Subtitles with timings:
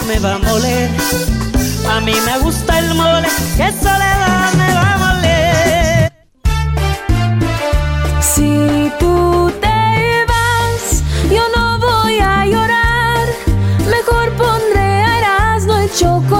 [0.00, 0.90] El me va a moler.
[1.88, 6.12] A mí me gusta el mole, que soledad me va a moler.
[8.20, 13.26] Si tú te vas, yo no voy a llorar.
[13.90, 16.39] Mejor pondré a Erasmo y chocolate,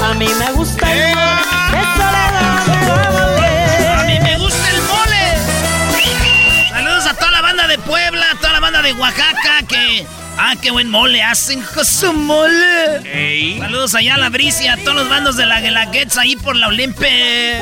[0.00, 2.66] A mí me gusta el mole, que soledad
[3.12, 3.86] moler.
[3.98, 6.68] A mí me gusta el mole.
[6.70, 10.06] Saludos a toda la banda de Puebla, a toda la banda de Oaxaca que...
[10.40, 13.58] Ah, qué buen mole hacen su mole.
[13.58, 16.68] Saludos allá a la Bricia, a todos los bandos de la Guelaguetz ahí por la
[16.68, 17.60] Olimpe.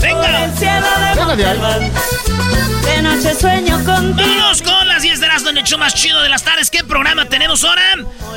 [0.00, 0.50] Venga.
[0.56, 1.90] cielo de.
[2.82, 4.28] De noche sueño contigo.
[4.28, 6.70] Vámonos con las 10 de las donde el show más chido de las tardes.
[6.70, 7.82] ¿Qué programa tenemos ahora?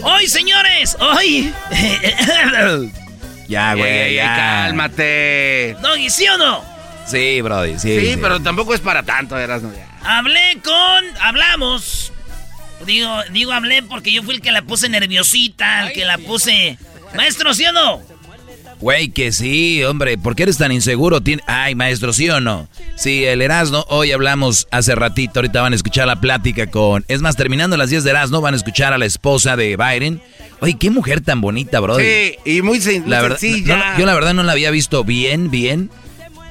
[0.04, 1.54] Hoy, señores, hoy.
[3.48, 4.36] Ya, güey, Ey, ya.
[4.36, 5.78] cálmate.
[5.80, 6.64] Doggy, ¿sí o no?
[7.06, 8.00] Sí, Brody, sí.
[8.00, 9.72] Sí, pero tampoco es para tanto, Erasmo.
[9.72, 10.18] Ya.
[10.18, 11.04] Hablé con.
[11.22, 12.12] Hablamos.
[12.86, 16.78] Digo, digo, hablé porque yo fui el que la puse nerviosita, el que la puse.
[17.16, 18.02] Maestro, ¿sí o no?
[18.82, 20.18] Güey, que sí, hombre.
[20.18, 21.22] ¿Por qué eres tan inseguro?
[21.22, 22.68] Tien- Ay, maestro, ¿sí o no?
[22.98, 27.06] Sí, el Erasmo, hoy hablamos hace ratito, ahorita van a escuchar la plática con...
[27.08, 30.22] Es más, terminando las 10 de Erasmo, van a escuchar a la esposa de Biden.
[30.60, 32.04] Oye, qué mujer tan bonita, Brody.
[32.04, 33.78] Sí, y muy, sen- La verdad, sencilla.
[33.94, 35.90] no, yo la verdad no la había visto bien, bien.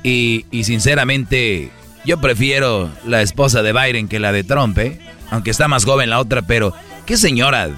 [0.03, 1.71] Y, y sinceramente,
[2.06, 4.99] yo prefiero la esposa de Biden que la de Trump, ¿eh?
[5.31, 6.75] Aunque está más joven la otra, pero
[7.07, 7.69] qué señora.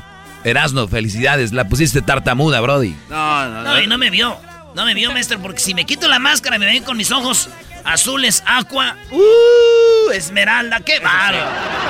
[0.45, 1.53] Erasno, felicidades.
[1.53, 2.95] La pusiste tartamuda, Brody.
[3.09, 4.37] No, no, No, y no me vio.
[4.75, 7.49] No me vio, maestro, porque si me quito la máscara me ven con mis ojos
[7.83, 11.47] azules, aqua, uh, esmeralda, qué bárbaro.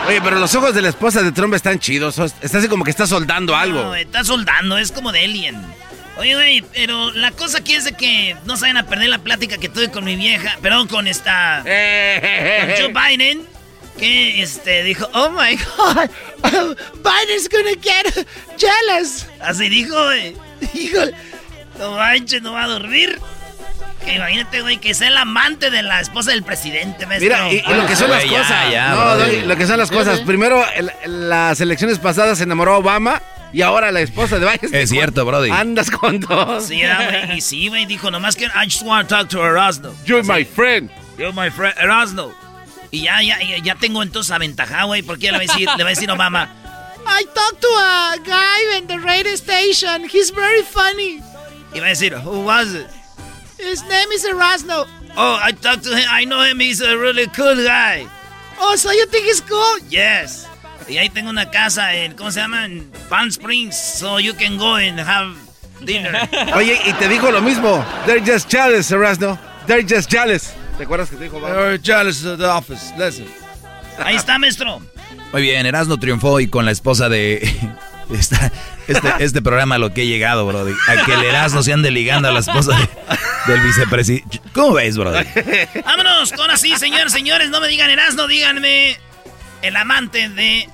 [0.07, 2.19] Oye, pero los ojos de la esposa de Trump están chidos.
[2.41, 3.83] Está así como que está soldando algo.
[3.83, 5.61] No, está soldando, es como de alien.
[6.19, 9.59] Oye, güey, pero la cosa aquí es de que no saben a perder la plática
[9.59, 11.63] que tuve con mi vieja, perdón, con esta...
[11.67, 13.43] Eh, con Joe Biden,
[13.99, 16.11] que este, dijo, oh my God,
[17.03, 18.27] Biden's gonna get
[18.59, 19.27] jealous.
[19.41, 20.37] Así dijo, güey.
[20.73, 21.01] Dijo,
[21.79, 23.19] no manches, no va a dormir.
[24.05, 27.29] Que imagínate, güey, que sea el amante de la esposa del presidente, maestro.
[27.49, 28.71] Mira, y, y lo que son las ya, cosas.
[28.73, 29.19] ya, no, brody.
[29.37, 30.21] Doggy, lo que son las cosas.
[30.21, 33.21] Primero, el- las elecciones pasadas se enamoró a Obama
[33.53, 34.75] y ahora la esposa de Biden.
[34.75, 35.51] Es cierto, Brody.
[35.51, 36.67] Andas con dos.
[36.67, 39.45] Sí, era, güey, y sí, güey, dijo, nomás que I just want to talk to
[39.45, 39.93] Erasmo.
[40.05, 40.91] You're my friend.
[41.19, 42.33] You're my friend, Erasmo.
[42.97, 45.91] Y ya, ya, ya, tengo entonces aventajado, güey, porque le va a decir, le va
[45.91, 46.49] a decir Obama,
[47.07, 50.09] I talked to a guy in the radio station.
[50.09, 51.21] He's very funny.
[51.75, 52.87] Y va a decir, who was it?
[53.59, 54.87] His name is Erasmo.
[55.15, 56.07] Oh, I talked to him.
[56.11, 56.59] I know him.
[56.59, 58.07] He's a really cool guy.
[58.59, 59.79] Oh, so you think he's cool?
[59.91, 60.47] Yes.
[60.89, 62.65] Y ahí tengo una casa en, ¿cómo se llama?
[62.65, 63.77] En Palm Springs.
[63.77, 65.37] So you can go and have
[65.85, 66.13] dinner.
[66.55, 67.85] Oye, y te dijo lo mismo.
[68.07, 69.39] They're just jealous, Erasmo.
[69.67, 70.55] They're just jealous.
[70.77, 71.79] ¿Te acuerdas que te dijo Obama?
[71.83, 72.93] jealous of the office.
[72.99, 73.27] Listen.
[73.99, 74.81] Ahí está, maestro.
[75.33, 77.37] Muy bien, Erasno triunfó y con la esposa de...
[78.11, 78.53] esta-
[78.87, 80.75] este, este programa a lo que he llegado, Brody.
[80.89, 84.41] A que el Erasno se ande ligando a la esposa de- del vicepresidente.
[84.53, 85.25] ¿Cómo ves, Brody?
[85.85, 87.49] Vámonos con así, señores, señores.
[87.51, 88.99] No me digan Erasmo, díganme
[89.63, 90.69] el amante de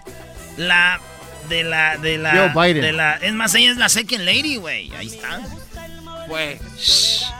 [0.56, 1.00] la.
[1.48, 1.96] De la.
[1.98, 2.50] De la.
[2.52, 2.82] Joe Biden.
[2.82, 3.14] De la.
[3.16, 4.93] Es más, ella es la second lady, güey.
[4.94, 5.40] Ahí está.
[6.28, 6.58] Güey.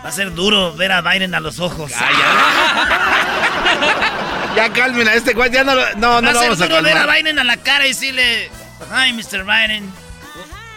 [0.05, 1.93] Va a ser duro ver a Biden a los ojos.
[4.55, 6.85] Ya calmen a este cuate, ya no lo, no, no lo vamos a calmar.
[6.85, 8.51] ver a Biden a la cara y decirle,
[8.91, 9.45] hi, Mr.
[9.45, 9.91] Biden,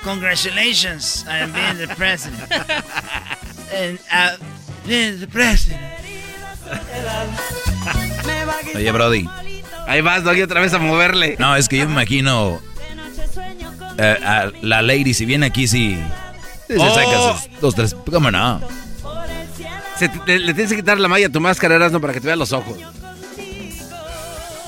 [0.04, 2.50] congratulations on being the president.
[3.74, 4.38] And, uh,
[4.88, 5.82] being the president.
[8.76, 9.28] Oye, Brody.
[9.88, 11.36] Ahí vas, Doggy, otra vez a moverle.
[11.38, 12.62] No, es que yo me imagino
[13.98, 15.98] eh, a la lady, si viene aquí, si
[16.70, 17.38] oh.
[17.38, 17.96] sus dos, tres.
[18.12, 18.62] ¿Cómo no?
[20.28, 22.52] le, tienes que quitar la malla a tu máscara, Erasmo, para que te vean los
[22.52, 22.78] ojos.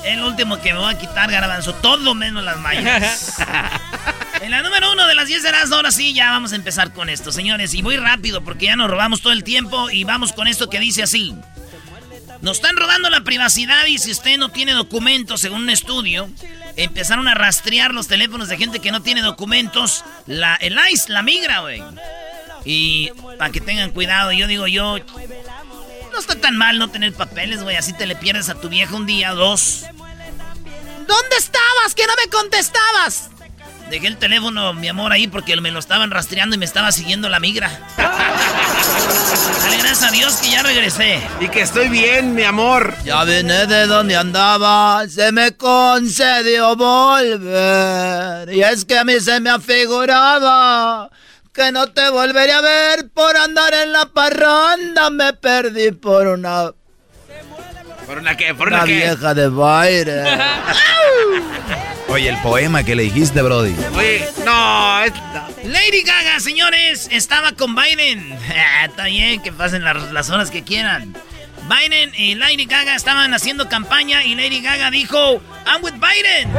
[0.04, 3.36] El último que me voy a quitar, Garbanzo, todo menos las mallas.
[4.40, 6.92] en la número uno de las 10 de las ahora sí, ya vamos a empezar
[6.92, 7.74] con esto, señores.
[7.74, 10.80] Y muy rápido, porque ya nos robamos todo el tiempo y vamos con esto que
[10.80, 11.34] dice así.
[12.40, 16.28] Nos están robando la privacidad y si usted no tiene documentos, según un estudio,
[16.76, 20.04] empezaron a rastrear los teléfonos de gente que no tiene documentos.
[20.26, 21.82] La, el ICE la migra, güey.
[22.64, 24.98] Y para que tengan cuidado, yo digo yo,
[26.12, 27.76] no está tan mal no tener papeles, güey.
[27.76, 29.84] Así te le pierdes a tu vieja un día, dos.
[31.06, 31.94] ¿Dónde estabas?
[31.96, 33.30] ¿Que no me contestabas?
[33.90, 37.28] Dejé el teléfono, mi amor, ahí porque me lo estaban rastreando y me estaba siguiendo
[37.28, 37.70] la migra.
[37.96, 41.20] Dale gracias a Dios que ya regresé.
[41.40, 42.94] Y que estoy bien, mi amor.
[43.04, 48.52] Ya vine de donde andaba, se me concedió volver.
[48.52, 51.08] Y es que a mí se me afiguraba
[51.52, 55.08] que no te volvería a ver por andar en la parranda.
[55.10, 56.72] Me perdí por una
[58.08, 58.54] ¿Por una qué?
[58.54, 60.24] ¿Por una, vieja de baile.
[62.08, 63.76] Oye, el poema que le dijiste, Brody.
[63.94, 65.12] Oye, no, es...
[65.62, 68.32] Lady Gaga, señores, estaba con Biden.
[68.88, 71.14] Está bien, que pasen las, horas que quieran.
[71.68, 76.50] Biden y Lady Gaga estaban haciendo campaña y Lady Gaga dijo, I'm with Biden.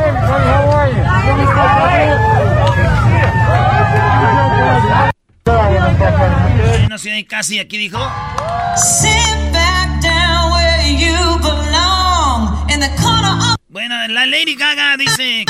[6.89, 7.99] No sé, casi aquí dijo.
[13.69, 15.45] Bueno, la Lady Gaga dice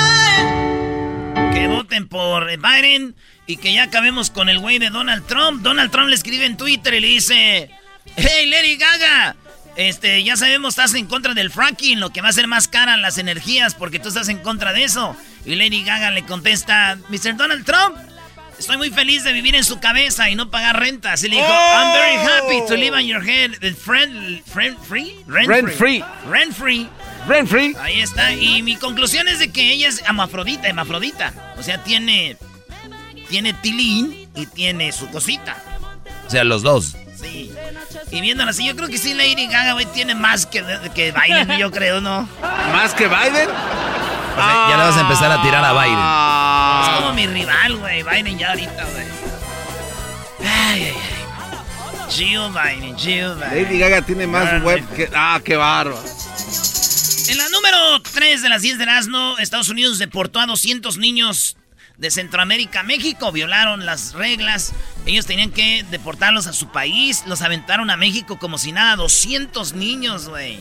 [1.54, 3.16] que voten por Biden
[3.48, 5.62] y que ya acabemos con el güey de Donald Trump.
[5.62, 7.72] Donald Trump le escribe en Twitter y le dice,
[8.16, 9.36] hey Lady Gaga,
[9.76, 12.98] este, ya sabemos, estás en contra del fracking, lo que va a hacer más cara
[12.98, 15.16] las energías porque tú estás en contra de eso.
[15.46, 17.38] Y Lady Gaga le contesta, Mr.
[17.38, 17.96] Donald Trump,
[18.60, 21.14] Estoy muy feliz de vivir en su cabeza y no pagar renta.
[21.14, 23.52] Así le dijo, I'm very happy to live on your head.
[23.76, 25.16] Friend, friend free?
[25.28, 26.04] Rent, free.
[26.30, 26.90] Rent free.
[27.26, 27.76] Rent free.
[27.80, 28.34] Ahí está.
[28.34, 31.34] Y mi conclusión es de que ella es amafrodita, hermafrodita.
[31.58, 32.36] O sea, tiene,
[33.30, 35.56] tiene tilín y tiene su cosita.
[36.28, 36.96] O sea, los dos.
[37.22, 37.52] Sí.
[38.12, 40.64] Y viéndola así, yo creo que sí Lady Gaga, güey, tiene más que,
[40.96, 42.28] que Biden, yo creo, ¿no?
[42.72, 43.50] ¿Más que Biden?
[44.38, 45.98] ya le vas a empezar a tirar a Biden.
[45.98, 46.84] Ah.
[46.86, 48.04] Es como mi rival, güey.
[48.04, 49.06] Biden ya ahorita, güey.
[50.42, 51.20] Ay, ay, ay.
[52.10, 53.64] Jill Biden, Jill Biden.
[53.64, 55.10] Lady Gaga tiene más web que...
[55.14, 56.02] Ah, qué barro.
[57.28, 61.58] En la número 3 de las 10 de Erasmo, Estados Unidos deportó a 200 niños
[62.00, 63.32] de Centroamérica a México.
[63.32, 64.74] Violaron las reglas.
[65.06, 67.24] Ellos tenían que deportarlos a su país.
[67.28, 68.96] Los aventaron a México como si nada.
[68.96, 70.60] 200 niños, güey.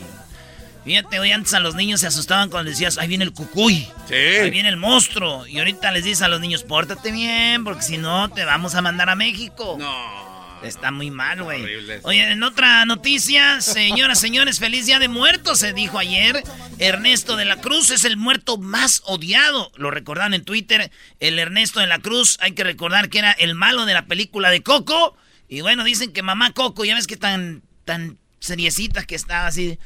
[0.83, 3.87] Fíjate, hoy antes a los niños se asustaban cuando decías, ahí viene el cucuy.
[4.07, 4.13] Sí.
[4.13, 5.47] Ahí viene el monstruo.
[5.47, 8.81] Y ahorita les dices a los niños, pórtate bien, porque si no, te vamos a
[8.81, 9.77] mandar a México.
[9.79, 10.28] No.
[10.63, 11.63] Está muy mal, güey.
[12.03, 16.43] Oye, en otra noticia, señoras, señores, feliz día de muertos, se dijo ayer.
[16.79, 19.71] Ernesto de la Cruz es el muerto más odiado.
[19.75, 20.91] Lo recordaron en Twitter.
[21.19, 24.49] El Ernesto de la Cruz, hay que recordar que era el malo de la película
[24.49, 25.15] de Coco.
[25.47, 29.79] Y bueno, dicen que mamá Coco, ya ves que tan, tan seriecita que estaba así.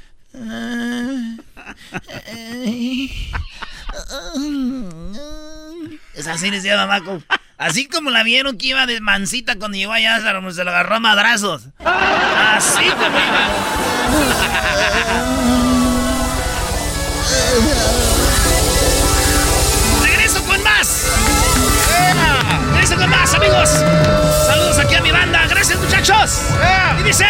[6.15, 7.21] Es así decía Mamaco.
[7.57, 10.99] Así como la vieron que iba de mansita cuando llegó allá, se lo agarró a
[10.99, 11.67] madrazos.
[11.85, 13.47] Así como iba.
[20.03, 21.11] Regreso con más.
[22.71, 23.69] Regreso con más, amigos.
[24.47, 25.45] Saludos aquí a mi banda.
[25.47, 26.41] Gracias, muchachos.
[26.99, 27.25] Y dice: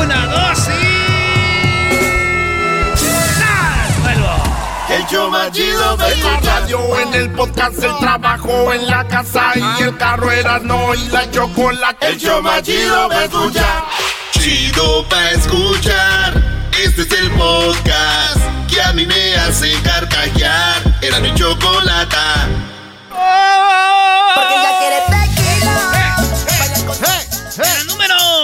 [0.00, 1.03] Una, dos y.
[4.88, 9.52] El show más chido de la radio, en el podcast, el trabajo, en la casa
[9.56, 12.06] y el carro era no y la chocolate.
[12.06, 13.84] El show más chido para escuchar.
[14.32, 16.34] Chido para escuchar.
[16.84, 18.38] Este es el podcast
[18.68, 20.82] que a mí me hace carcajear.
[21.00, 22.16] Era mi chocolate.
[24.34, 25.13] Porque ya quiere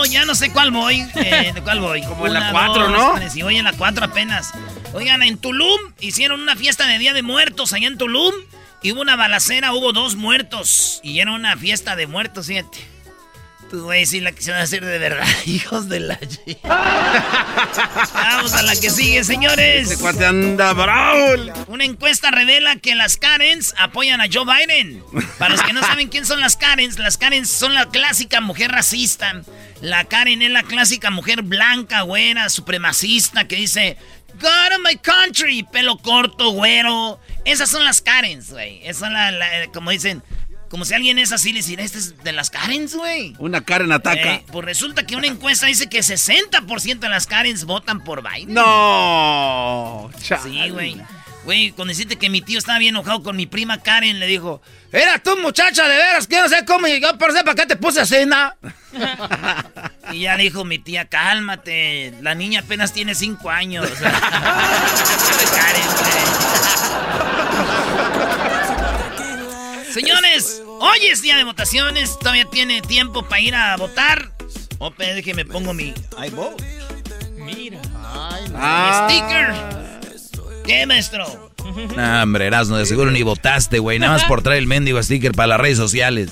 [0.04, 1.06] ya no sé cuál voy.
[1.14, 2.02] Eh, ¿De cuál voy?
[2.02, 3.30] Como en la 4, ¿no?
[3.30, 4.52] Sí, voy en la 4 apenas.
[4.92, 8.34] Oigan, en Tulum hicieron una fiesta de Día de Muertos allá en Tulum.
[8.82, 11.00] Y hubo una balacera, hubo dos muertos.
[11.02, 12.78] Y era una fiesta de muertos, fíjate.
[13.70, 16.18] Pues, güey, sí la quisieron hacer de verdad, hijos de la...
[18.12, 19.92] Vamos a la que sigue, señores.
[19.92, 21.54] Este cuate anda bravo.
[21.68, 25.04] Una encuesta revela que las Karens apoyan a Joe Biden.
[25.38, 28.72] Para los que no saben quién son las Karens, las Karens son la clásica mujer
[28.72, 29.40] racista.
[29.80, 33.96] La Karen es la clásica mujer blanca, güera, supremacista que dice,
[34.34, 37.20] God of my country, pelo corto, güero.
[37.44, 38.80] Esas son las Karens, güey.
[38.82, 40.24] Esas son la, como dicen,
[40.70, 43.34] como si alguien es así, le dijera, este es de las Karens, güey.
[43.38, 44.34] Una Karen ataca.
[44.34, 48.54] Eh, pues resulta que una encuesta dice que 60% de las Karens votan por Biden.
[48.54, 50.08] No.
[50.22, 50.96] Sí, güey.
[51.42, 54.62] Güey, cuando deciste que mi tío estaba bien enojado con mi prima Karen, le dijo,
[54.92, 57.74] era tú muchacha de veras, que no sé cómo llegó, pero sé para qué te
[57.74, 58.56] puse a cena.
[60.12, 63.88] y ya dijo mi tía, cálmate, la niña apenas tiene 5 años.
[65.56, 67.39] Karen,
[69.92, 72.18] Señores, hoy es día de votaciones.
[72.18, 74.32] Todavía tiene tiempo para ir a votar.
[74.78, 75.92] Ope, déjeme pongo mi.
[76.16, 76.32] Ay,
[77.36, 77.80] Mira.
[77.96, 79.08] Ay, ah.
[79.08, 80.62] sticker.
[80.64, 81.52] ¿Qué, maestro?
[81.96, 83.98] Nah, hombre, Erasno, de seguro ni votaste, güey.
[83.98, 86.30] Nada más por traer el mendigo sticker para las redes sociales.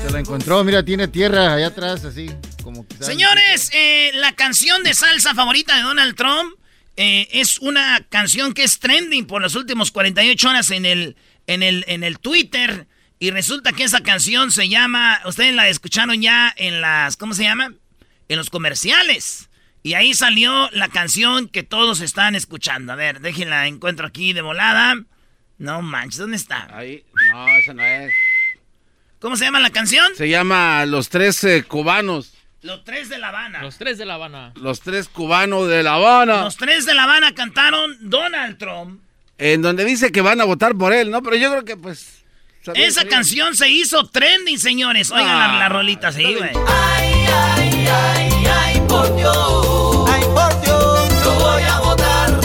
[0.00, 2.30] Se lo encontró, mira, tiene tierra allá atrás, así.
[2.62, 6.54] Como Señores, eh, la canción de salsa favorita de Donald Trump
[6.96, 11.16] eh, es una canción que es trending por las últimas 48 horas en el
[11.48, 12.86] en el, en el Twitter.
[13.18, 17.42] Y resulta que esa canción se llama, ustedes la escucharon ya en las, ¿cómo se
[17.42, 17.72] llama?
[18.28, 19.50] En los comerciales.
[19.82, 22.92] Y ahí salió la canción que todos están escuchando.
[22.92, 24.94] A ver, déjenla, encuentro aquí de volada.
[25.56, 26.68] No manches, ¿dónde está?
[26.70, 28.12] Ahí, no, esa no es.
[29.18, 30.14] ¿Cómo se llama la canción?
[30.14, 32.34] Se llama Los Tres eh, Cubanos.
[32.62, 33.62] Los Tres de La Habana.
[33.62, 34.52] Los Tres de La Habana.
[34.54, 36.42] Los Tres Cubanos de La Habana.
[36.42, 39.00] Los Tres de La Habana cantaron Donald Trump
[39.38, 41.22] en donde dice que van a votar por él, ¿no?
[41.22, 42.18] Pero yo creo que pues...
[42.74, 45.10] Esa canción se hizo trending, señores.
[45.10, 46.50] Oigan la, ah, rolita, sí, güey.
[46.66, 50.10] Ay, ay, ay, ay, por Dios.
[50.10, 52.40] Ay, por Dios, yo voy a votar.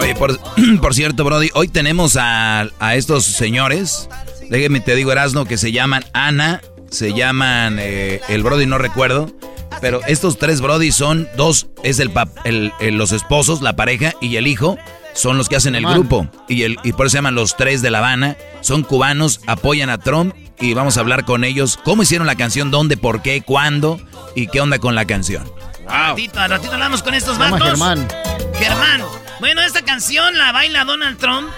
[0.00, 4.08] Oye, por, cierto, Brody, hoy tenemos a, estos señores.
[4.48, 9.30] Déjeme te digo, Erasno, que se llaman Ana, se llaman eh, el Brody, no recuerdo.
[9.80, 12.12] Pero estos tres Brody son dos, es el,
[12.44, 14.78] el, los esposos, la pareja y el hijo
[15.14, 16.28] son los que hacen el grupo.
[16.48, 18.36] Y, el, y por eso se llaman los tres de La Habana.
[18.60, 21.78] Son cubanos, apoyan a Trump y vamos a hablar con ellos.
[21.84, 22.70] ¿Cómo hicieron la canción?
[22.70, 22.96] ¿Dónde?
[22.96, 23.42] ¿Por qué?
[23.42, 24.00] ¿Cuándo?
[24.34, 25.44] ¿Y qué onda con la canción?
[25.84, 25.90] Wow.
[25.90, 27.62] Ratito, ratito hablamos con estos vatos.
[27.62, 28.06] Germán.
[28.54, 29.02] Germán.
[29.40, 31.48] Bueno, esta canción la baila Donald Trump.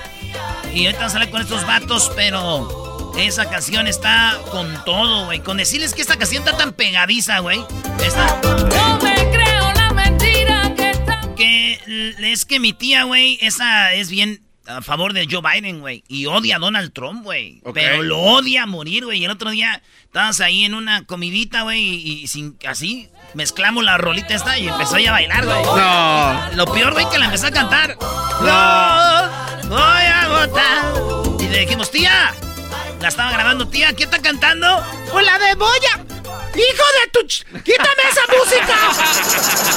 [0.73, 2.80] Y ahorita vamos a hablar con estos vatos, pero
[3.27, 5.41] esa canción está con todo, güey.
[5.41, 7.65] Con decirles que esta canción está tan pegadiza, güey.
[8.05, 8.41] Esta...
[8.43, 11.81] No me creo la mentira que
[12.21, 16.05] es que mi tía, güey, esa es bien a favor de Joe Biden, güey.
[16.07, 17.61] Y odia a Donald Trump, güey.
[17.75, 19.21] Pero lo odia a morir, güey.
[19.21, 23.97] Y el otro día estábamos ahí en una comidita, güey, y, sin así mezclamos la
[23.97, 25.65] rolita esta y empezó a bailar, güey.
[25.65, 26.53] No.
[26.55, 27.97] Lo peor, güey, que la empezó a cantar.
[28.01, 29.69] No.
[29.69, 31.41] Voy a votar.
[31.41, 32.35] Y le dijimos, tía.
[33.01, 33.93] La estaba grabando, tía.
[33.95, 34.85] ¿Quién está cantando?
[35.11, 36.05] Pues la de Boya.
[36.55, 37.27] ¡Hijo de tu...
[37.63, 38.77] ¡Quítame esa música!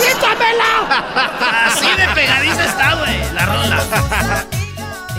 [0.03, 1.67] ¡Quítamela!
[1.67, 4.45] Así de pegadiza está, güey, la rola.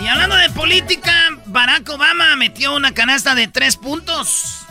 [0.01, 1.13] Y hablando de política,
[1.45, 4.65] Barack Obama metió una canasta de tres puntos.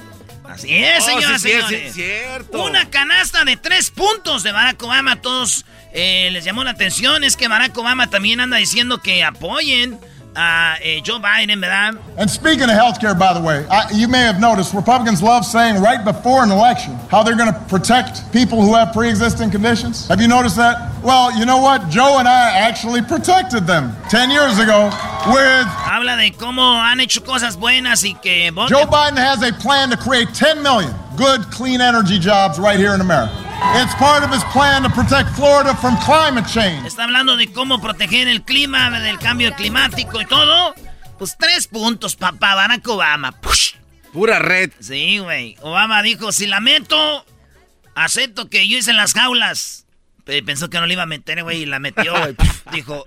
[0.48, 1.94] Así es, oh, señoras y señores.
[1.94, 2.62] cierto.
[2.62, 5.20] Una canasta de tres puntos de Barack Obama.
[5.22, 7.24] Todos eh, les llamó la atención.
[7.24, 9.98] Es que Barack Obama también anda diciendo que apoyen
[10.36, 11.98] uh, eh, Joe Biden, ¿verdad?
[12.16, 15.80] And speaking of healthcare, by the way, I, you may have noticed Republicans love saying
[15.80, 20.08] right before an election how they're going to protect people who have pre-existing conditions.
[20.08, 21.02] Have you noticed that?
[21.02, 21.88] Well, you know what?
[21.88, 24.86] Joe and I actually protected them 10 years ago
[25.28, 25.66] with...
[25.66, 28.50] Habla de cómo han hecho cosas buenas y que...
[28.68, 32.94] Joe Biden has a plan to create 10 million good, clean energy jobs right here
[32.94, 33.33] in America.
[33.76, 36.87] It's part of his plan to protect Florida from climate change.
[36.87, 40.75] Está hablando de cómo proteger el clima, del cambio climático y todo.
[41.18, 43.35] Pues tres puntos, papá, Barack Obama.
[44.12, 44.71] Pura red.
[44.80, 45.56] Sí, güey.
[45.61, 47.25] Obama dijo, si la meto,
[47.94, 49.87] acepto que yo hice las jaulas.
[50.25, 52.37] Pensó que no le iba a meter, güey, y la metió, güey.
[52.73, 53.06] dijo,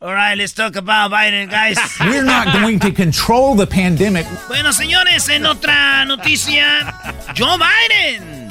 [0.00, 1.76] All right, let's talk about Biden, guys.
[2.00, 4.26] We're not going to control the pandemic.
[4.46, 6.94] Bueno, señores, en otra noticia,
[7.36, 8.48] Joe Biden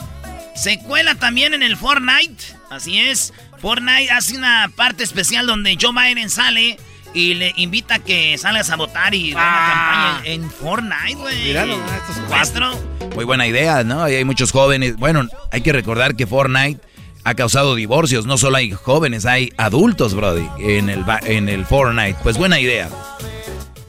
[0.56, 2.44] se cuela también en el Fortnite.
[2.70, 6.78] Así es, Fortnite hace una parte especial donde Joe Biden sale
[7.14, 10.16] y le invita a que salgas a votar y una ah.
[10.18, 11.44] campaña en Fortnite, güey.
[11.46, 12.78] Míralo, estos cuatro.
[13.16, 14.04] Muy buena idea, ¿no?
[14.04, 14.98] hay muchos jóvenes.
[14.98, 16.82] Bueno, hay que recordar que Fortnite
[17.28, 18.26] ha causado divorcios.
[18.26, 22.18] No solo hay jóvenes, hay adultos, Brody, en el, en el Fortnite.
[22.24, 22.90] Pues buena idea.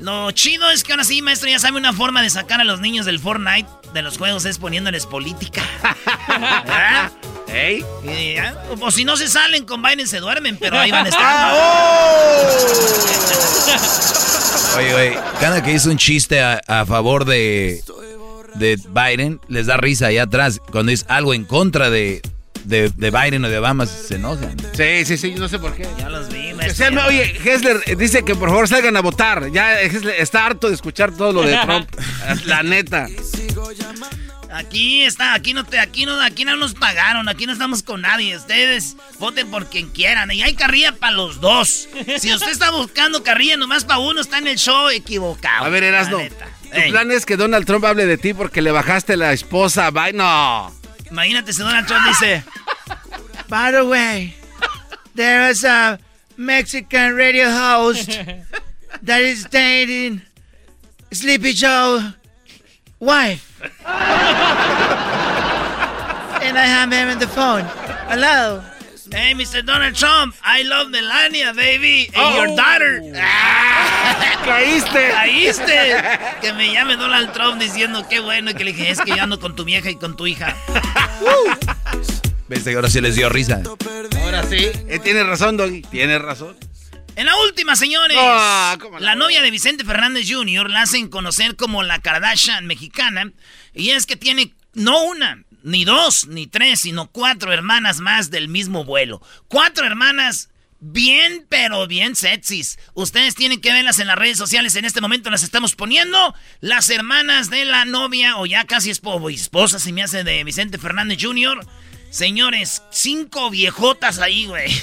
[0.01, 2.81] Lo chido es que ahora sí, maestro, ya sabe una forma de sacar a los
[2.81, 5.63] niños del Fortnite de los juegos es poniéndoles política.
[8.05, 11.09] Y ya, o si no se salen con Biden se duermen, pero ahí van a
[11.09, 11.25] estar.
[11.25, 12.47] Ah, oh.
[14.79, 17.83] Oye, oye, cada que hizo un chiste a, a favor de,
[18.57, 20.61] de Biden, les da risa allá atrás.
[20.71, 22.21] Cuando dice algo en contra de,
[22.65, 24.57] de, de Biden o de Obama, se enojan.
[24.75, 25.87] Sí, sí, sí, no sé por qué.
[25.99, 29.51] Ya los vi, sean- oye, Hessler eh, dice que por favor salgan a votar.
[29.53, 31.89] Ya Hessler está harto de escuchar todo lo de Trump.
[32.47, 33.07] La neta.
[34.51, 38.01] Aquí está, aquí no te, aquí no, aquí no nos pagaron, aquí no estamos con
[38.01, 38.35] nadie.
[38.37, 40.31] Ustedes voten por quien quieran.
[40.33, 41.87] Y hay carrilla para los dos.
[42.19, 45.65] Si usted está buscando carrilla nomás para uno, está en el show equivocado.
[45.65, 46.19] A ver, Erasno.
[46.19, 49.87] ¿Tu Ey, plan es que Donald Trump hable de ti porque le bajaste la esposa
[49.87, 50.17] a Biden?
[50.17, 50.75] No.
[51.11, 52.43] Imagínate si Donald Trump dice,
[53.49, 54.35] By the way,
[55.15, 55.99] there is a
[56.37, 58.09] Mexican radio host
[59.03, 60.23] that is dating
[61.13, 62.13] Sleepy Joe
[63.01, 63.61] wife.
[66.43, 67.65] and I have him on the phone.
[68.09, 68.63] Hello.
[69.11, 69.65] Hey, Mr.
[69.65, 73.01] Donald Trump, I love Melania, baby, and your daughter.
[74.45, 75.11] ¡Caíste!
[75.13, 75.97] ¡Caíste!
[76.43, 79.23] Que me llame Donald Trump diciendo qué bueno y que le dije, es que yo
[79.23, 80.55] ando con tu vieja y con tu hija.
[82.49, 83.63] ¿Ves que ahora sí les dio risa?
[84.23, 84.57] Ahora sí.
[84.57, 85.83] Eh, tienes razón, Doggy.
[85.83, 86.57] Tienes razón.
[87.17, 90.71] En la última, señores, Ah, ¿cómo la novia de Vicente Fernández Jr.
[90.71, 93.33] la hacen conocer como la Kardashian mexicana.
[93.75, 98.49] Y es que tiene no una, ni dos, ni tres, sino cuatro hermanas más del
[98.49, 99.21] mismo vuelo.
[99.49, 100.49] Cuatro hermanas
[100.81, 102.79] bien, pero bien sexys.
[102.95, 104.77] Ustedes tienen que verlas en las redes sociales.
[104.77, 106.35] En este momento las estamos poniendo.
[106.61, 110.79] Las hermanas de la novia, o ya casi espo- esposa, si me hace de Vicente
[110.79, 111.61] Fernández Jr.
[112.11, 114.71] Señores, cinco viejotas ahí, güey.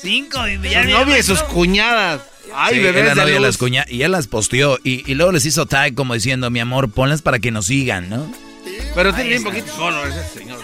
[0.00, 0.38] Cinco.
[0.44, 2.22] Su ya- novia y sus cuñadas.
[2.54, 3.40] Ay, Sí, novia luz.
[3.40, 6.60] las cuña- y él las posteó y, y luego les hizo tag como diciendo, mi
[6.60, 8.30] amor, ponlas para que nos sigan, ¿no?
[8.94, 10.60] Pero tiene bien poquito solo ese señor.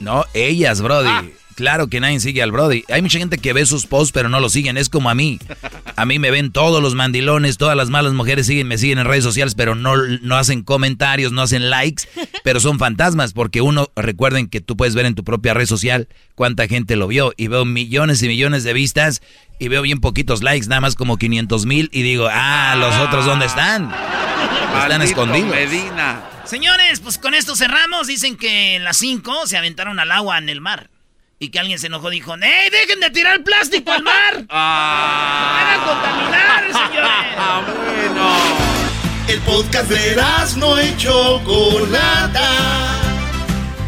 [0.00, 1.08] No, ellas, Brody.
[1.08, 1.24] Ah.
[1.54, 2.84] Claro que nadie sigue al Brody.
[2.88, 4.76] Hay mucha gente que ve sus posts pero no lo siguen.
[4.76, 5.38] Es como a mí.
[5.96, 9.06] A mí me ven todos los mandilones, todas las malas mujeres siguen, me siguen en
[9.06, 12.04] redes sociales, pero no, no hacen comentarios, no hacen likes,
[12.44, 16.08] pero son fantasmas porque uno, recuerden que tú puedes ver en tu propia red social
[16.34, 19.22] cuánta gente lo vio y veo millones y millones de vistas
[19.58, 23.26] y veo bien poquitos likes, nada más como 500 mil y digo, ah, los otros
[23.26, 23.92] ¿dónde están?
[23.92, 25.50] Están Maldito escondidos.
[25.50, 26.22] Medina.
[26.44, 28.06] Señores, pues con esto cerramos.
[28.06, 30.90] Dicen que las cinco se aventaron al agua en el mar.
[31.42, 34.44] Y que alguien se enojó, dijo, ¡Ey, dejen de tirar plástico al mar!
[34.48, 37.10] Ah, ¡Van a contaminar, señores!
[37.36, 38.28] ah, bueno.
[39.26, 40.22] El podcast de
[40.58, 42.48] no y Chocolata.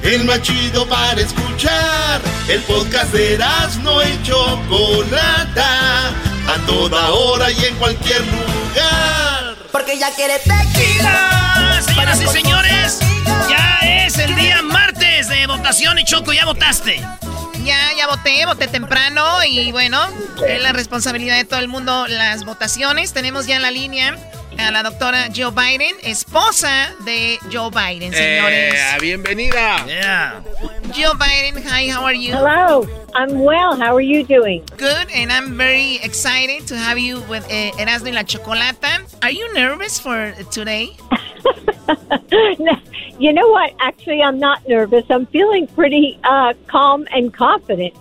[0.02, 2.20] El más chido para escuchar.
[2.48, 3.38] El podcast de
[3.84, 6.08] no y Chocolata.
[6.08, 9.54] A toda hora y en cualquier lugar.
[9.70, 11.80] Porque ya quiere tequila.
[11.86, 12.98] Señoras y señores,
[13.48, 14.60] ya es el día
[15.28, 16.96] de votación y Choco, ¿ya votaste?
[17.64, 19.98] Ya, ya voté, voté temprano y bueno,
[20.46, 23.12] es la responsabilidad de todo el mundo las votaciones.
[23.14, 24.18] Tenemos ya en la línea
[24.58, 28.74] a la doctora Joe Biden, esposa de Joe Biden, señores.
[28.74, 29.84] Eh, bienvenida.
[29.86, 30.42] Yeah.
[30.94, 32.34] Joe Biden, hi, how are you?
[32.34, 33.76] Hello, I'm well.
[33.80, 34.62] How are you doing?
[34.76, 39.00] Good, and I'm very excited to have you with uh, Erasmo y la Chocolata.
[39.22, 40.96] Are you nervous for today?
[43.18, 43.74] you know what?
[43.80, 45.04] Actually, I'm not nervous.
[45.10, 47.94] I'm feeling pretty uh, calm and confident.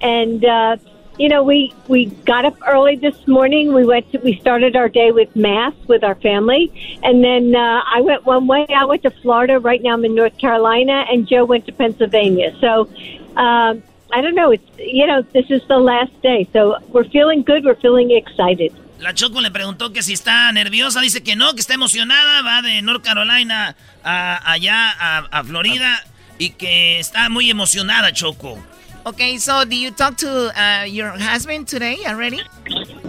[0.00, 0.76] And uh,
[1.18, 3.72] you know, we we got up early this morning.
[3.72, 7.82] We went to we started our day with mass with our family, and then uh,
[7.86, 8.66] I went one way.
[8.68, 9.58] I went to Florida.
[9.60, 12.56] Right now, I'm in North Carolina, and Joe went to Pennsylvania.
[12.60, 12.88] So.
[13.36, 14.52] Um, I don't know.
[14.52, 17.64] It's you know this is the last day, so we're feeling good.
[17.64, 18.72] We're feeling excited.
[19.04, 22.62] La Choco le preguntó que si está nerviosa, dice que no, que está emocionada, va
[22.62, 26.02] de North Carolina a, allá a, a Florida
[26.38, 28.58] y que está muy emocionada, Choco.
[29.04, 32.40] Okay, so do you talk to uh, your husband today already?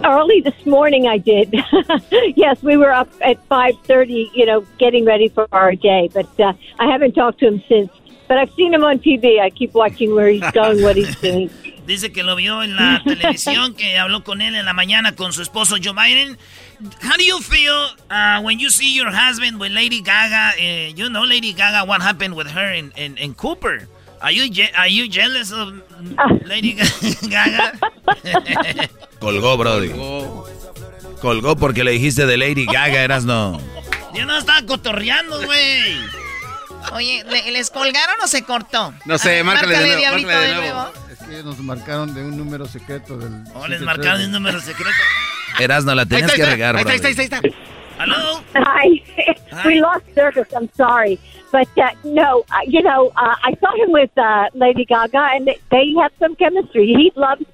[0.04, 1.54] Early this morning, I did.
[2.36, 4.30] yes, we were up at five thirty.
[4.34, 7.90] You know, getting ready for our day, but uh, I haven't talked to him since.
[8.28, 9.40] But I've seen him on TV.
[9.40, 11.48] I keep watching where he's going, what he's doing.
[11.86, 15.32] Dice que lo vio en la televisión, que habló con él en la mañana con
[15.32, 16.36] su esposo Joe Biden.
[17.02, 17.72] How do you feel
[18.10, 20.54] uh, when you see your husband with Lady Gaga?
[20.58, 23.88] Uh, you know Lady Gaga, what happened with her in, in, in Cooper?
[24.20, 25.72] Are you je- are you jealous of
[26.44, 26.72] Lady
[27.28, 27.72] Gaga?
[29.20, 29.90] Colgó, Brody.
[31.20, 33.60] Colgó porque le dijiste de Lady Gaga, eras no.
[34.14, 35.98] Yo no estaba cotorreando, güey.
[36.92, 38.94] Oye, ¿le- ¿les colgaron o se cortó?
[39.04, 40.92] No sé, ver, márcale de nuevo, Diablito, márcale de de nuevo.
[41.26, 41.30] Nuevo.
[41.30, 43.32] Es que nos marcaron de un número secreto del.
[43.54, 43.84] Oh, les 73.
[43.84, 44.90] marcaron un número secreto.
[45.58, 47.66] Erasno, la tenías que regar, Ahí está, ahí está, ahí está.
[47.98, 48.42] Hello?
[48.54, 49.02] Hi.
[49.64, 50.52] we lost service.
[50.54, 51.18] I'm sorry.
[51.50, 55.46] But uh, no, uh, you know, uh, I saw him with uh, Lady Gaga, and
[55.46, 56.88] they, they have some chemistry.
[56.88, 57.44] He loves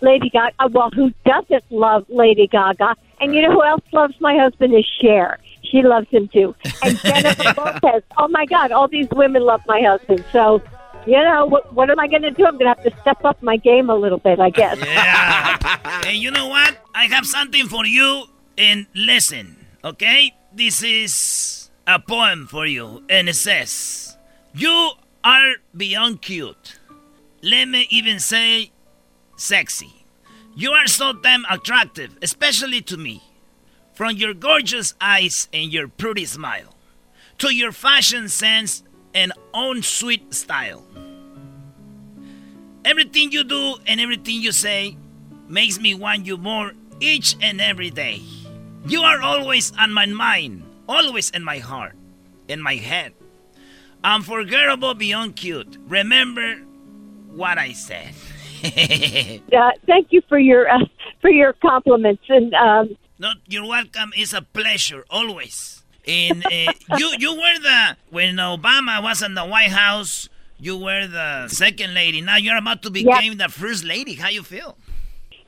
[0.00, 0.54] Lady Gaga.
[0.58, 2.94] Uh, well, who doesn't love Lady Gaga?
[3.20, 5.38] And you know who else loves my husband is Cher.
[5.62, 6.54] She loves him too.
[6.82, 8.02] And Jennifer Lopez.
[8.16, 10.24] Oh my God, all these women love my husband.
[10.32, 10.62] So,
[11.06, 12.46] you know, what, what am I going to do?
[12.46, 14.78] I'm going to have to step up my game a little bit, I guess.
[14.90, 16.02] Yeah.
[16.04, 16.76] hey, you know what?
[16.94, 18.24] I have something for you,
[18.58, 19.66] and listen.
[19.84, 20.34] Okay?
[20.52, 24.16] This is a poem for you, and it says,
[24.54, 24.92] You
[25.24, 26.78] are beyond cute.
[27.42, 28.72] Let me even say,
[29.36, 30.04] sexy.
[30.54, 33.22] You are so damn attractive, especially to me.
[33.94, 36.74] From your gorgeous eyes and your pretty smile,
[37.38, 38.82] to your fashion sense
[39.14, 40.84] and own sweet style.
[42.84, 44.96] Everything you do and everything you say
[45.48, 48.22] makes me want you more each and every day.
[48.86, 51.94] You are always on my mind, always in my heart,
[52.48, 53.12] in my head.
[54.02, 55.76] Unforgettable beyond cute.
[55.86, 56.56] Remember
[57.28, 58.14] what I said.
[58.64, 60.84] uh, thank you for your uh,
[61.20, 64.12] for your compliments and um, no, you're welcome.
[64.16, 65.79] It's a pleasure always.
[66.06, 70.28] And uh, you you were the when Obama was in the White House.
[70.58, 72.20] You were the second lady.
[72.20, 74.14] Now you're about to become the first lady.
[74.14, 74.76] How you feel?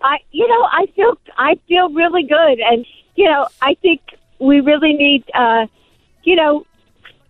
[0.03, 4.01] I you know I feel I feel really good and you know I think
[4.39, 5.67] we really need uh,
[6.25, 6.67] you know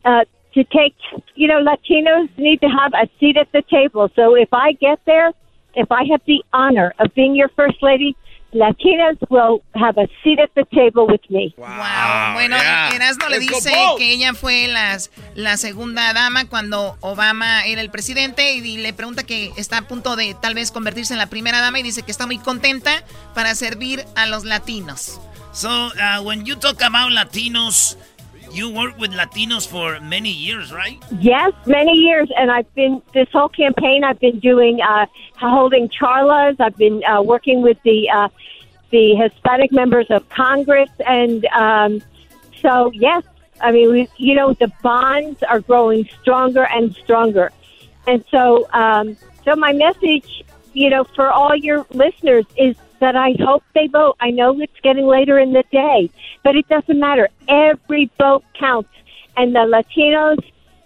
[0.05, 0.95] uh, to take
[1.35, 4.11] you know Latinos need to have a seat at the table.
[4.17, 5.33] So if I get there,
[5.75, 8.17] if I have the honor of being your first lady,
[8.53, 11.55] Latinas will have a seat at the table with me.
[11.57, 12.35] Wow.
[12.35, 12.91] Bueno, yeah.
[12.95, 17.91] Erasmo le Let's dice que ella fue las, la segunda dama cuando Obama era el
[17.91, 21.61] presidente y le pregunta que está a punto de tal vez convertirse en la primera
[21.61, 23.03] dama y dice que está muy contenta
[23.35, 25.21] para servir a los latinos.
[25.53, 27.99] So uh, when you talk about Latinos,
[28.53, 31.03] you work with Latinos for many years, right?
[31.19, 34.05] Yes, many years, and I've been this whole campaign.
[34.05, 35.07] I've been doing uh,
[35.39, 36.57] holding charlas.
[36.61, 38.29] I've been uh, working with the uh,
[38.91, 42.03] the Hispanic members of Congress, and um,
[42.61, 43.25] so yes,
[43.61, 47.51] I mean, we, you know, the bonds are growing stronger and stronger,
[48.07, 53.35] and so um, so my message, you know, for all your listeners is that I
[53.39, 54.17] hope they vote.
[54.21, 56.11] I know it's getting later in the day,
[56.43, 57.29] but it doesn't matter.
[57.49, 58.91] Every vote counts,
[59.37, 60.43] and the Latinos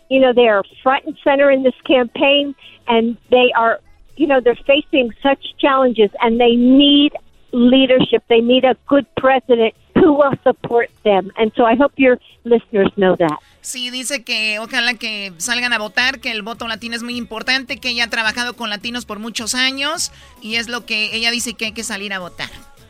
[0.09, 2.55] you know, they are front and center in this campaign
[2.87, 3.81] and they are,
[4.17, 7.13] you know, they're facing such challenges and they need
[7.53, 8.23] leadership.
[8.29, 11.31] They need a good president who will support them.
[11.37, 13.39] And so I hope your listeners know that.
[13.63, 17.79] Sí, dice que ojalá que salgan a votar, que el voto latino es muy importante,
[17.79, 21.55] que ella ha trabajado con latinos por muchos años y es lo que ella dice
[21.55, 22.49] que hay que salir a votar.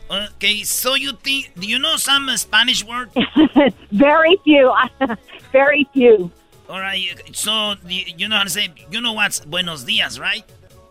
[0.08, 3.10] Okay, so you think, do you know some Spanish word?
[3.90, 4.72] Very few,
[5.52, 6.30] very few.
[6.68, 10.44] All right, so you you know how to say, you know what's buenos días, right?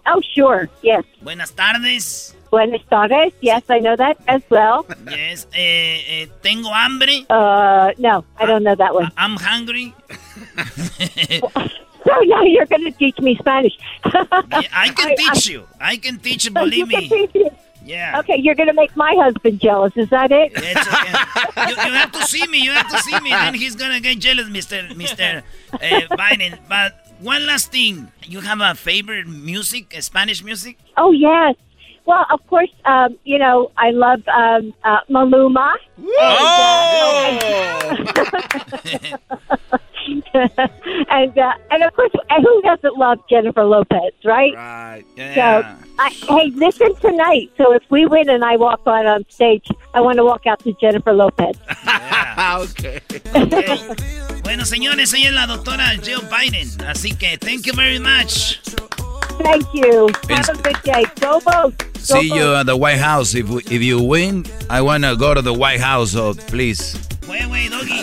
[0.05, 1.03] Oh, sure, yes.
[1.21, 2.34] Buenas tardes.
[2.55, 3.33] Buenas tardes.
[3.41, 4.85] Yes, I know that as well.
[5.11, 7.25] Yes, eh, eh, tengo hambre.
[7.29, 9.11] Uh, no, I don't know that one.
[9.17, 9.93] I'm hungry.
[12.05, 13.73] So now you're going to teach me Spanish.
[14.05, 15.65] I can teach you.
[15.81, 17.09] I can teach you, believe You me.
[17.09, 17.51] can teach.
[17.83, 18.19] Yeah.
[18.19, 19.91] Okay, you're going to make my husband jealous.
[19.97, 20.53] Is that it?
[20.55, 21.69] Okay.
[21.69, 22.59] you, you have to see me.
[22.61, 23.31] You have to see me.
[23.31, 25.41] Then he's gonna get jealous, Mister Mister
[25.73, 25.77] uh,
[26.21, 26.59] Biden.
[26.69, 30.77] But one last thing, you have a favorite music, Spanish music?
[30.97, 31.55] Oh yes.
[32.05, 35.73] Well, of course, um, you know I love um, uh, Maluma.
[41.09, 44.53] and uh, and of course, and who doesn't love Jennifer Lopez, right?
[44.53, 45.03] Right.
[45.17, 45.63] So,
[45.97, 47.51] I, hey, listen tonight.
[47.57, 50.59] So if we win and I walk on on stage, I want to walk out
[50.59, 51.57] to Jennifer Lopez.
[52.59, 53.01] okay.
[54.43, 56.67] Bueno, señores, ella es la doctora Jill Biden.
[56.87, 58.61] Así que, thank you very much.
[59.41, 60.09] Thank you.
[60.29, 61.03] Have a good day.
[61.19, 61.94] Go vote.
[62.05, 63.33] See you at the White House.
[63.35, 66.11] If we, if you win, I wanna go to the White House.
[66.11, 66.97] So please.
[67.27, 68.01] Güey, güey, doggy.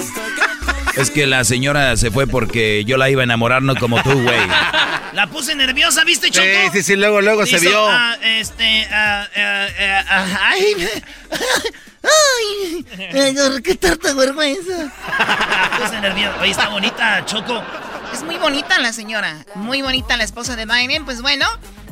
[0.97, 4.13] Es que la señora se fue porque yo la iba a enamorar, no como tú,
[4.13, 4.41] güey.
[5.15, 6.47] La puse nerviosa, ¿viste, Choco?
[6.47, 7.87] Sí, sí, sí, luego, luego se Hizo, vio.
[7.87, 10.89] ah, este, ah, ah, ay,
[12.03, 14.91] ay, ay, qué tanta vergüenza.
[15.19, 16.41] La puse nerviosa.
[16.41, 17.63] Oye, está bonita, Choco.
[18.13, 21.05] Es muy bonita la señora, muy bonita la esposa de Biden.
[21.05, 21.47] Pues bueno,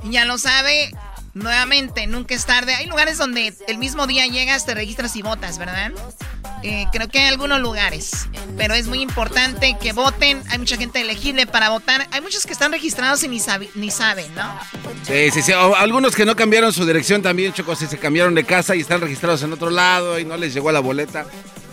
[0.04, 0.90] ya lo sabe.
[1.34, 2.74] Nuevamente, nunca es tarde.
[2.74, 5.92] Hay lugares donde el mismo día llegas, te registras y votas, ¿verdad?
[6.62, 10.42] Eh, creo que hay algunos lugares, pero es muy importante que voten.
[10.50, 12.08] Hay mucha gente elegible para votar.
[12.10, 13.40] Hay muchos que están registrados y ni,
[13.76, 14.58] ni saben, ¿no?
[15.04, 15.52] Sí, sí, sí.
[15.52, 19.00] algunos que no cambiaron su dirección también, Choco, si se cambiaron de casa y están
[19.00, 21.26] registrados en otro lado y no les llegó la boleta.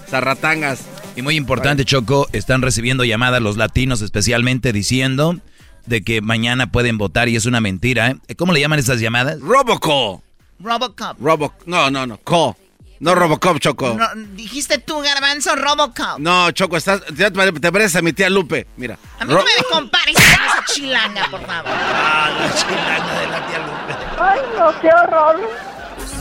[0.07, 0.81] Zarratangas.
[1.15, 5.41] Y muy importante, Choco, están recibiendo llamadas los latinos especialmente diciendo
[5.87, 8.11] de que mañana pueden votar y es una mentira.
[8.11, 8.35] ¿eh?
[8.35, 9.39] ¿Cómo le llaman esas llamadas?
[9.39, 10.21] Robocall.
[10.59, 11.19] Robocop.
[11.19, 12.55] Robo, no, no, no, call.
[12.99, 13.93] No Robocop, Choco.
[13.93, 16.17] No, dijiste tú, Garbanzo, Robocop.
[16.17, 18.97] No, Choco, estás, te, te pareces a mi tía Lupe, mira.
[19.19, 21.71] A mí no me compares con esa chilanga, por favor.
[21.71, 23.95] Ah, la chilanga de la tía Lupe.
[24.19, 25.49] Ay, no, qué horror.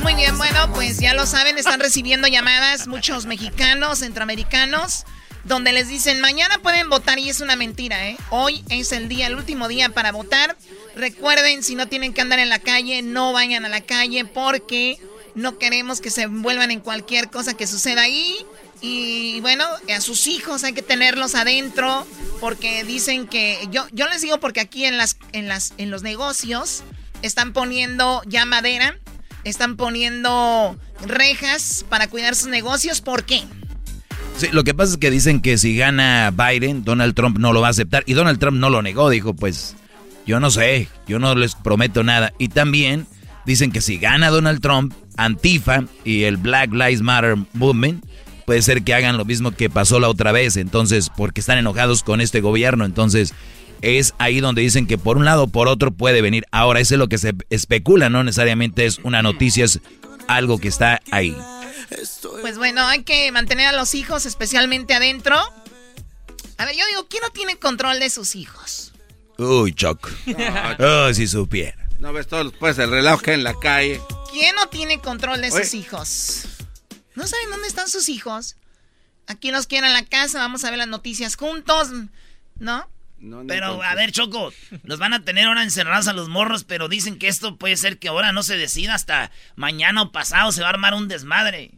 [0.02, 5.06] Muy bien, bueno, pues ya lo saben, están recibiendo llamadas muchos mexicanos, centroamericanos,
[5.46, 8.16] donde les dicen, mañana pueden votar y es una mentira, ¿eh?
[8.30, 10.56] Hoy es el día, el último día para votar.
[10.96, 14.98] Recuerden, si no tienen que andar en la calle, no vayan a la calle porque
[15.36, 18.36] no queremos que se envuelvan en cualquier cosa que suceda ahí.
[18.80, 22.06] Y bueno, a sus hijos hay que tenerlos adentro
[22.40, 26.02] porque dicen que yo yo les digo porque aquí en las en las en los
[26.02, 26.82] negocios
[27.22, 28.98] están poniendo ya madera,
[29.44, 33.44] están poniendo rejas para cuidar sus negocios, ¿por qué?
[34.36, 37.62] Sí, lo que pasa es que dicen que si gana Biden, Donald Trump no lo
[37.62, 39.76] va a aceptar y Donald Trump no lo negó, dijo, pues
[40.26, 42.34] yo no sé, yo no les prometo nada.
[42.38, 43.06] Y también
[43.46, 48.04] dicen que si gana Donald Trump, Antifa y el Black Lives Matter Movement,
[48.44, 52.02] puede ser que hagan lo mismo que pasó la otra vez, entonces, porque están enojados
[52.02, 53.32] con este gobierno, entonces
[53.80, 56.44] es ahí donde dicen que por un lado o por otro puede venir.
[56.50, 59.80] Ahora, eso es lo que se especula, no necesariamente es una noticia, es
[60.28, 61.34] algo que está ahí.
[62.40, 65.36] Pues bueno, hay que mantener a los hijos especialmente adentro.
[66.58, 68.92] A ver, yo digo, ¿quién no tiene control de sus hijos?
[69.38, 70.10] Uy, Choc.
[70.78, 71.86] oh, si supiera.
[71.98, 74.00] No ves todos pues el reloj que en la calle.
[74.30, 76.44] ¿Quién no tiene control de sus hijos?
[77.14, 78.56] ¿No saben dónde están sus hijos?
[79.26, 81.88] Aquí los quieren en la casa, vamos a ver las noticias juntos,
[82.58, 82.88] ¿no?
[83.46, 84.52] Pero, a ver, Choco,
[84.82, 87.98] nos van a tener ahora encerrados a los morros, pero dicen que esto puede ser
[87.98, 91.72] que ahora no se decida hasta mañana o pasado, se va a armar un desmadre.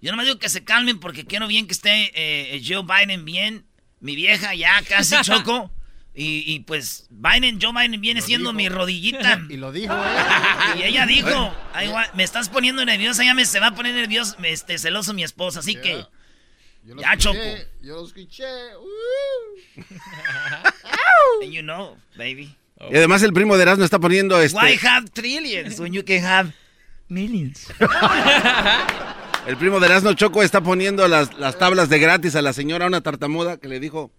[0.00, 3.24] Yo no me digo que se calmen porque quiero bien que esté eh, Joe Biden
[3.24, 3.64] bien,
[4.00, 5.70] mi vieja ya casi Choco.
[6.14, 9.40] Y, pues Biden, Joe Biden viene siendo mi rodillita.
[9.48, 10.76] y lo dijo, ¿eh?
[10.78, 11.54] Y ella dijo,
[12.12, 15.60] me estás poniendo nerviosa, ya me se va a poner nervioso, este, celoso mi esposa,
[15.60, 16.04] así que...
[16.84, 17.38] ya, Choco.
[17.80, 18.44] Yo lo escuché.
[21.42, 22.56] And you know, baby.
[22.90, 24.58] Y además el primo de Erasmo está poniendo este...
[24.58, 26.52] Why have trillions when you can have
[27.08, 27.68] millions?
[29.46, 32.86] el primo de Erasmo Choco está poniendo las, las tablas de gratis a la señora,
[32.86, 34.10] una tartamuda que le dijo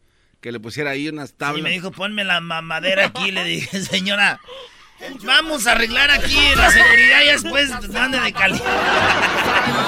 [0.44, 1.60] que le pusiera ahí unas tablas.
[1.60, 3.32] Y me dijo, ponme la mamadera aquí.
[3.32, 4.40] Le dije, señora,
[5.24, 8.64] vamos a arreglar aquí la seguridad y después mande de calidad.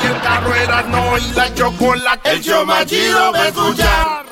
[0.04, 2.32] Y el carro era no y la chocolate.
[2.32, 4.26] El show más chido va a escuchar.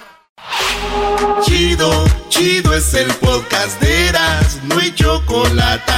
[1.43, 5.91] Chido, chido es el podcast de Eras, no hay chocolate.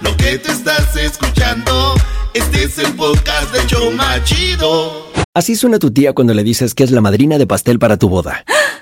[0.00, 1.94] Lo que te estás escuchando,
[2.34, 5.06] este es el podcast de Choma Chido.
[5.34, 8.08] Así suena tu tía cuando le dices que es la madrina de pastel para tu
[8.08, 8.44] boda.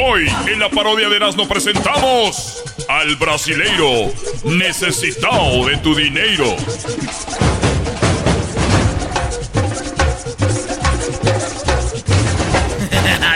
[0.00, 4.12] Hoy en la parodia de Erasmo presentamos al brasileiro
[4.44, 6.44] necesitado de tu dinero.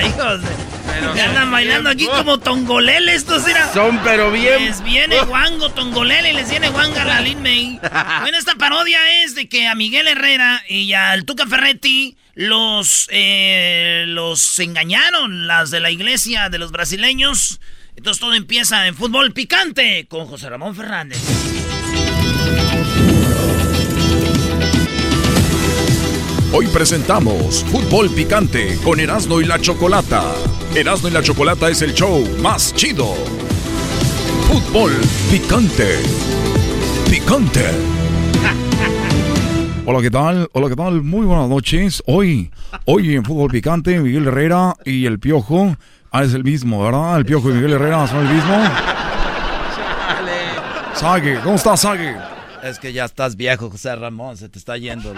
[0.06, 0.40] Hijos,
[1.14, 3.72] me andan bailando aquí como tongolele estos, mira.
[3.72, 4.64] Son pero bien.
[4.64, 7.80] Les viene guango tongolele y les viene guanga la Lin May.
[8.20, 14.04] Bueno, esta parodia es de que a Miguel Herrera y al Tuca Ferretti los, eh,
[14.08, 17.60] los engañaron las de la iglesia de los brasileños.
[17.96, 21.20] Entonces todo empieza en fútbol picante con José Ramón Fernández.
[26.54, 30.34] Hoy presentamos Fútbol Picante con Erasmo y la Chocolata.
[30.74, 33.14] Erasmo y la Chocolata es el show más chido.
[34.48, 34.92] Fútbol
[35.30, 35.98] Picante.
[37.08, 38.01] Picante.
[39.84, 40.48] Hola, ¿qué tal?
[40.52, 41.02] Hola, ¿qué tal?
[41.02, 42.04] Muy buenas noches.
[42.06, 42.52] Hoy,
[42.84, 45.76] hoy en Fútbol Picante, Miguel Herrera y el Piojo.
[46.12, 47.18] Ah, es el mismo, ¿verdad?
[47.18, 48.62] El Piojo y Miguel Herrera son el mismo.
[50.94, 52.14] Sague, ¿cómo estás, Sague?
[52.62, 55.12] Es que ya estás viejo, José Ramón, se te está yendo.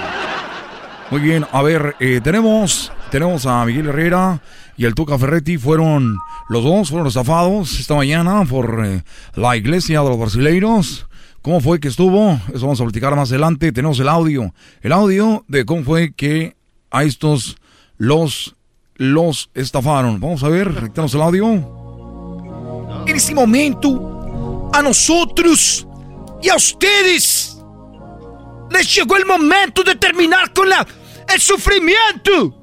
[1.11, 4.40] Muy bien, a ver, eh, tenemos, tenemos a Miguel Herrera
[4.79, 6.16] y el Tuca Ferretti, fueron,
[6.48, 11.07] los dos fueron estafados esta mañana por eh, la iglesia de los brasileiros.
[11.44, 12.40] ¿Cómo fue que estuvo?
[12.54, 13.70] Eso vamos a platicar más adelante.
[13.70, 16.57] Tenemos el audio, el audio de cómo fue que
[16.90, 17.59] a estos
[17.98, 18.57] los,
[18.94, 20.18] los estafaron.
[20.20, 23.04] Vamos a ver, tenemos el audio.
[23.07, 25.87] En este momento, a nosotros
[26.42, 27.59] y a ustedes
[28.70, 30.87] les llegó el momento de terminar con la,
[31.30, 32.59] el sufrimiento.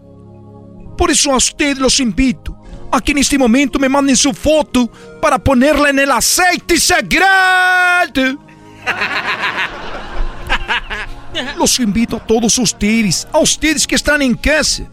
[0.97, 2.57] Por eso a ustedes los invito
[2.91, 4.91] a que en este momento me manden su foto
[5.21, 8.49] para ponerla en el aceite sagrado.
[11.57, 14.83] Los invito a todos ustedes, a ustedes que están en casa,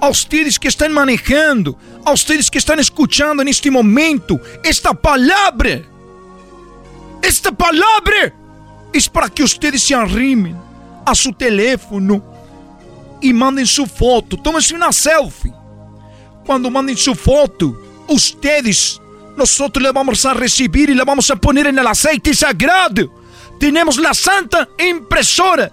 [0.00, 5.82] a ustedes que están manejando, a ustedes que están escuchando en este momento esta palabra.
[7.22, 8.34] Esta palabra
[8.92, 10.56] es para que ustedes se arrimen
[11.04, 12.22] a su teléfono
[13.20, 14.36] y manden su foto.
[14.36, 15.52] Tómense una selfie.
[16.44, 19.00] Cuando manden su foto, ustedes,
[19.36, 23.21] nosotros le vamos a recibir y le vamos a poner en el aceite sagrado.
[23.62, 25.70] Tenemos la santa impresora,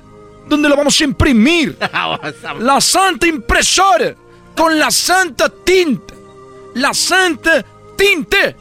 [0.48, 1.76] donde lo vamos a imprimir.
[2.60, 4.16] La santa impresora,
[4.56, 6.14] con la santa tinta.
[6.76, 7.66] La santa
[7.98, 8.56] tinta.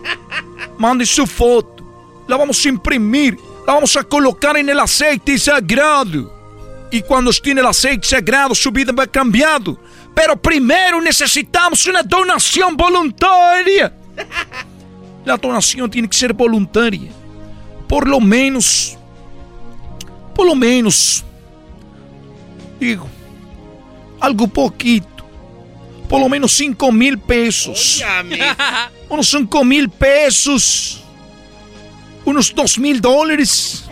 [0.78, 1.84] Manden su foto.
[2.26, 6.32] La vamos a imprimir la vamos a colocar en el aceite sagrado.
[6.90, 9.78] Y cuando esté en el aceite sagrado, su vida va cambiando.
[10.14, 13.94] Pero primero necesitamos una donación voluntaria.
[15.26, 17.25] La donación tiene que ser voluntaria.
[17.88, 18.96] Por lo menos,
[20.34, 21.24] por lo menos,
[22.80, 23.08] digo,
[24.20, 25.08] algo poquito.
[26.08, 28.04] Por lo menos 5 mil pesos.
[29.08, 31.02] Unos 5 mil pesos
[32.26, 33.84] unos dos mil dólares,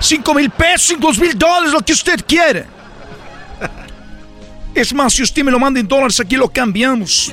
[0.00, 2.66] cinco mil pesos, dos mil dólares, lo que usted quiera.
[4.74, 7.32] Es más, si usted me lo manda en dólares, aquí lo cambiamos.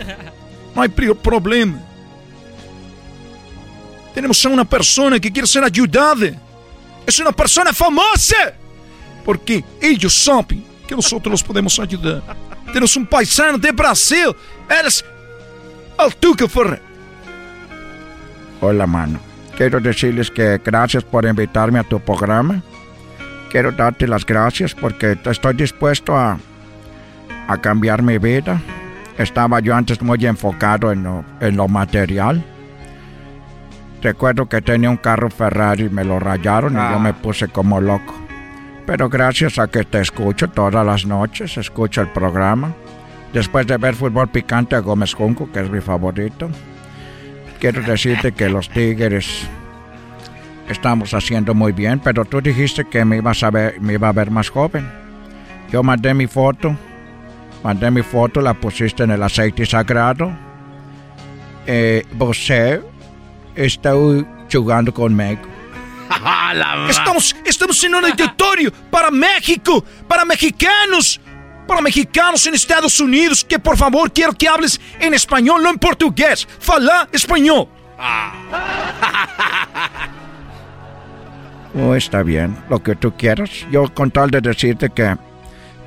[0.76, 1.82] No hay problema.
[4.18, 6.32] Tenemos a una persona que quiere ser ayudada.
[7.06, 8.52] Es una persona famosa.
[9.24, 12.24] Porque ellos saben que nosotros los podemos ayudar.
[12.66, 14.36] Tenemos un paisano de Brasil.
[14.68, 15.06] Eres
[16.04, 16.46] el Tuca
[18.60, 19.20] Hola, mano.
[19.56, 22.64] Quiero decirles que gracias por invitarme a tu programa.
[23.52, 26.40] Quiero darte las gracias porque estoy dispuesto a,
[27.48, 28.60] a cambiar mi vida.
[29.20, 32.57] Estaba yo antes muy enfocado en en lo material.
[34.02, 37.00] Recuerdo que tenía un carro Ferrari y me lo rayaron y yo ah.
[37.00, 38.14] me puse como loco.
[38.86, 42.74] Pero gracias a que te escucho todas las noches, escucho el programa.
[43.34, 46.50] Después de ver fútbol picante a Gómez Junco, que es mi favorito
[47.60, 49.48] quiero decirte que los Tigres
[50.70, 54.14] estamos haciendo muy bien, pero tú dijiste que me ibas a ver, me iba a
[54.14, 54.88] ver más joven.
[55.72, 56.76] Yo mandé mi foto,
[57.64, 60.32] mandé mi foto, la pusiste en el aceite sagrado.
[61.66, 62.06] Eh,
[63.58, 63.92] está
[64.52, 65.42] jugando conmigo.
[66.90, 71.20] estamos, estamos en un auditorio para México, para mexicanos
[71.68, 75.78] para mexicanos en Estados Unidos que por favor quiero que hables en español, no en
[75.78, 76.48] portugués.
[76.60, 77.68] Fala español.
[81.80, 83.52] Oh, está bien, lo que tú quieras.
[83.70, 85.16] Yo con tal de decirte que,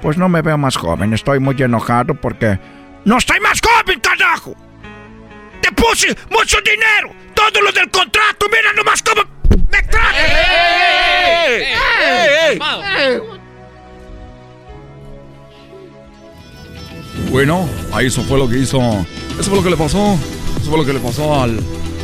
[0.01, 2.61] pues no me veo más joven, estoy muy enojado porque...
[3.05, 4.55] No estoy más joven, carajo.
[5.61, 9.23] Te puse mucho dinero, todo lo del contrato, mira nomás cómo
[9.71, 10.31] me trae.
[17.31, 18.81] Bueno, ahí eso fue lo que hizo.
[19.39, 20.19] Eso fue lo que le pasó.
[20.61, 21.61] Eso fue lo que le pasó al,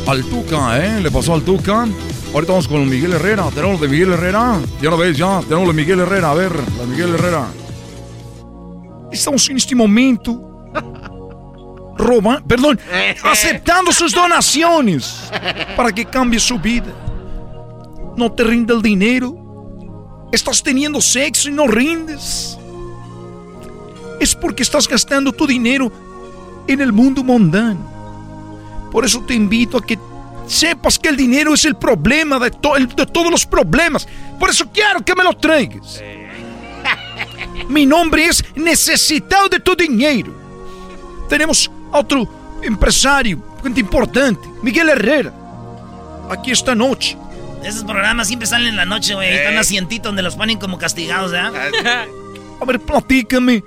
[0.07, 1.01] al Tuca, ¿eh?
[1.01, 1.85] Le pasó al Tuca.
[2.33, 3.49] Ahorita vamos con Miguel Herrera.
[3.53, 4.59] Tenemos de Miguel Herrera.
[4.81, 5.41] Ya lo veis, ya.
[5.41, 6.31] Tenemos de Miguel Herrera.
[6.31, 7.47] A ver, la Miguel Herrera.
[9.11, 10.46] Estamos en este momento.
[11.97, 12.79] Roba, perdón,
[13.23, 15.23] aceptando sus donaciones
[15.75, 16.93] para que cambie su vida.
[18.15, 19.35] No te rinde el dinero.
[20.31, 22.57] Estás teniendo sexo y no rindes
[24.19, 25.91] es porque estás gastando tu dinero
[26.67, 28.89] en el mundo mundano.
[28.91, 29.97] Por eso te invito a que
[30.47, 34.07] sepas que el dinero es el problema de, de todos los problemas.
[34.39, 36.01] Por eso quiero que me lo traigas.
[37.69, 40.33] Mi nombre es Necesitado de tu Dinero.
[41.27, 45.33] Tenemos otro empresario, gente importante, Miguel Herrera.
[46.29, 47.17] Aquí esta noche.
[47.63, 49.29] Esos programas siempre salen en la noche, güey.
[49.29, 52.07] Están un asientito donde los ponen como castigados, ¿verdad?
[52.59, 53.63] A ver, platícame.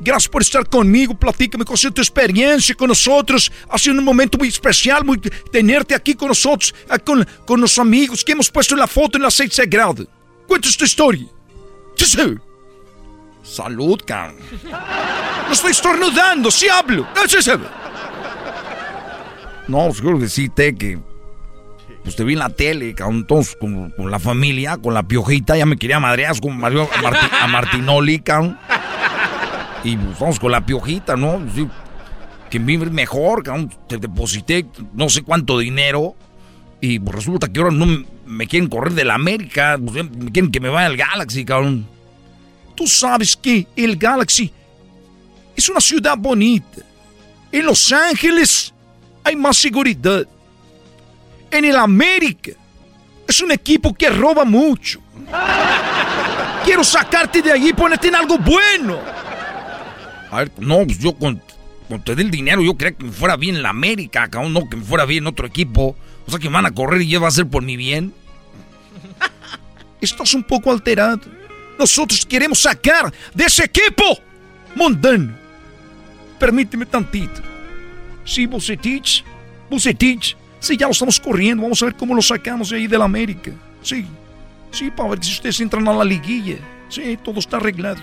[0.00, 1.14] Gracias por estar conmigo.
[1.14, 3.50] Platícame con tu experiencia con nosotros.
[3.68, 5.18] Ha sido un momento muy especial, muy
[5.50, 9.28] tenerte aquí con nosotros, con, con los amigos que hemos puesto la foto en la
[9.28, 10.06] aceite sagrado.
[10.46, 11.26] Cuéntanos tu historia.
[13.44, 14.36] Salud, cabrón.
[15.46, 17.06] No estoy estornudando, sí hablo.
[19.68, 20.98] No, quiero decirte que
[22.02, 25.64] pues te vi en la tele, cabrón, todos con, la familia, con la piojita, ya
[25.64, 26.88] me quería madrear como Mario,
[27.40, 28.58] a, Martinoli, cabrón.
[29.84, 31.42] Y pues vamos con la piojita, ¿no?
[31.54, 31.66] Sí,
[32.50, 33.70] que vive mejor, cabrón.
[33.88, 36.14] Te deposité no sé cuánto dinero.
[36.80, 39.78] Y pues resulta que ahora no me quieren correr de la América.
[39.82, 41.86] Pues, me quieren que me vaya al Galaxy, cabrón.
[42.74, 44.52] Tú sabes que el Galaxy
[45.56, 46.82] es una ciudad bonita.
[47.52, 48.72] En Los Ángeles
[49.22, 50.26] hay más seguridad
[51.50, 52.52] en el América.
[53.26, 55.00] Es un equipo que roba mucho.
[56.64, 58.98] Quiero sacarte de allí y ponerte en algo bueno.
[60.30, 61.40] A ver, no, pues yo con,
[61.88, 64.76] dé el dinero, yo creía que me fuera bien en la América, cabrón, no que
[64.76, 65.96] me fuera bien en otro equipo.
[66.26, 68.12] O sea que me van a correr y ya va a ser por mi bien.
[70.00, 71.20] Estás un poco alterado.
[71.78, 74.18] Nosotros queremos sacar de ese equipo
[74.74, 75.34] mundano.
[76.38, 77.40] Permíteme tantito.
[78.24, 79.24] Sí, Bucetich,
[79.68, 81.62] Bucetich Sí, ya lo estamos corriendo.
[81.62, 83.50] Vamos a ver cómo lo sacamos de ahí de la América.
[83.82, 84.06] Sí,
[84.70, 86.56] sí, para ver si ustedes entran a la liguilla.
[86.88, 87.98] Sí, todo está arreglado.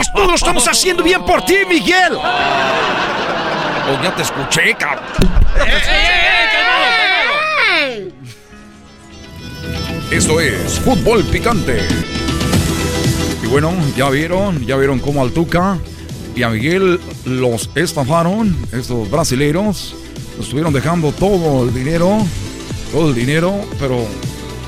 [0.00, 2.12] Esto lo estamos haciendo bien por ti, Miguel.
[2.14, 5.04] Oh, ya te escuché, cabrón.
[10.12, 11.88] Esto es Fútbol Picante.
[13.42, 15.78] Y bueno, ya vieron, ya vieron cómo al Tuca
[16.34, 19.96] y a Miguel los estafaron, estos brasileños
[20.38, 22.18] estuvieron dejando todo el dinero,
[22.92, 24.06] todo el dinero, pero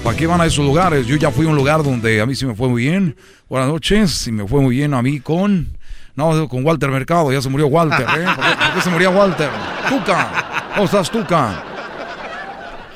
[0.03, 1.07] ¿para qué van a esos lugares?
[1.07, 3.17] Yo ya fui a un lugar donde a mí sí me fue muy bien.
[3.49, 5.77] Buenas noches, y me fue muy bien a mí con...
[6.17, 8.27] No, con Walter Mercado, ya se murió Walter, ¿eh?
[8.35, 9.49] ¿Por qué, se murió Walter?
[9.89, 11.65] Tuca, ¿cómo estás, Tuca?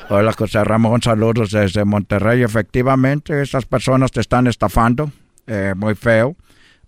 [0.09, 2.43] Hola, José Ramón, saludos desde Monterrey.
[2.43, 5.11] Efectivamente, esas personas te están estafando,
[5.47, 6.35] eh, muy feo.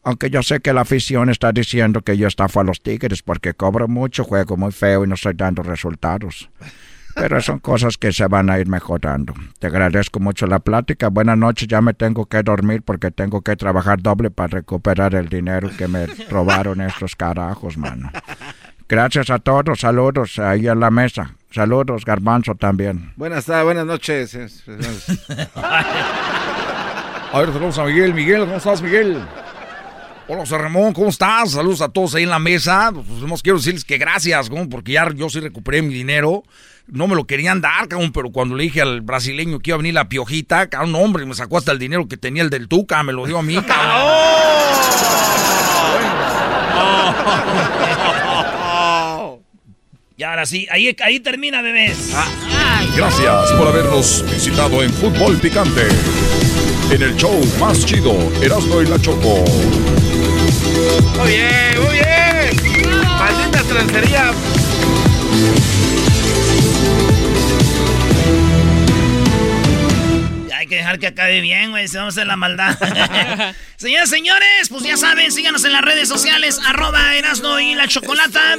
[0.03, 3.53] Aunque yo sé que la afición está diciendo que yo estafo a los Tigres porque
[3.53, 6.49] cobro mucho, juego muy feo y no estoy dando resultados.
[7.13, 9.33] Pero son cosas que se van a ir mejorando.
[9.59, 11.09] Te agradezco mucho la plática.
[11.09, 15.27] Buenas noches, ya me tengo que dormir porque tengo que trabajar doble para recuperar el
[15.27, 18.11] dinero que me robaron estos carajos, mano.
[18.87, 21.35] Gracias a todos, saludos ahí en la mesa.
[21.51, 23.11] Saludos, Garbanzo también.
[23.17, 24.37] Buenas tardes, buenas noches.
[27.31, 28.13] a ver, saludos a Miguel.
[28.13, 29.21] Miguel, ¿cómo estás, Miguel?
[30.27, 31.51] Hola, José Ramón, ¿cómo estás?
[31.51, 32.91] Saludos a todos ahí en la mesa.
[32.93, 36.43] Pues, quiero decirles que gracias, porque ya yo sí recuperé mi dinero.
[36.87, 39.77] No me lo querían dar, cabrón, pero cuando le dije al brasileño que iba a
[39.77, 43.03] venir la piojita, cabrón, hombre, me sacó hasta el dinero que tenía el del Tuca,
[43.03, 44.17] me lo dio a mí, cabrón.
[50.19, 52.11] Y ahora sí, ahí, ahí termina, bebés.
[52.95, 55.89] Gracias por habernos visitado en Fútbol Picante
[56.91, 59.43] en el show más chido, Erasmo y la Choco.
[61.17, 63.03] Muy bien, muy bien.
[63.03, 64.31] Maldita trancería.
[70.55, 72.77] Hay que dejar que acabe bien, güey, si vamos a hacer la maldad.
[73.77, 78.57] Señoras, señores, pues ya saben, síganos en las redes sociales, arroba Erasno y la Chocolata.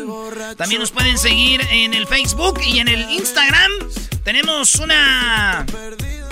[0.56, 3.70] También nos pueden seguir en el Facebook y en el Instagram.
[4.22, 5.66] Tenemos una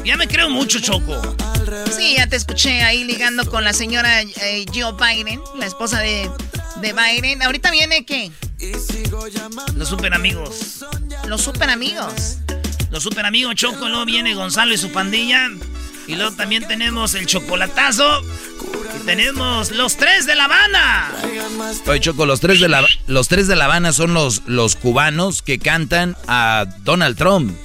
[0.06, 1.20] ya me creo mucho, Choco.
[1.90, 6.30] Sí, ya te escuché ahí ligando con la señora eh, Joe Biden, la esposa de,
[6.80, 7.42] de Biden.
[7.42, 8.30] ¿Ahorita viene qué?
[9.74, 10.84] Los super amigos.
[11.26, 12.38] Los super amigos.
[12.90, 15.48] Los super amigos Choco, luego viene Gonzalo y su pandilla.
[16.06, 18.22] Y luego también tenemos el chocolatazo.
[18.96, 21.12] Y tenemos los tres de La Habana.
[21.86, 25.42] Oye, Choco, los tres de La, los tres de la Habana son los, los cubanos
[25.42, 27.56] que cantan a Donald Trump.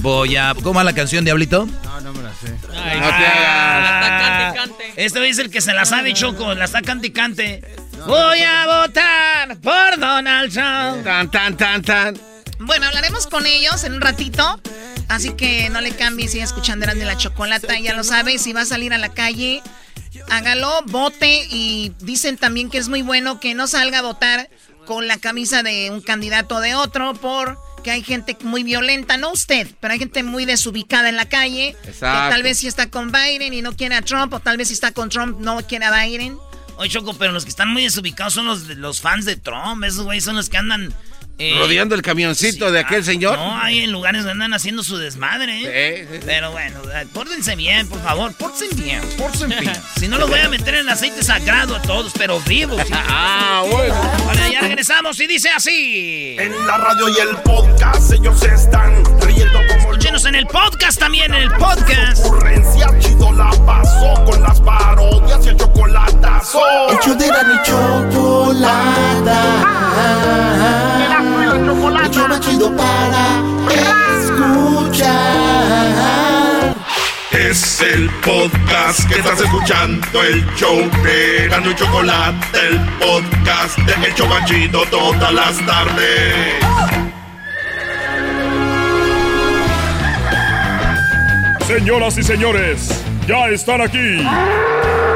[0.00, 0.54] Voy a.
[0.54, 1.66] ¿Cómo va la canción, Diablito?
[1.66, 2.56] No, no me la sé.
[2.74, 4.54] Ay, no te hagas.
[4.54, 6.54] cante, Este es el que se la sabe, Choco.
[6.54, 7.62] La está cante y cante.
[8.06, 11.04] Voy a votar por Donald Trump.
[11.04, 12.18] Tan, tan, tan, tan.
[12.60, 14.60] Bueno, hablaremos con ellos en un ratito.
[15.08, 17.78] Así que no le cambies, sigue escuchando de la Chocolata.
[17.78, 19.62] Ya lo sabes, si va a salir a la calle,
[20.30, 21.46] hágalo, vote.
[21.50, 24.48] Y dicen también que es muy bueno que no salga a votar
[24.86, 29.16] con la camisa de un candidato o de otro por que hay gente muy violenta,
[29.16, 31.76] no usted, pero hay gente muy desubicada en la calle.
[31.82, 32.30] Que Exacto.
[32.30, 34.74] tal vez si está con Biden y no quiere a Trump, o tal vez si
[34.74, 36.38] está con Trump no quiere a Biden.
[36.76, 39.84] Oye, Choco, pero los que están muy desubicados son los, los fans de Trump.
[39.84, 40.94] Esos güeyes son los que andan...
[41.40, 43.38] eh, Rodeando el camioncito de aquel ah, señor.
[43.38, 45.96] No, hay en lugares donde andan haciendo su desmadre, ¿eh?
[45.96, 46.24] Sí, sí, sí.
[46.26, 46.80] Pero bueno,
[47.14, 48.34] pórtense bien, por favor.
[48.34, 49.72] Pórtense bien, pórtense bien.
[49.98, 52.82] si no, los voy a meter en aceite sagrado a todos, pero vivos.
[52.86, 52.92] ¿sí?
[52.94, 53.94] Ah, bueno.
[54.24, 56.36] Bueno, ya regresamos y dice así.
[56.38, 59.02] En la radio y el podcast ellos están
[59.78, 62.26] Escúchenos en el podcast también, en el podcast.
[62.26, 62.86] ocurrencia.
[62.98, 66.60] Chido la pasó con las parodias y el chocolatazo.
[66.90, 69.40] Hecho de la ni chocolata.
[72.10, 73.42] El show más chido para
[74.20, 75.10] escuchar.
[77.30, 84.06] Es el podcast que estás escuchando, el show de Gano y Chocolate, el podcast de
[84.06, 87.09] El Chobachito todas las tardes.
[91.70, 94.26] Señoras y señores, ya están aquí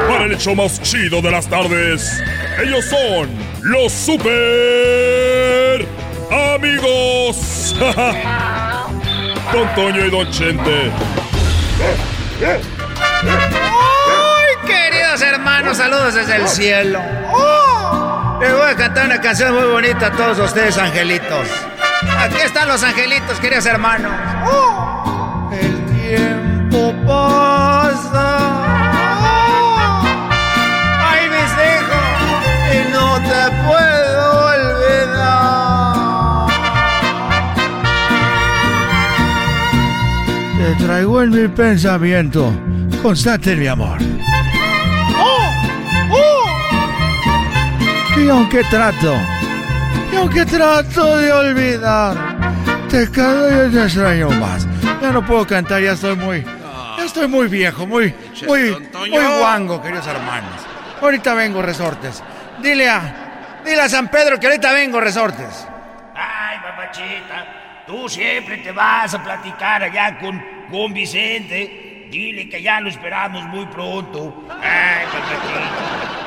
[0.07, 2.23] para el hecho más chido de las tardes.
[2.63, 3.29] Ellos son
[3.61, 5.85] los super
[6.55, 7.75] amigos.
[9.51, 10.91] Don Toño y Don Chente.
[13.51, 15.75] ¡Ay, queridos hermanos!
[15.75, 17.01] Saludos desde el cielo.
[17.33, 18.37] ¡Oh!
[18.39, 21.49] Les voy a cantar una canción muy bonita a todos ustedes, angelitos.
[22.17, 24.13] Aquí están los angelitos, queridos hermanos.
[25.51, 26.44] El tiempo
[26.77, 26.91] ¡Oh!
[30.99, 32.05] ¡Ay, mis hijos!
[32.73, 35.95] Y no te puedo olvidar.
[40.57, 42.51] Te traigo en mi pensamiento
[43.01, 43.97] constante en mi amor.
[45.17, 45.49] ¡Oh!
[46.11, 46.45] ¡Oh!
[48.17, 49.15] Y aunque trato,
[50.11, 52.17] y aunque trato de olvidar,
[52.89, 54.67] te cada día te extraño más.
[55.01, 56.43] Ya no puedo cantar, ya estoy muy,
[57.05, 58.13] estoy muy viejo, muy,
[58.47, 58.71] muy,
[59.09, 60.61] muy guango, queridos hermanos.
[61.01, 62.23] Ahorita vengo, resortes.
[62.61, 65.67] Dile a, dile a San Pedro que ahorita vengo, resortes.
[66.15, 72.07] Ay, papachita, tú siempre te vas a platicar allá con, con Vicente.
[72.11, 74.45] Dile que ya lo esperamos muy pronto.
[74.49, 76.25] Ay, papachita.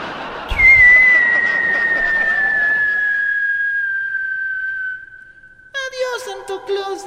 [5.89, 7.07] Adiós, Santo Claus.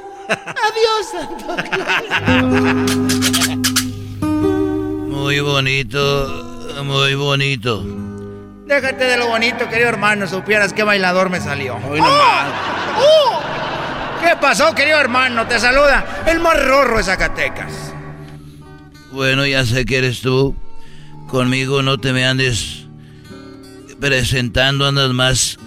[0.68, 2.98] Adiós, Santo
[5.32, 7.86] Muy bonito, muy bonito.
[8.66, 10.28] Déjate de lo bonito, querido hermano.
[10.28, 11.78] Supieras qué bailador me salió.
[11.90, 12.52] Hoy nomás.
[12.98, 13.40] ¡Oh!
[14.22, 15.48] ¿Qué pasó, querido hermano?
[15.48, 17.94] Te saluda el más rorro de Zacatecas.
[19.14, 20.54] Bueno, ya sé que eres tú.
[21.30, 22.88] Conmigo no te me andes
[24.02, 25.58] presentando, andas más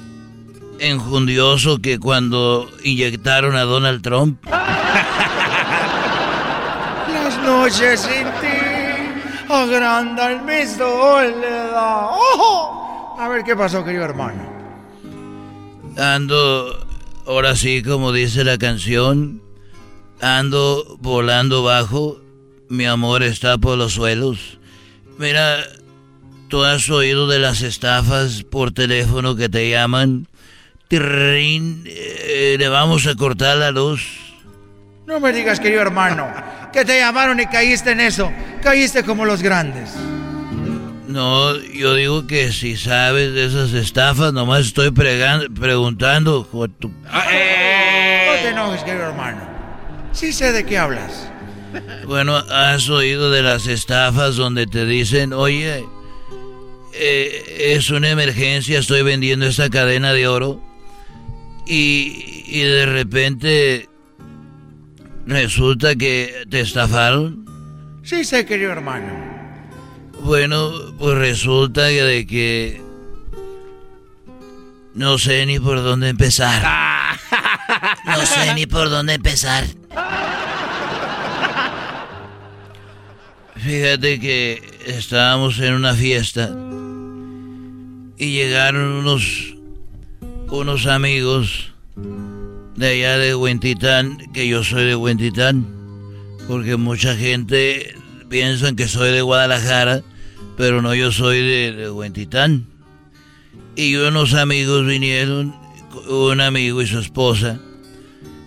[0.78, 4.44] enjundioso que cuando inyectaron a Donald Trump.
[7.14, 8.06] Las noches
[9.64, 12.06] sin ti agrandan mi soledad.
[12.10, 13.16] ¡Ojo!
[13.18, 14.42] A ver qué pasó, querido hermano.
[15.96, 16.86] Ando,
[17.26, 19.42] ahora sí, como dice la canción,
[20.20, 22.20] ando volando bajo,
[22.68, 24.58] mi amor está por los suelos.
[25.18, 25.58] Mira,
[26.48, 30.26] ¿tú has oído de las estafas por teléfono que te llaman?
[30.88, 34.02] Tirrín, eh, le vamos a cortar la luz.
[35.06, 36.28] No me digas, querido hermano,
[36.74, 38.30] que te llamaron y caíste en eso.
[38.62, 39.90] Caíste como los grandes.
[41.06, 46.42] No, yo digo que si sabes de esas estafas, nomás estoy preguntando.
[46.52, 46.94] de tu- No
[48.42, 49.40] te enojes, querido hermano.
[50.12, 51.28] Sí sé de qué hablas.
[52.06, 55.84] Bueno, ¿has oído de las estafas donde te dicen, oye,
[56.94, 60.60] eh, es una emergencia, estoy vendiendo esta cadena de oro?
[61.66, 63.88] Y, y de repente
[65.26, 67.44] resulta que te estafaron.
[68.02, 69.08] Sí sé, querido hermano.
[70.20, 72.82] Bueno, pues resulta que de que
[74.94, 76.62] no sé ni por dónde empezar.
[78.06, 79.64] No sé ni por dónde empezar.
[83.56, 86.50] Fíjate que estábamos en una fiesta
[88.18, 89.54] y llegaron unos
[90.48, 91.72] unos amigos
[92.76, 95.66] de allá de Huentitán, que yo soy de Huentitán,
[96.48, 97.94] porque mucha gente
[98.28, 100.02] piensa que soy de Guadalajara,
[100.56, 102.66] pero no, yo soy de, de Huentitán.
[103.76, 105.54] Y unos amigos vinieron,
[106.08, 107.60] un amigo y su esposa,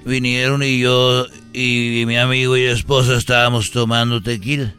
[0.05, 4.73] vinieron y yo y mi amigo y esposa estábamos tomando tequila.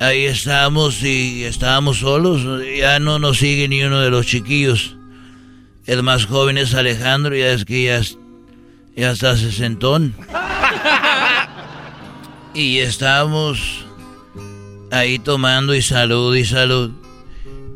[0.00, 2.42] Ahí estábamos y estábamos solos,
[2.76, 4.96] ya no nos sigue ni uno de los chiquillos.
[5.86, 8.18] El más joven es Alejandro, ya es que ya, es-
[8.96, 10.14] ya está sesentón.
[12.54, 13.84] y estábamos
[14.90, 16.90] ahí tomando y salud y salud.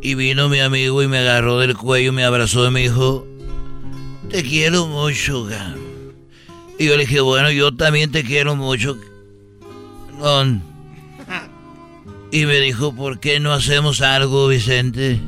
[0.00, 3.26] Y vino mi amigo y me agarró del cuello, me abrazó y me dijo,
[4.30, 5.74] te quiero mucho, ga.
[6.78, 8.96] Y yo le dije, bueno, yo también te quiero mucho.
[12.30, 15.18] Y me dijo, ¿por qué no hacemos algo, Vicente?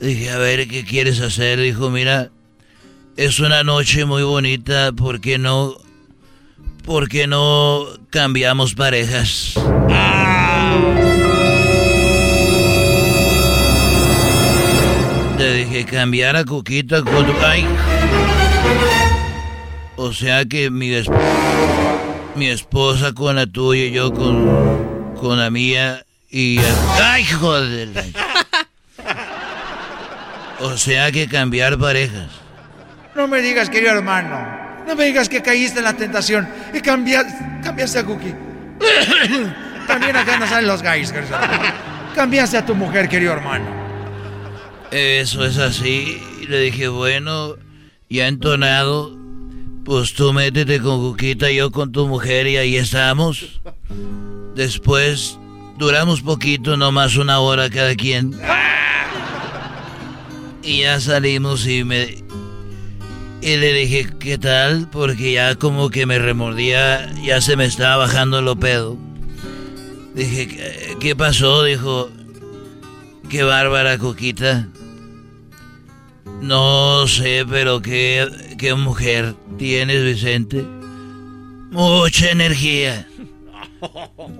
[0.00, 1.60] Dije, a ver, ¿qué quieres hacer?
[1.60, 2.30] Dijo, mira,
[3.16, 5.76] es una noche muy bonita, ¿por qué no,
[6.84, 9.54] por qué no cambiamos parejas?
[15.36, 17.26] Le dije, cambiar a Coquita con...
[17.44, 17.66] ¡Ay!
[19.96, 20.92] O sea que mi,
[22.36, 26.60] mi esposa con la tuya y yo con, con la mía y...
[27.02, 27.88] ¡Ay, joder!
[30.60, 32.28] O sea que cambiar parejas.
[33.14, 34.38] No me digas, querido hermano.
[34.86, 38.34] No me digas que caíste en la tentación y cambiaste, cambiaste a Cookie.
[39.86, 41.12] También acá no salen los guys,
[42.14, 43.66] Cambiaste a tu mujer, querido hermano.
[44.90, 46.22] Eso es así.
[46.48, 47.56] Le dije, bueno,
[48.08, 49.16] ya entonado,
[49.84, 53.60] pues tú métete con Cuquita, yo con tu mujer y ahí estamos.
[54.54, 55.38] Después
[55.76, 58.34] duramos poquito, nomás una hora cada quien.
[60.68, 62.22] Y ya salimos y me...
[63.40, 64.86] Y le dije, ¿qué tal?
[64.92, 68.98] Porque ya como que me remordía, ya se me estaba bajando lo pedo.
[70.14, 71.62] Dije, ¿qué pasó?
[71.62, 72.10] Dijo,
[73.30, 74.68] qué bárbara coquita.
[76.42, 80.66] No sé, pero qué, qué mujer tienes, Vicente.
[81.70, 83.08] Mucha energía.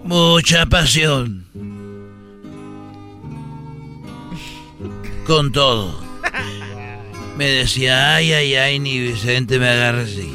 [0.05, 1.47] Mucha pasión.
[5.27, 6.08] Con todo.
[7.37, 10.33] Me decía, ay, ay, ay, ni Vicente me agarra así.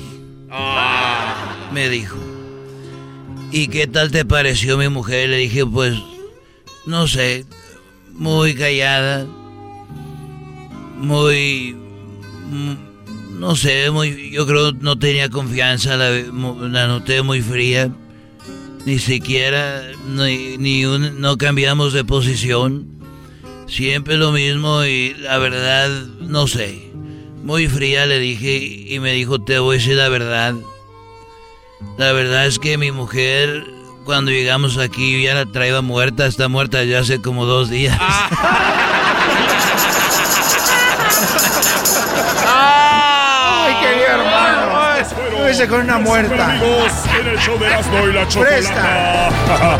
[1.74, 2.18] Me dijo.
[3.52, 5.30] ¿Y qué tal te pareció mi mujer?
[5.30, 5.96] Le dije, pues,
[6.86, 7.46] no sé,
[8.14, 9.28] muy callada
[11.04, 11.76] muy,
[13.38, 17.92] no sé, muy, yo creo no tenía confianza, la, la noté muy fría,
[18.86, 22.88] ni siquiera, ni, ni no cambiamos de posición,
[23.74, 26.92] siempre lo mismo y la verdad, no sé,
[27.44, 30.54] muy fría le dije y me dijo, te voy a decir la verdad,
[31.98, 33.66] la verdad es que mi mujer
[34.06, 37.98] cuando llegamos aquí ya la traía muerta, está muerta ya hace como dos días.
[42.48, 44.74] ¡Ay, querido hermano!
[45.32, 46.60] Lo hice con una muerta.
[47.20, 49.80] en el show de y la Chocolata.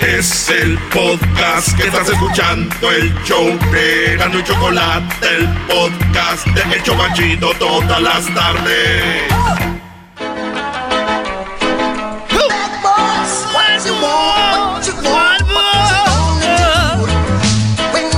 [0.00, 6.74] Es el podcast que estás escuchando, el show de Gano y Chocolate, el podcast de
[6.74, 9.32] El Chobachito todas las tardes.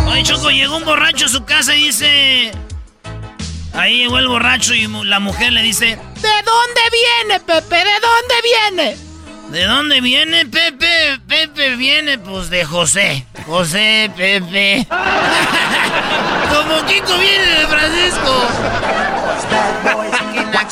[0.07, 2.53] Oye, Choco, llegó un borracho a su casa y dice...
[3.75, 5.87] Ahí llegó el borracho y la mujer le dice...
[5.87, 7.77] ¿De dónde viene, Pepe?
[7.77, 9.12] ¿De dónde viene?
[9.53, 11.21] ¿De dónde viene Pepe?
[11.29, 13.27] Pepe viene pues de José.
[13.47, 14.87] José, Pepe.
[14.89, 18.49] Como Kiko viene de Francisco.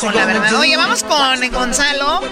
[0.00, 0.54] Qué la verdad.
[0.54, 2.22] Oye, vamos con Gonzalo.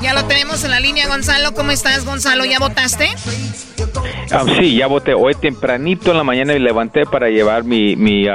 [0.00, 1.54] Ya lo tenemos en la línea, Gonzalo.
[1.54, 2.44] ¿Cómo estás, Gonzalo?
[2.44, 3.12] ¿Ya votaste?
[4.30, 5.14] Ah, sí, ya voté.
[5.14, 8.26] Hoy tempranito en la mañana y levanté para llevar mi, mi,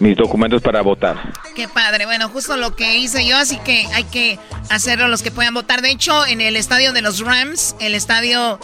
[0.00, 1.32] mis documentos para votar.
[1.54, 2.06] Qué padre.
[2.06, 4.38] Bueno, justo lo que hice yo, así que hay que
[4.68, 5.82] hacerlo los que puedan votar.
[5.82, 8.58] De hecho, en el estadio de los Rams, el estadio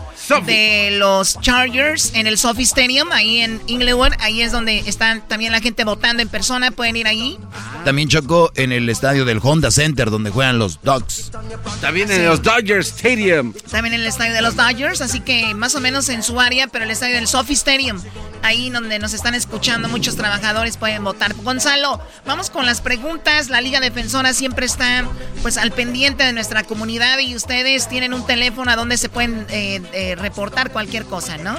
[0.46, 5.52] de los Chargers, en el Sophie Stadium, ahí en Inglewood, ahí es donde están también
[5.52, 6.70] la gente votando en persona.
[6.70, 7.38] Pueden ir allí.
[7.84, 11.30] También chocó en el estadio del Honda Center, donde juegan los Dogs.
[11.80, 13.52] También en los Dodgers Stadium.
[13.70, 16.66] También en el estadio de los Dodgers, así que más o menos en su área,
[16.66, 18.00] pero el estadio del Sophie Stadium,
[18.42, 21.34] ahí donde nos están escuchando muchos trabajadores pueden votar.
[21.34, 23.48] Gonzalo, vamos con las preguntas.
[23.48, 25.04] La Liga Defensora siempre está
[25.42, 29.46] pues al pendiente de nuestra comunidad y ustedes tienen un teléfono a donde se pueden
[29.50, 31.56] eh, eh, reportar cualquier cosa, ¿no?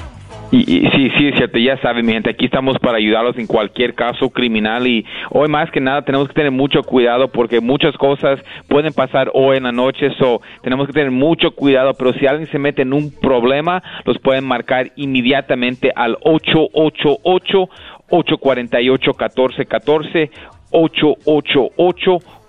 [0.52, 3.94] Y, sí, sí, es cierto, ya saben, mi gente, aquí estamos para ayudarlos en cualquier
[3.94, 8.40] caso criminal y hoy más que nada tenemos que tener mucho cuidado porque muchas cosas
[8.68, 12.50] pueden pasar hoy en la noche, so tenemos que tener mucho cuidado, pero si alguien
[12.50, 17.70] se mete en un problema, los pueden marcar inmediatamente al 888
[18.10, 20.32] 848 1414
[20.72, 21.70] 888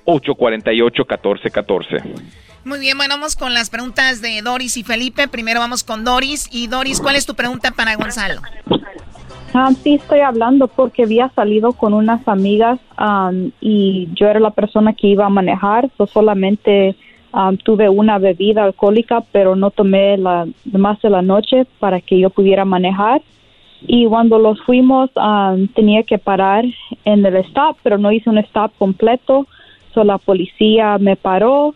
[0.07, 5.29] 848 1414 muy bien, bueno, vamos con las preguntas de Doris y Felipe.
[5.29, 6.49] Primero vamos con Doris.
[6.53, 8.41] Y Doris, ¿cuál es tu pregunta para Gonzalo?
[9.53, 12.79] Ah, sí, estoy hablando porque había salido con unas amigas
[13.61, 15.91] y yo era la persona que iba a manejar.
[15.99, 16.95] Yo solamente
[17.65, 22.31] tuve una bebida alcohólica, pero no tomé la más de la noche para que yo
[22.31, 23.23] pudiera manejar.
[23.83, 25.11] Y cuando los fuimos,
[25.75, 26.65] tenía que parar
[27.05, 29.47] en el stop, pero no hice un stop completo.
[29.95, 31.75] So, la policía me paró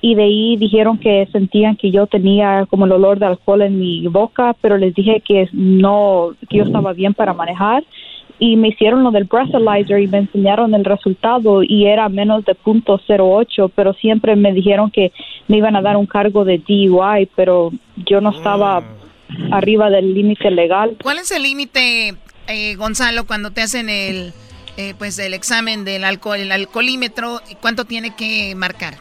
[0.00, 3.78] y de ahí dijeron que sentían que yo tenía como el olor de alcohol en
[3.78, 7.82] mi boca, pero les dije que no, que yo estaba bien para manejar
[8.38, 12.54] y me hicieron lo del breathalyzer y me enseñaron el resultado y era menos de
[12.54, 15.12] punto .08, pero siempre me dijeron que
[15.48, 19.54] me iban a dar un cargo de DUI, pero yo no estaba mm.
[19.54, 20.96] arriba del límite legal.
[21.02, 22.14] ¿Cuál es el límite,
[22.48, 24.34] eh, Gonzalo, cuando te hacen el,
[24.76, 27.40] eh, pues el examen del alcohol, el alcoholímetro?
[27.62, 28.94] ¿Cuánto tiene que marcar?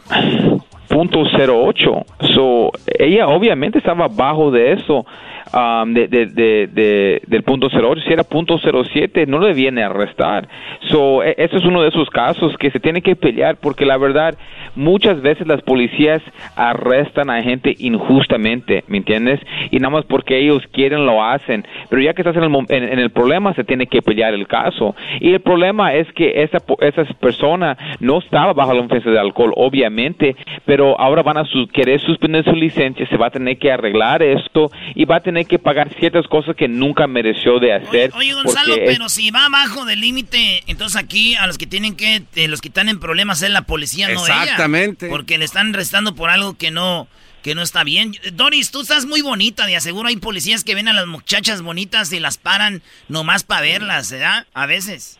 [0.95, 2.05] .08.
[2.35, 5.05] So, ella obviamente estaba bajo de eso,
[5.53, 8.01] um, de, de, de, del punto 08.
[8.01, 10.47] Si era punto 07, no le viene a arrestar.
[10.89, 13.97] So, e, eso es uno de esos casos que se tiene que pelear porque la
[13.97, 14.37] verdad,
[14.75, 16.21] muchas veces las policías
[16.55, 19.39] arrestan a gente injustamente, ¿me entiendes?
[19.71, 21.65] Y nada más porque ellos quieren lo hacen.
[21.89, 24.95] Pero ya que estás en el, en, el problema, se tiene que pelear el caso.
[25.19, 29.53] Y el problema es que esa, esa persona no estaba bajo la influencia de alcohol,
[29.55, 30.35] obviamente,
[30.65, 34.69] pero ahora van a querer suspender su licencia, se va a tener que arreglar esto
[34.93, 38.11] y va a tener que pagar ciertas cosas que nunca mereció de hacer.
[38.15, 42.23] Oye, Gonzalo, pero si va abajo del límite, entonces aquí a los que tienen que,
[42.36, 44.43] eh, los que están en problemas es la policía, no ella.
[44.43, 45.09] Exactamente.
[45.09, 47.09] Porque le están restando por algo que no,
[47.45, 48.15] que no está bien.
[48.33, 52.11] Doris, tú estás muy bonita, de aseguro hay policías que ven a las muchachas bonitas
[52.13, 54.47] y las paran nomás para verlas, ¿verdad?
[54.53, 55.19] A veces.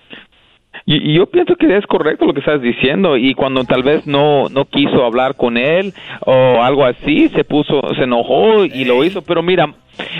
[0.86, 4.50] Y, yo pienso que es correcto lo que estás diciendo y cuando tal vez no
[4.50, 5.94] no quiso hablar con él
[6.26, 9.74] o algo así, se puso, se enojó y lo hizo, pero mira,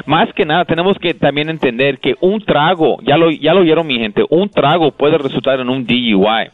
[0.06, 3.88] más que nada tenemos que también entender que un trago, ya lo ya lo oyeron
[3.88, 6.50] mi gente, un trago puede resultar en un DUI.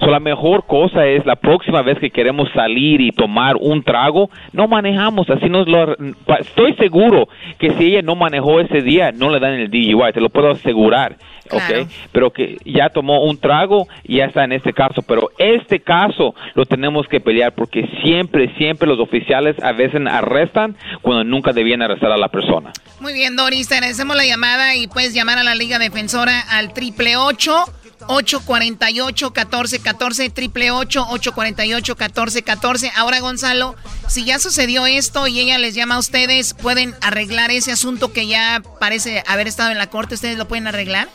[0.00, 4.30] So, la mejor cosa es la próxima vez que queremos salir y tomar un trago,
[4.52, 5.96] no manejamos, así nos lo
[6.40, 7.28] estoy seguro
[7.58, 10.50] que si ella no manejó ese día no le dan el DUI, te lo puedo
[10.50, 11.16] asegurar.
[11.50, 15.80] Okay, pero que ya tomó un trago y ya está en este caso, pero este
[15.80, 21.52] caso lo tenemos que pelear porque siempre, siempre los oficiales a veces arrestan cuando nunca
[21.52, 22.72] debían arrestar a la persona.
[23.00, 26.72] Muy bien, Doris, te agradecemos la llamada y puedes llamar a la Liga Defensora al
[26.72, 27.64] triple ocho
[28.08, 33.76] 848 1414 triple 848 1414 Ahora, Gonzalo,
[34.08, 38.26] si ya sucedió esto y ella les llama a ustedes, ¿pueden arreglar ese asunto que
[38.26, 40.14] ya parece haber estado en la corte?
[40.14, 41.08] ¿Ustedes lo pueden arreglar?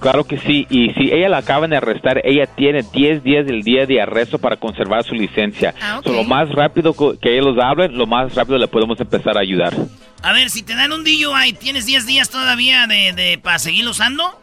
[0.00, 3.62] Claro que sí, y si ella la acaban de arrestar, ella tiene 10 días del
[3.62, 5.74] día de arresto para conservar su licencia.
[5.80, 9.74] Ah, lo más rápido que ellos hablen, lo más rápido le podemos empezar a ayudar.
[10.22, 13.86] A ver, si te dan un DUI, ¿tienes 10 días todavía de, de para seguir
[13.86, 14.40] usando?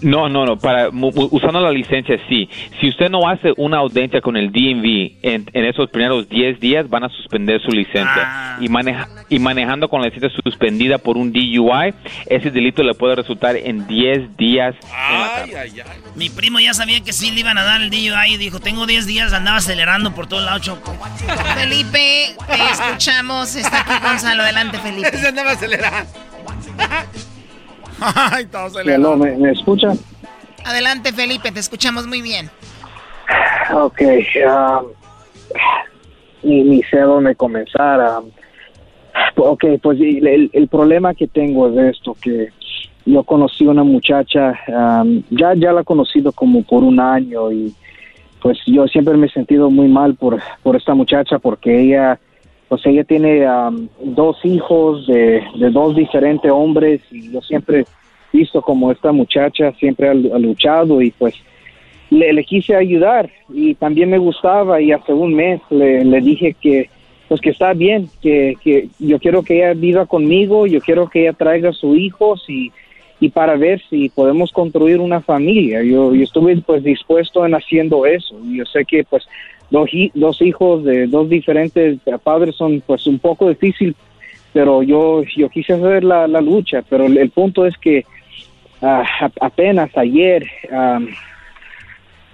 [0.00, 2.48] No, no, no, para usando la licencia sí.
[2.80, 7.04] Si usted no hace una audiencia con el DMV en, esos primeros 10 días van
[7.04, 8.58] a suspender su licencia ah.
[8.60, 11.94] y maneja, y manejando con la licencia suspendida por un DUI,
[12.26, 14.74] ese delito le puede resultar en 10 días.
[16.16, 18.86] Mi primo ya sabía que sí le iban a dar el DUI y dijo, "Tengo
[18.86, 20.96] 10 días, andaba acelerando por todos lados, Choco."
[21.56, 25.16] Felipe, te escuchamos, está aquí Gonzalo, adelante Felipe.
[25.16, 26.10] Se andaba acelerando.
[28.14, 28.48] Ay,
[28.98, 29.98] no, ¿me, ¿me escuchan?
[30.64, 32.50] Adelante, Felipe, te escuchamos muy bien.
[33.72, 34.00] Ok,
[34.46, 34.86] um,
[36.42, 38.00] ni, sé dónde comenzar.
[38.20, 38.30] Um,
[39.36, 42.48] ok, pues el, el, problema que tengo es esto, que
[43.04, 47.74] yo conocí una muchacha, um, ya, ya la he conocido como por un año y
[48.40, 52.18] pues yo siempre me he sentido muy mal por, por esta muchacha porque ella,
[52.72, 55.42] pues ella tiene um, dos hijos de,
[55.72, 57.84] dos diferentes hombres y yo siempre
[58.32, 61.34] visto como esta muchacha siempre ha, ha luchado y pues
[62.08, 66.88] le, le, quise ayudar y también me gustaba y hace un mes le, dije que
[67.28, 71.24] pues que está bien, que, que yo quiero que ella viva conmigo, yo quiero que
[71.24, 72.72] ella traiga a sus hijos y,
[73.20, 75.82] y para ver si podemos construir una familia.
[75.82, 78.34] Yo, yo estuve pues dispuesto en haciendo eso.
[78.50, 79.24] Yo sé que pues
[79.72, 83.96] dos, dos hijos de dos diferentes padres son pues un poco difícil,
[84.52, 88.04] pero yo, yo quise hacer la, la lucha, pero el, punto es que
[88.82, 89.02] uh,
[89.40, 90.46] apenas ayer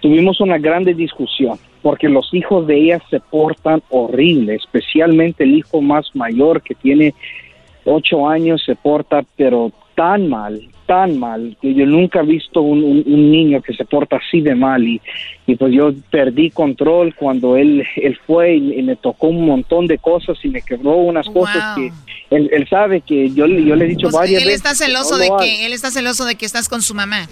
[0.00, 5.80] tuvimos una grande discusión porque los hijos de ella se portan horrible, especialmente el hijo
[5.80, 7.14] más mayor que tiene
[7.84, 12.82] ocho años se porta pero tan mal, tan mal, que yo nunca he visto un,
[12.82, 14.98] un, un niño que se porta así de mal y,
[15.46, 19.86] y, pues yo perdí control cuando él, él fue y, y, me tocó un montón
[19.86, 21.34] de cosas y me quebró unas wow.
[21.34, 21.92] cosas que
[22.34, 24.64] él, él, sabe que yo, yo le he dicho pues varias él veces.
[24.64, 27.28] Está celoso no de que, él está celoso de que estás con su mamá.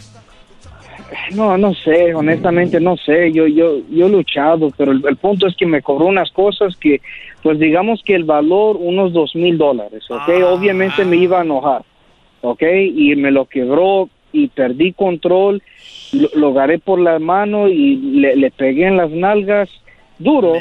[1.34, 5.46] No, no sé, honestamente no sé, yo yo yo he luchado, pero el, el, punto
[5.46, 7.00] es que me cobró unas cosas que,
[7.42, 10.28] pues digamos que el valor unos dos mil dólares, ¿ok?
[10.28, 10.46] Ah.
[10.48, 11.82] Obviamente me iba a enojar,
[12.51, 12.62] ¿ok?
[12.94, 15.62] Y me lo quebró y perdí control,
[16.12, 19.68] lo, lo agarré por la mano y le, le pegué en las nalgas
[20.18, 20.55] duro,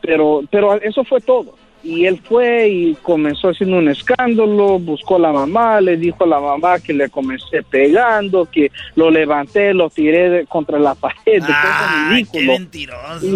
[0.00, 1.56] pero pero eso fue todo.
[1.82, 6.26] Y él fue y comenzó haciendo un escándalo, buscó a la mamá, le dijo a
[6.26, 11.42] la mamá que le comencé pegando, que lo levanté, lo tiré de, contra la pared,
[11.48, 13.26] ah, qué mentiroso,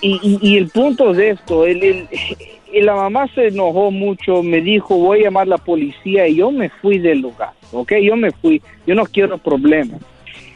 [0.00, 2.08] y, y, y, el punto de esto, él, él,
[2.72, 6.36] y la mamá se enojó mucho, me dijo voy a llamar a la policía y
[6.36, 7.92] yo me fui del lugar, ¿ok?
[8.02, 10.00] Yo me fui, yo no quiero problemas.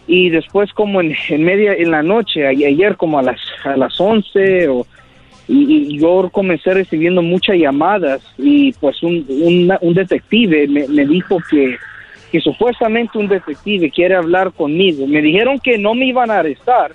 [0.07, 4.01] Y después como en, en media, en la noche, ayer como a las, a las
[4.01, 4.87] 11 o
[5.49, 11.39] y, yo comencé recibiendo muchas llamadas y pues un, un, un detective me, me, dijo
[11.51, 11.77] que,
[12.33, 15.07] que supuestamente un detective quiere hablar conmigo.
[15.07, 16.93] Me dijeron que no me iban a arrestar,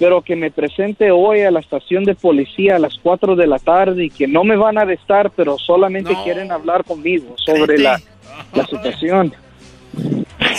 [0.00, 3.58] pero que me presente hoy a la estación de policía a las 4 de la
[3.58, 6.24] tarde y que no me van a arrestar, pero solamente no.
[6.24, 8.00] quieren hablar conmigo sobre la,
[8.54, 9.34] la situación.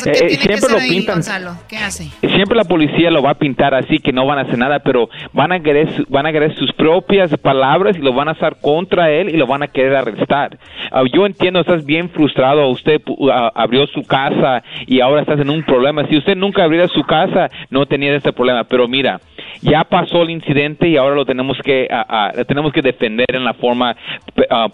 [0.05, 1.21] Eh, siempre lo pintan.
[1.67, 2.05] ¿Qué hace?
[2.19, 5.09] Siempre la policía lo va a pintar así que no van a hacer nada, pero
[5.33, 9.11] van a querer van a querer sus propias palabras y lo van a usar contra
[9.11, 10.57] él y lo van a querer arrestar.
[10.91, 12.69] Uh, yo entiendo, estás bien frustrado.
[12.69, 16.07] Usted uh, abrió su casa y ahora estás en un problema.
[16.07, 18.63] Si usted nunca abriera su casa, no tenía este problema.
[18.63, 19.19] Pero mira,
[19.61, 23.53] ya pasó el incidente y ahora lo tenemos que uh, tenemos que defender en la
[23.53, 23.95] forma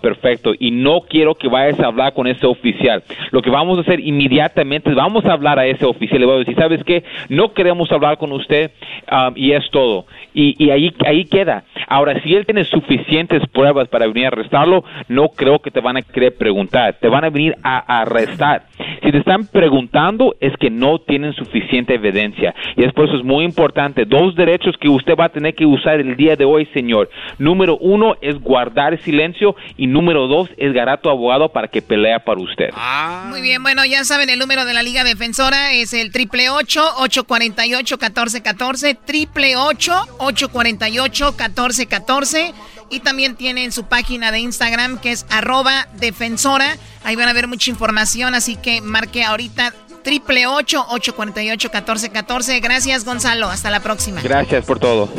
[0.02, 0.52] perfecta.
[0.60, 3.04] Y no quiero que vayas a hablar con ese oficial.
[3.32, 6.40] Lo que vamos a hacer inmediatamente vamos a hablar a ese oficial, le voy a
[6.40, 7.04] decir, ¿sabes qué?
[7.30, 8.72] No queremos hablar con usted
[9.12, 10.06] um, y es todo.
[10.34, 11.64] Y, y, ahí, ahí queda.
[11.88, 15.98] Ahora, si él tiene suficientes pruebas para venir a arrestarlo, no creo que te van
[15.98, 18.64] a querer preguntar, te van a venir a, a arrestar.
[19.04, 22.54] Si te están preguntando, es que no tienen suficiente evidencia.
[22.76, 25.65] Y es por eso es muy importante, dos derechos que usted va a tener que
[25.65, 27.09] usar el día de hoy, señor.
[27.38, 32.41] Número uno es guardar silencio y número dos es tu abogado para que pelea para
[32.41, 32.70] usted.
[32.74, 33.28] Ah.
[33.30, 36.84] Muy bien, bueno, ya saben el número de la Liga Defensora es el triple ocho
[36.97, 42.53] ocho cuarenta y ocho catorce catorce triple ocho ocho cuarenta y ocho catorce catorce
[42.89, 46.78] y también tienen su página de Instagram que es arroba defensora.
[47.03, 49.74] Ahí van a ver mucha información, así que marque ahorita
[50.08, 52.62] triple ocho ocho cuarenta y ocho catorce catorce.
[52.62, 54.22] Gracias Gonzalo, hasta la próxima.
[54.22, 55.10] Gracias por todo.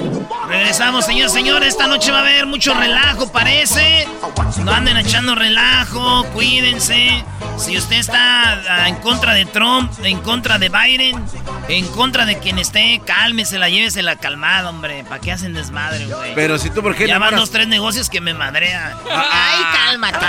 [0.49, 1.63] Regresamos, señor, señor.
[1.63, 4.09] Esta noche va a haber mucho relajo, parece.
[4.65, 7.23] No anden echando relajo, cuídense.
[7.59, 11.23] Si usted está en contra de Trump, en contra de Biden,
[11.69, 15.05] en contra de quien esté, cálmesela, llévesela calmada, hombre.
[15.05, 16.35] ¿Para qué hacen desmadre, güey?
[16.35, 17.07] Pero si tú, ¿por qué?
[17.07, 18.95] Ya van dos, tres negocios que me madrean.
[19.11, 20.27] Ay, cálmate.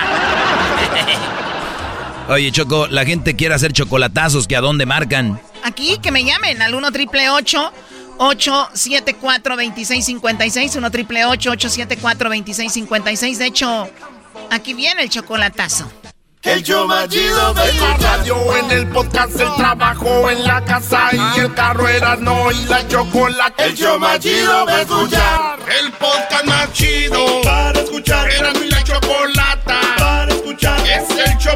[2.29, 5.41] Oye, Choco, la gente quiere hacer chocolatazos, ¿que a dónde marcan?
[5.63, 13.89] Aquí, que me llamen al 1 triple 874 2656 1 triple 874 2656 De hecho,
[14.51, 15.91] aquí viene el chocolatazo.
[16.43, 21.09] El show más chido en la radio, en el podcast, el trabajo, en la casa
[21.11, 23.65] y el carro era no y la chocolate.
[23.65, 25.59] El show más chido va a escuchar.
[25.81, 28.31] El podcast más chido para escuchar.
[28.31, 30.79] Era mi la chocolata para escuchar.
[30.87, 31.55] Es el show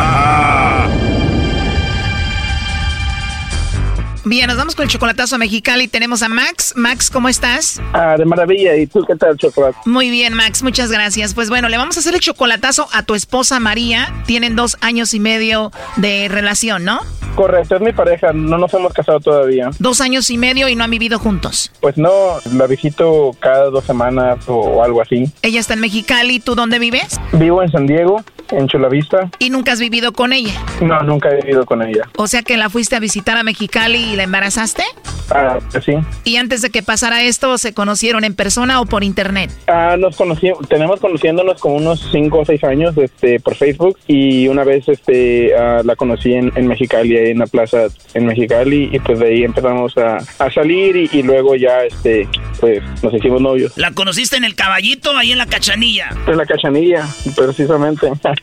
[4.23, 5.87] Bien, nos vamos con el chocolatazo a Mexicali.
[5.87, 6.73] Tenemos a Max.
[6.75, 7.81] Max, ¿cómo estás?
[7.93, 8.75] Ah, de maravilla.
[8.77, 9.77] ¿Y tú qué tal, chocolate?
[9.85, 10.61] Muy bien, Max.
[10.61, 11.33] Muchas gracias.
[11.33, 14.13] Pues bueno, le vamos a hacer el chocolatazo a tu esposa María.
[14.27, 16.99] Tienen dos años y medio de relación, ¿no?
[17.35, 18.31] Correcto, es mi pareja.
[18.31, 19.71] No nos hemos casado todavía.
[19.79, 21.71] Dos años y medio y no han vivido juntos.
[21.79, 25.31] Pues no, la visito cada dos semanas o algo así.
[25.41, 26.39] Ella está en Mexicali.
[26.39, 27.19] ¿Tú dónde vives?
[27.33, 29.29] Vivo en San Diego, en Chulavista.
[29.39, 30.53] ¿Y nunca has vivido con ella?
[30.81, 32.09] No, nunca he vivido con ella.
[32.17, 34.83] O sea que la fuiste a visitar a Mexicali y la embarazaste?
[35.29, 35.93] Ah, sí.
[36.23, 39.49] ¿Y antes de que pasara esto, se conocieron en persona o por internet?
[39.67, 44.47] Ah, nos conocimos, tenemos conociéndonos como unos 5 o 6 años este, por Facebook y
[44.47, 48.99] una vez este, ah, la conocí en, en, Mexicali, en la plaza en Mexicali y
[48.99, 52.27] pues de ahí empezamos a, a salir y, y, luego ya este,
[52.59, 53.77] pues nos hicimos novios.
[53.77, 56.09] ¿La conociste en el caballito, ahí en la cachanilla?
[56.27, 58.11] En la cachanilla, precisamente.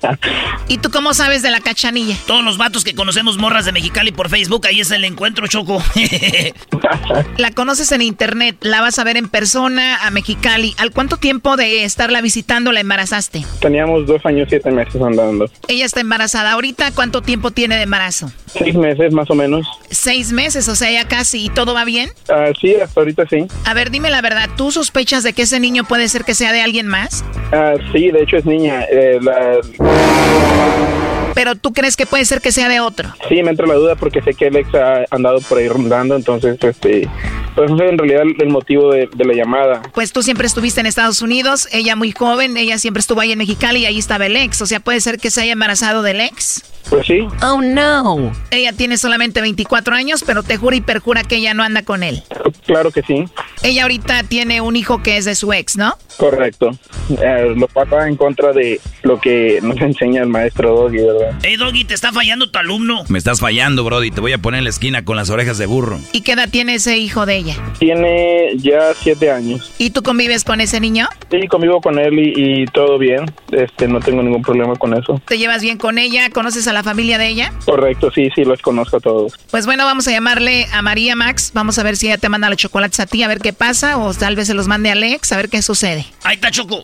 [0.69, 2.17] ¿Y tú cómo sabes de la cachanilla?
[2.27, 5.83] Todos los vatos que conocemos morras de Mexicali por Facebook, ahí es el encuentro, Choco.
[7.37, 10.75] la conoces en internet, la vas a ver en persona a Mexicali.
[10.79, 13.45] ¿Al cuánto tiempo de estarla visitando la embarazaste?
[13.61, 15.51] Teníamos dos años, siete meses andando.
[15.69, 16.53] Ella está embarazada.
[16.53, 18.31] ¿Ahorita cuánto tiempo tiene de embarazo?
[18.47, 19.67] Seis meses, más o menos.
[19.91, 21.45] Seis meses, o sea, ya casi.
[21.47, 22.11] ¿Y todo va bien?
[22.29, 23.47] Uh, sí, hasta ahorita sí.
[23.65, 24.49] A ver, dime la verdad.
[24.57, 27.25] ¿Tú sospechas de que ese niño puede ser que sea de alguien más?
[27.53, 28.85] Uh, sí, de hecho es niña.
[28.91, 29.59] Eh, la...
[29.79, 33.15] Música Pero tú crees que puede ser que sea de otro.
[33.29, 36.59] Sí, me entra la duda porque sé que Alex ha andado por ahí rondando, entonces,
[36.61, 37.09] este,
[37.55, 39.83] pues ese es en realidad el motivo de, de, la llamada.
[39.95, 43.39] Pues tú siempre estuviste en Estados Unidos, ella muy joven, ella siempre estuvo ahí en
[43.39, 46.21] Mexicali y ahí estaba el ex, o sea, puede ser que se haya embarazado del
[46.23, 46.65] ex.
[46.89, 47.27] Pues sí.
[47.43, 48.33] Oh no.
[48.51, 52.03] Ella tiene solamente 24 años, pero te jura y perjura que ella no anda con
[52.03, 52.23] él.
[52.65, 53.25] Claro que sí.
[53.63, 55.95] Ella ahorita tiene un hijo que es de su ex, ¿no?
[56.17, 56.71] Correcto.
[57.11, 61.28] Eh, lo pasa en contra de lo que nos enseña el maestro Doggy, ¿verdad?
[61.43, 63.05] Hey Doggy, te está fallando tu alumno.
[63.09, 64.11] Me estás fallando, Brody.
[64.11, 65.99] Te voy a poner en la esquina con las orejas de burro.
[66.13, 67.57] ¿Y qué edad tiene ese hijo de ella?
[67.79, 69.73] Tiene ya siete años.
[69.79, 71.09] ¿Y tú convives con ese niño?
[71.31, 73.25] Sí, convivo con él y, y todo bien.
[73.53, 75.21] Este, no tengo ningún problema con eso.
[75.27, 76.31] ¿Te llevas bien con ella?
[76.31, 77.53] ¿Conoces a la familia de ella?
[77.65, 79.35] Correcto, sí, sí, los conozco a todos.
[79.51, 81.53] Pues bueno, vamos a llamarle a María Max.
[81.55, 83.99] Vamos a ver si ella te manda los chocolates a ti, a ver qué pasa.
[83.99, 86.07] O tal vez se los mande a Alex, a ver qué sucede.
[86.25, 86.83] Ahí está Choco.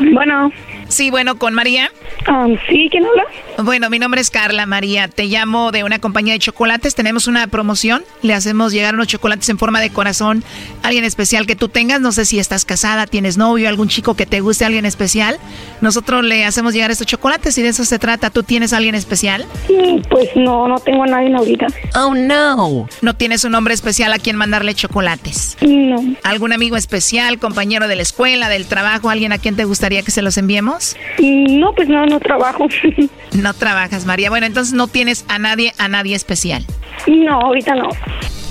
[0.00, 0.50] Bueno.
[0.94, 1.90] Sí, bueno, con María.
[2.28, 3.24] Um, sí, ¿quién habla?
[3.64, 5.08] Bueno, mi nombre es Carla María.
[5.08, 6.94] Te llamo de una compañía de chocolates.
[6.94, 8.04] Tenemos una promoción.
[8.22, 10.44] Le hacemos llegar unos chocolates en forma de corazón.
[10.84, 12.00] Alguien especial que tú tengas.
[12.00, 15.36] No sé si estás casada, tienes novio, algún chico que te guste, alguien especial.
[15.80, 18.30] Nosotros le hacemos llegar estos chocolates y de eso se trata.
[18.30, 19.46] ¿Tú tienes a alguien especial?
[19.66, 21.66] Sí, pues no, no tengo a nadie ahorita.
[21.96, 22.86] Oh, no.
[23.02, 25.56] ¿No tienes un hombre especial a quien mandarle chocolates?
[25.60, 26.14] No.
[26.22, 30.12] ¿Algún amigo especial, compañero de la escuela, del trabajo, alguien a quien te gustaría que
[30.12, 30.83] se los enviemos?
[31.18, 32.66] No, pues no, no trabajo.
[33.32, 34.30] no trabajas, María.
[34.30, 36.64] Bueno, entonces no tienes a nadie, a nadie especial.
[37.06, 37.88] No, ahorita no.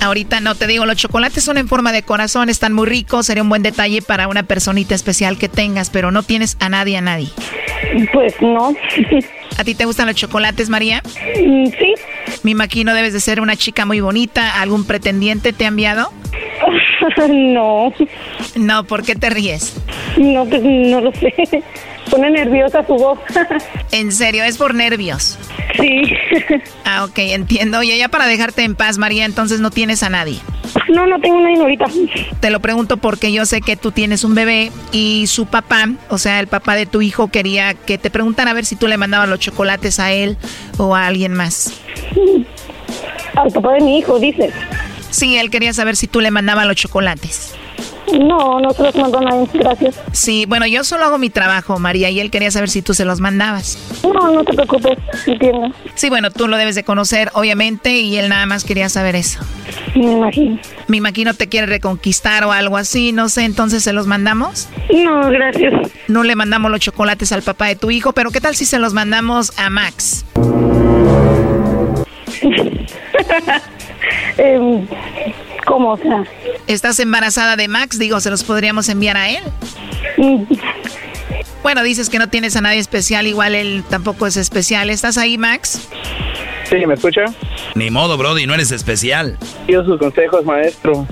[0.00, 3.42] Ahorita no te digo, los chocolates son en forma de corazón, están muy ricos, sería
[3.42, 7.00] un buen detalle para una personita especial que tengas, pero no tienes a nadie, a
[7.00, 7.28] nadie.
[8.12, 8.74] Pues no.
[9.56, 11.02] ¿A ti te gustan los chocolates, María?
[11.34, 11.94] Sí.
[12.42, 14.60] Me imagino debes de ser una chica muy bonita.
[14.60, 16.12] ¿Algún pretendiente te ha enviado?
[17.28, 17.92] no.
[18.56, 19.76] No, ¿por qué te ríes?
[20.16, 21.32] No, pues no lo sé.
[22.10, 23.18] Pone nerviosa tu voz.
[23.92, 24.44] ¿En serio?
[24.44, 25.38] ¿Es por nervios?
[25.80, 26.02] Sí.
[26.86, 27.82] Ah, ok, entiendo.
[27.82, 30.38] Y ya para dejarte en paz, María, entonces no tienes a nadie.
[30.88, 31.86] No, no tengo nadie ahorita.
[32.40, 36.18] Te lo pregunto porque yo sé que tú tienes un bebé y su papá, o
[36.18, 38.98] sea, el papá de tu hijo, quería que te preguntan a ver si tú le
[38.98, 40.36] mandabas los chocolates a él
[40.76, 41.72] o a alguien más.
[43.34, 44.52] Al papá de mi hijo, dices.
[45.10, 47.54] Sí, él quería saber si tú le mandabas los chocolates.
[48.12, 50.00] No, no se los mandó nadie, gracias.
[50.12, 53.04] Sí, bueno, yo solo hago mi trabajo, María, y él quería saber si tú se
[53.04, 53.78] los mandabas.
[54.02, 55.74] No, no te preocupes, entiendo.
[55.94, 59.40] Sí, bueno, tú lo debes de conocer, obviamente, y él nada más quería saber eso.
[59.94, 60.58] Me imagino.
[60.86, 64.68] Me imagino te quiere reconquistar o algo así, no sé, entonces ¿se los mandamos?
[64.92, 65.72] No, gracias.
[66.08, 68.78] No le mandamos los chocolates al papá de tu hijo, pero ¿qué tal si se
[68.78, 70.24] los mandamos a Max?
[74.38, 74.86] eh,
[75.64, 75.92] ¿Cómo?
[75.92, 76.24] O sea.
[76.66, 77.98] ¿Estás embarazada de Max?
[77.98, 79.42] Digo, ¿se los podríamos enviar a él?
[81.62, 84.90] Bueno, dices que no tienes a nadie especial, igual él tampoco es especial.
[84.90, 85.88] ¿Estás ahí, Max?
[86.64, 87.24] Sí, ¿me escucha?
[87.74, 89.38] Ni modo, Brody, no eres especial.
[89.66, 91.06] Pido sus consejos, maestro.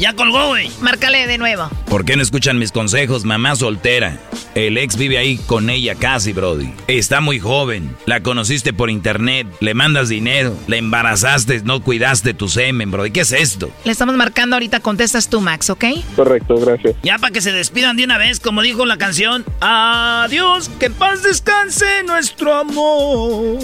[0.00, 0.70] Ya colgó, güey.
[0.80, 1.68] Márcale de nuevo.
[1.84, 4.16] ¿Por qué no escuchan mis consejos, mamá soltera?
[4.54, 6.72] El ex vive ahí con ella casi, Brody.
[6.86, 7.94] Está muy joven.
[8.06, 9.46] La conociste por internet.
[9.60, 10.56] Le mandas dinero.
[10.68, 11.60] La embarazaste.
[11.64, 13.10] No cuidaste tu semen, Brody.
[13.10, 13.70] ¿Qué es esto?
[13.84, 14.80] Le estamos marcando ahorita.
[14.80, 15.84] Contestas tú, Max, ¿ok?
[16.16, 16.96] Correcto, gracias.
[17.02, 19.44] Ya para que se despidan de una vez, como dijo la canción.
[19.60, 23.58] Adiós, que en paz descanse nuestro amor.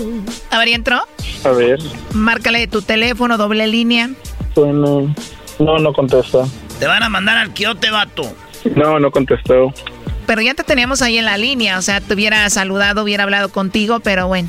[0.51, 1.01] A ver, ¿entró?
[1.45, 1.78] A ver.
[2.12, 4.11] Márcale tu teléfono, doble línea.
[4.55, 5.14] Bueno,
[5.59, 6.45] no, no contesta.
[6.79, 8.23] Te van a mandar al quiote, vato.
[8.75, 9.73] No, no contestó.
[10.27, 13.49] Pero ya te teníamos ahí en la línea, o sea, te hubiera saludado, hubiera hablado
[13.49, 14.49] contigo, pero bueno.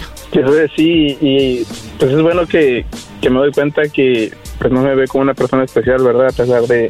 [0.76, 1.66] Sí, y
[2.00, 2.86] pues es bueno que,
[3.22, 6.28] que me doy cuenta que pues no me ve como una persona especial, ¿verdad?
[6.28, 6.90] A pesar de,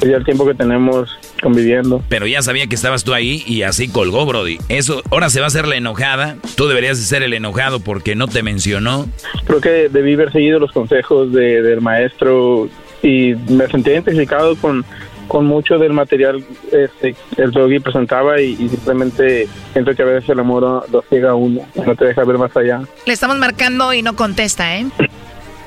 [0.00, 2.02] de ya el tiempo que tenemos conviviendo.
[2.08, 4.58] Pero ya sabía que estabas tú ahí y así colgó, Brody.
[4.68, 6.36] Eso, ahora se va a hacer la enojada.
[6.56, 9.06] Tú deberías de ser el enojado porque no te mencionó.
[9.46, 12.68] Creo que debí haber seguido los consejos de, del maestro
[13.06, 14.84] y me sentí identificado con,
[15.28, 20.28] con mucho del material este, el doggy presentaba y, y simplemente siento que a veces
[20.30, 22.82] el amor lo ciega a uno, no te deja ver más allá.
[23.06, 24.86] Le estamos marcando y no contesta, ¿eh?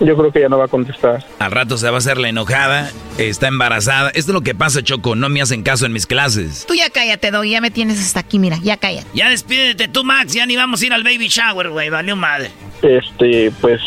[0.02, 1.26] Yo creo que ya no va a contestar.
[1.40, 4.10] Al rato se va a hacer la enojada, está embarazada.
[4.10, 6.66] Esto es lo que pasa, Choco, no me hacen caso en mis clases.
[6.66, 9.08] Tú ya cállate, Doggy, ya me tienes hasta aquí, mira, ya cállate.
[9.14, 12.52] Ya despídete tú, Max, ya ni vamos a ir al baby shower, güey, valió madre.
[12.82, 13.82] Este, pues,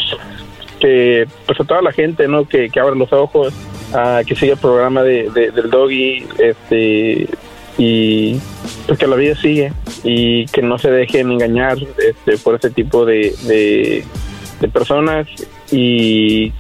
[0.83, 2.49] que pues a toda la gente, ¿no?
[2.49, 3.55] Que, que abra los ojos,
[4.27, 7.29] que siga el programa de, de- del doggy, este,
[7.79, 8.37] y
[8.87, 9.73] pues que la vida sigue
[10.03, 14.05] y que no se dejen engañar este, por ese tipo de, de,
[14.61, 15.29] de personas
[15.71, 16.53] y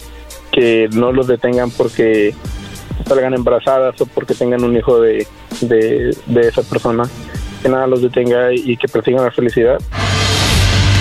[0.52, 2.32] que no los detengan porque
[3.06, 5.26] salgan embarazadas o porque tengan un hijo de,
[5.62, 7.04] de, de esa persona.
[7.62, 9.78] Que nada los detenga y que persigan la felicidad.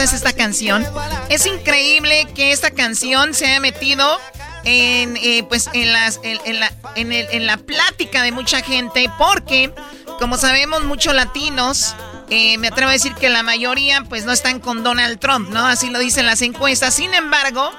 [0.00, 0.86] Es esta canción.
[1.28, 4.18] Es increíble que esta canción se haya metido
[4.64, 9.72] en, eh, pues, en, las, en, la, en la plática de mucha gente porque,
[10.18, 11.94] como sabemos, muchos latinos,
[12.30, 15.66] eh, me atrevo a decir que la mayoría pues no están con Donald Trump, ¿no?
[15.66, 16.94] Así lo dicen las encuestas.
[16.94, 17.72] Sin embargo,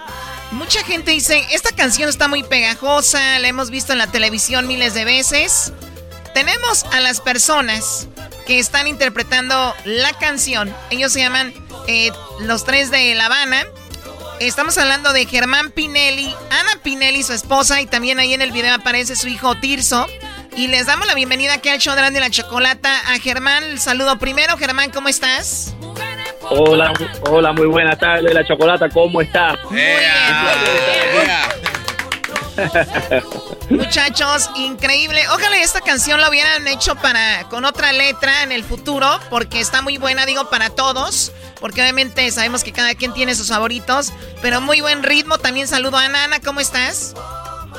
[0.51, 4.93] mucha gente dice, esta canción está muy pegajosa, la hemos visto en la televisión miles
[4.93, 5.71] de veces.
[6.33, 8.09] Tenemos a las personas
[8.45, 10.73] que están interpretando la canción.
[10.89, 11.53] Ellos se llaman
[11.87, 13.65] eh, Los Tres de La Habana.
[14.39, 18.73] Estamos hablando de Germán Pinelli, Ana Pinelli, su esposa, y también ahí en el video
[18.73, 20.07] aparece su hijo Tirso.
[20.57, 23.63] Y les damos la bienvenida aquí al show de la Chocolata a Germán.
[23.63, 24.57] El saludo primero.
[24.57, 25.75] Germán, ¿cómo estás?
[26.49, 26.91] Hola,
[27.29, 29.57] hola, muy buenas tardes, la chocolata, ¿cómo está?
[33.69, 35.21] Muchachos, increíble.
[35.33, 39.81] Ojalá esta canción la hubieran hecho para con otra letra en el futuro, porque está
[39.81, 41.31] muy buena, digo, para todos.
[41.59, 45.37] Porque obviamente sabemos que cada quien tiene sus favoritos, pero muy buen ritmo.
[45.37, 46.23] También saludo a Ana.
[46.23, 47.13] Ana, ¿cómo estás?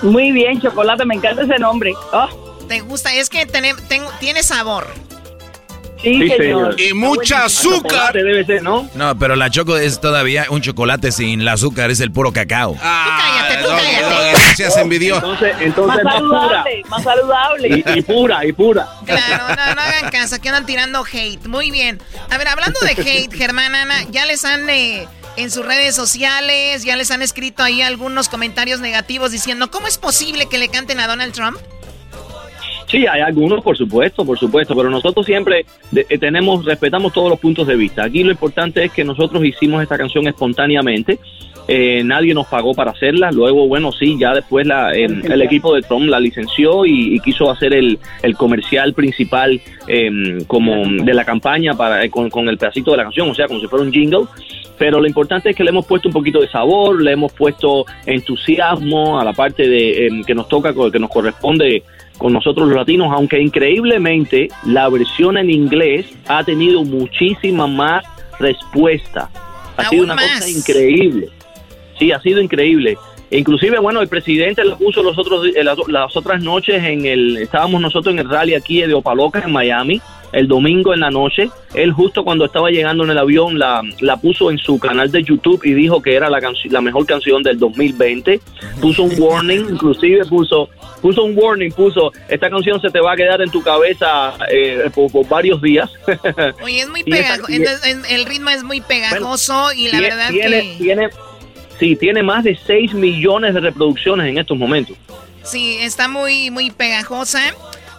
[0.02, 1.92] Muy bien, Chocolate, me encanta ese nombre.
[2.12, 2.28] Oh,
[2.68, 3.12] ¿Te gusta?
[3.14, 4.86] Es que tiene, sabor.
[6.02, 6.80] Sí, señor.
[6.80, 8.12] Y mucha azúcar.
[8.12, 8.88] Debe ser, ¿no?
[8.94, 12.76] No, pero la choco es todavía un chocolate sin el azúcar, es el puro cacao.
[12.76, 14.32] cállate, tú cállate.
[14.32, 15.16] Gracias, envidió.
[15.16, 17.68] Entonces, Más entonces más saludable, más saludable.
[17.68, 18.88] Y, y pura, y pura.
[19.06, 21.46] Claro, no, no hagan caso, que andan tirando hate.
[21.46, 22.00] Muy bien.
[22.30, 25.06] A ver, hablando de hate, Germán, Ana, ya les han eh,
[25.36, 29.98] en sus redes sociales, ya les han escrito ahí algunos comentarios negativos diciendo, ¿cómo es
[29.98, 31.58] posible que le canten a Donald Trump?
[32.92, 37.30] Sí, hay algunos, por supuesto, por supuesto, pero nosotros siempre de- eh, tenemos, respetamos todos
[37.30, 38.04] los puntos de vista.
[38.04, 41.18] Aquí lo importante es que nosotros hicimos esta canción espontáneamente.
[41.68, 43.30] eh, nadie nos pagó para hacerla.
[43.30, 47.20] Luego, bueno, sí, ya después la, eh, el equipo de Trump la licenció y, y
[47.20, 50.10] quiso hacer el, el comercial principal eh,
[50.48, 53.46] como de la campaña para eh, con, con el pedacito de la canción, o sea,
[53.46, 54.24] como si fuera un jingle.
[54.76, 57.84] Pero lo importante es que le hemos puesto un poquito de sabor, le hemos puesto
[58.06, 61.84] entusiasmo a la parte de eh, que nos toca, que nos corresponde
[62.22, 68.04] con nosotros los latinos, aunque increíblemente la versión en inglés ha tenido muchísima más
[68.38, 69.28] respuesta.
[69.76, 71.30] Ha sido una cosa increíble.
[71.98, 72.96] Sí, ha sido increíble.
[73.32, 77.38] Inclusive, bueno, el presidente lo puso los otros, eh, las, las otras noches en el,
[77.38, 80.02] estábamos nosotros en el rally aquí de Opaloca en Miami,
[80.32, 81.48] el domingo en la noche.
[81.74, 85.22] Él justo cuando estaba llegando en el avión la, la puso en su canal de
[85.22, 86.40] YouTube y dijo que era la,
[86.70, 88.40] la mejor canción del 2020.
[88.82, 90.68] Puso un warning, inclusive puso
[91.00, 94.88] puso un warning, puso esta canción se te va a quedar en tu cabeza eh,
[94.94, 95.90] por, por varios días.
[96.62, 97.50] Oye, es muy pegajoso.
[98.08, 100.76] El ritmo es muy pegajoso y la verdad que...
[100.78, 101.10] tiene,
[101.82, 104.96] sí, tiene más de 6 millones de reproducciones en estos momentos.
[105.42, 107.40] Sí, está muy, muy pegajosa.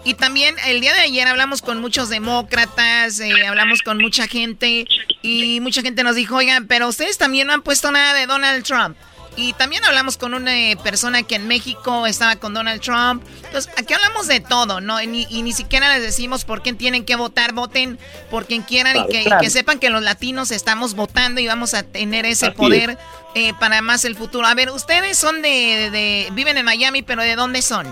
[0.06, 4.86] Y también el día de ayer hablamos con muchos demócratas, eh, hablamos con mucha gente
[5.22, 8.64] y mucha gente nos dijo, oigan, pero ustedes también no han puesto nada de Donald
[8.64, 8.96] Trump.
[9.36, 13.24] Y también hablamos con una eh, persona que en México estaba con Donald Trump.
[13.46, 15.02] Entonces, aquí hablamos de todo, ¿no?
[15.02, 17.98] Y ni, y ni siquiera les decimos por quién tienen que votar, voten
[18.30, 19.42] por quien quieran Claro, y, que, y claro.
[19.42, 22.98] que sepan que los latinos estamos votando y vamos a tener ese Así poder
[23.36, 24.46] eh, para más el futuro.
[24.48, 27.88] A ver, ustedes son de, de- viven en Miami, pero ¿de dónde son?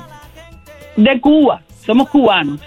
[0.95, 2.59] De Cuba, somos cubanos.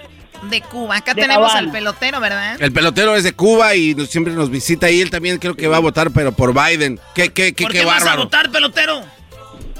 [0.51, 0.97] De Cuba.
[0.97, 1.67] Acá De tenemos Habana.
[1.67, 2.57] al pelotero, ¿verdad?
[2.61, 5.67] El pelotero es de Cuba y nos- siempre nos visita y él también creo que
[5.69, 7.01] va a votar, pero por Biden.
[7.15, 8.25] Qué, qué, qué, ¿Por qué qué vas a bárbaro.
[8.25, 9.01] votar, pelotero?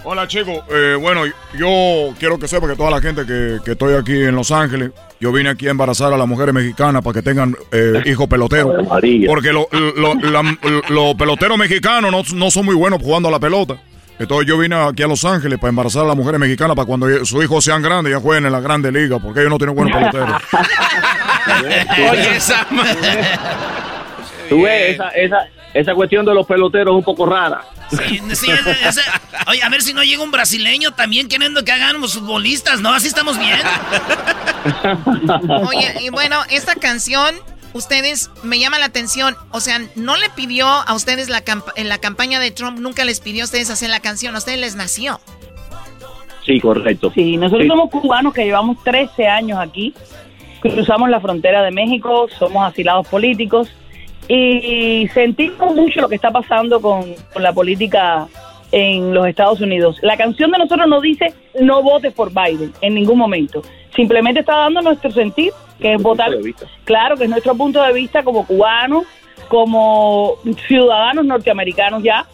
[0.07, 1.23] Hola chicos, Eh, bueno,
[1.57, 4.91] yo quiero que sepa que toda la gente que, que estoy aquí en Los Ángeles,
[5.19, 8.75] yo vine aquí a embarazar a las mujeres mexicanas para que tengan eh, hijos peloteros.
[9.27, 10.15] Porque los lo,
[10.91, 13.81] los peloteros mexicanos no, no son muy buenos jugando a la pelota.
[14.19, 17.25] Entonces yo vine aquí a Los Ángeles para embarazar a las mujeres mexicanas para cuando
[17.25, 19.97] sus hijos sean grandes ya jueguen en la grande liga, porque ellos no tienen buenos
[19.99, 20.41] peloteros.
[22.11, 22.67] Oye, esa
[24.49, 25.37] Tú ves, esa, esa,
[25.73, 27.63] esa cuestión de los peloteros es un poco rara.
[27.91, 29.01] Sí, sí, ese- ese-
[29.49, 32.93] oye, a ver si no llega un brasileño también queriendo que hagamos futbolistas, ¿no?
[32.93, 33.59] Así estamos bien.
[35.69, 37.35] Oye, y bueno, esta canción,
[37.75, 41.89] ustedes, me llama la atención, o sea, no le pidió a ustedes la camp- en
[41.89, 44.75] la campaña de Trump, nunca les pidió a ustedes hacer la canción, a ustedes les
[44.77, 45.21] nació.
[46.47, 47.11] Sí, correcto.
[47.15, 47.69] Sí, nosotros Sí.
[47.69, 49.95] somos cubanos que llevamos 13 años aquí,
[50.61, 53.69] cruzamos la frontera de México, somos asilados políticos
[54.29, 58.27] y sentimos mucho lo que está pasando con, con la política
[58.77, 59.99] en los Estados Unidos.
[60.03, 63.63] La canción de nosotros no dice no votes por Biden en ningún momento,
[63.95, 66.31] simplemente está dando nuestro sentir, que es votar,
[66.85, 69.05] claro, que es nuestro punto de vista como cubanos,
[69.49, 70.35] como
[70.67, 72.27] ciudadanos norteamericanos ya,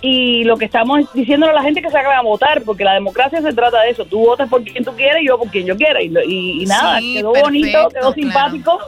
[0.00, 2.94] y lo que estamos diciéndole a la gente es que salgan a votar, porque la
[2.94, 4.04] democracia se trata de eso.
[4.04, 6.02] Tú votas por quien tú quieres y yo por quien yo quiera.
[6.02, 8.12] Y, lo- y- y nada, Sí, quedó perfecto, bonito, quedó claro.
[8.14, 8.78] simpático.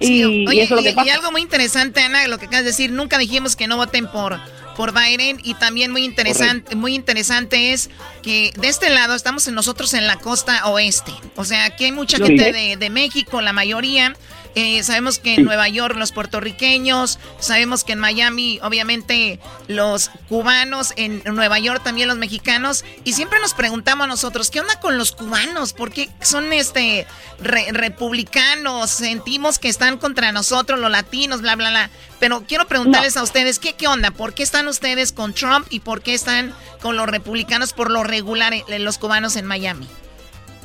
[0.00, 1.14] Sí, y, oye, y eso es lo y- que y pasa.
[1.14, 4.38] algo muy interesante, Ana, lo que acabas de decir, nunca dijimos que no voten por
[4.76, 7.90] por Biden y también muy interesante muy interesante es
[8.22, 11.12] que de este lado estamos en nosotros en la costa oeste.
[11.36, 14.14] O sea aquí hay mucha gente de, de México la mayoría
[14.54, 20.92] Eh, sabemos que en Nueva York los puertorriqueños, sabemos que en Miami obviamente los cubanos,
[20.96, 25.12] en Nueva York también los mexicanos y siempre nos preguntamos nosotros, ¿qué onda con los
[25.12, 25.72] cubanos?
[25.72, 27.06] ¿Por qué son este
[27.38, 28.90] re- republicanos?
[28.90, 31.90] Sentimos que están contra nosotros los latinos, bla bla bla.
[32.20, 34.10] Pero quiero preguntarles a ustedes, ¿qué qué onda?
[34.10, 38.04] ¿Por qué están ustedes con Trump y por qué están con los republicanos por lo
[38.04, 39.88] regular eh, los cubanos en Miami?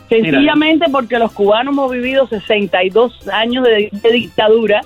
[0.09, 4.81] Sencillamente porque los cubanos hemos vivido 62 años de, de dictadura,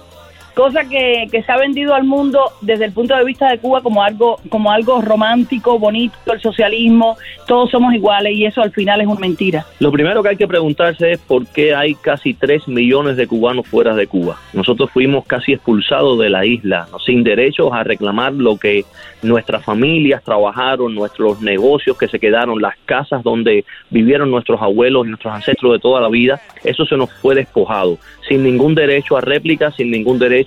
[0.54, 4.04] cosa que, se ha vendido al mundo desde el punto de vista de Cuba como
[4.04, 7.18] algo, como algo romántico, bonito, el socialismo,
[7.48, 9.66] todos somos iguales y eso al final es una mentira.
[9.80, 13.68] Lo primero que hay que preguntarse es por qué hay casi 3 millones de cubanos
[13.68, 14.38] fuera de Cuba.
[14.54, 18.86] Nosotros fuimos casi expulsados de la isla, sin derechos a reclamar lo que
[19.22, 25.10] nuestras familias trabajaron, nuestros negocios que se quedaron, las casas donde vivieron nuestros abuelos y
[25.10, 26.42] nuestros ancestros de toda la vida.
[26.64, 27.98] Eso se nos fue despojado,
[28.28, 30.41] sin ningún derecho a réplica, sin ningún derecho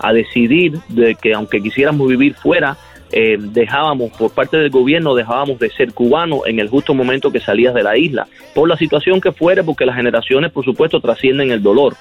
[0.00, 2.76] a decidir de que aunque quisiéramos vivir fuera,
[3.12, 7.40] eh, dejábamos, por parte del gobierno, dejábamos de ser cubanos en el justo momento que
[7.40, 11.50] salías de la isla, por la situación que fuera, porque las generaciones, por supuesto, trascienden
[11.50, 11.94] el dolor.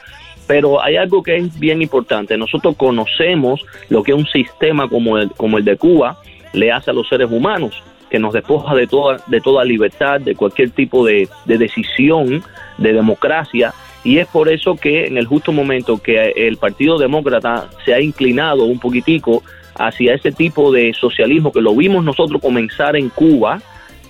[0.47, 5.31] Pero hay algo que es bien importante, nosotros conocemos lo que un sistema como el,
[5.31, 6.17] como el de Cuba
[6.53, 10.35] le hace a los seres humanos, que nos despoja de toda, de toda libertad, de
[10.35, 12.43] cualquier tipo de, de decisión,
[12.77, 13.73] de democracia,
[14.05, 17.99] y es por eso que en el justo momento que el Partido Demócrata se ha
[17.99, 19.43] inclinado un poquitico
[19.77, 23.61] hacia ese tipo de socialismo que lo vimos nosotros comenzar en Cuba,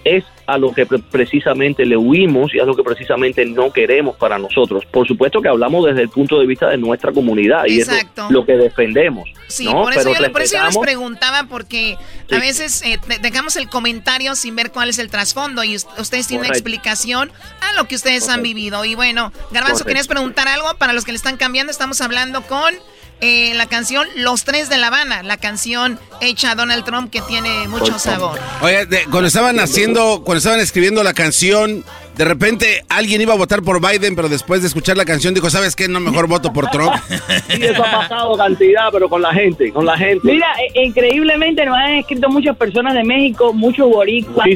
[0.03, 4.15] es a lo que pre- precisamente le huimos y a lo que precisamente no queremos
[4.17, 4.85] para nosotros.
[4.85, 8.05] Por supuesto que hablamos desde el punto de vista de nuestra comunidad y eso es
[8.30, 9.27] lo que defendemos.
[9.47, 9.84] Sí, ¿no?
[9.84, 11.97] por, eso Pero yo, por eso yo les preguntaba, porque
[12.30, 12.35] Sí.
[12.35, 15.88] a veces eh, de- dejamos el comentario sin ver cuál es el trasfondo y us-
[15.97, 17.31] ustedes tienen una explicación
[17.61, 18.85] a lo que ustedes han vivido.
[18.85, 19.85] Y bueno, Garbanzo.
[19.85, 20.76] ¿querías preguntar algo?
[20.77, 22.73] Para los que le están cambiando, estamos hablando con
[23.22, 27.22] eh, la canción Los Tres de La Habana, la canción hecha a Donald Trump que
[27.22, 28.40] tiene mucho sabor.
[28.62, 31.84] Oye, de- cuando estaban haciendo, cuando estaban escribiendo la canción,
[32.16, 35.50] de repente alguien iba a votar por Biden, pero después de escuchar la canción dijo,
[35.50, 35.88] ¿sabes qué?
[35.88, 36.94] No, mejor voto por Trump.
[37.50, 40.20] Sí, eso ha pasado cantidad, pero con la gente, con la gente.
[40.24, 44.48] Mira, eh, increíblemente nos han escrito muchas personas de México, muchos boricuas,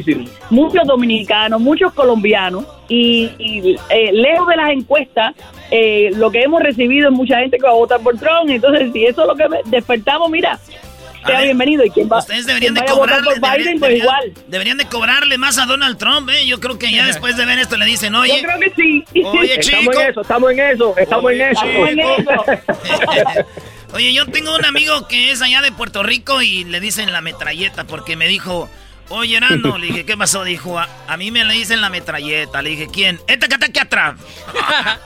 [0.50, 5.34] muchos dominicanos, muchos colombianos y, y, eh, lejos de las encuestas,
[5.70, 8.50] eh, lo que hemos recibido es mucha gente que va a votar por Trump.
[8.50, 10.58] Entonces, si eso es lo que despertamos, mira,
[11.26, 11.84] sea ver, bienvenido.
[11.84, 13.90] Y quien va, Ustedes deberían quien de vaya a votar cobrarle, por Biden, deberían, pues
[13.92, 14.02] deberían-
[14.32, 14.44] igual.
[14.48, 16.46] deberían de cobrarle más a Donald Trump, ¿eh?
[16.46, 18.36] Yo creo que ya después de ver esto le dicen, oye...
[18.36, 19.04] Yo creo que sí.
[19.24, 20.00] Oye, Estamos chico.
[20.00, 21.40] en eso, estamos en eso, estamos en
[22.00, 22.44] eso.
[23.92, 27.20] Oye, yo tengo un amigo que es allá de Puerto Rico y le dicen la
[27.22, 28.68] metralleta porque me dijo,
[29.10, 30.44] oye, Erasmo, le dije, ¿qué pasó?
[30.44, 32.62] Dijo, a, a mí me le dicen la metralleta.
[32.62, 33.18] Le dije, ¿quién?
[33.26, 34.14] Esta que está aquí atrás.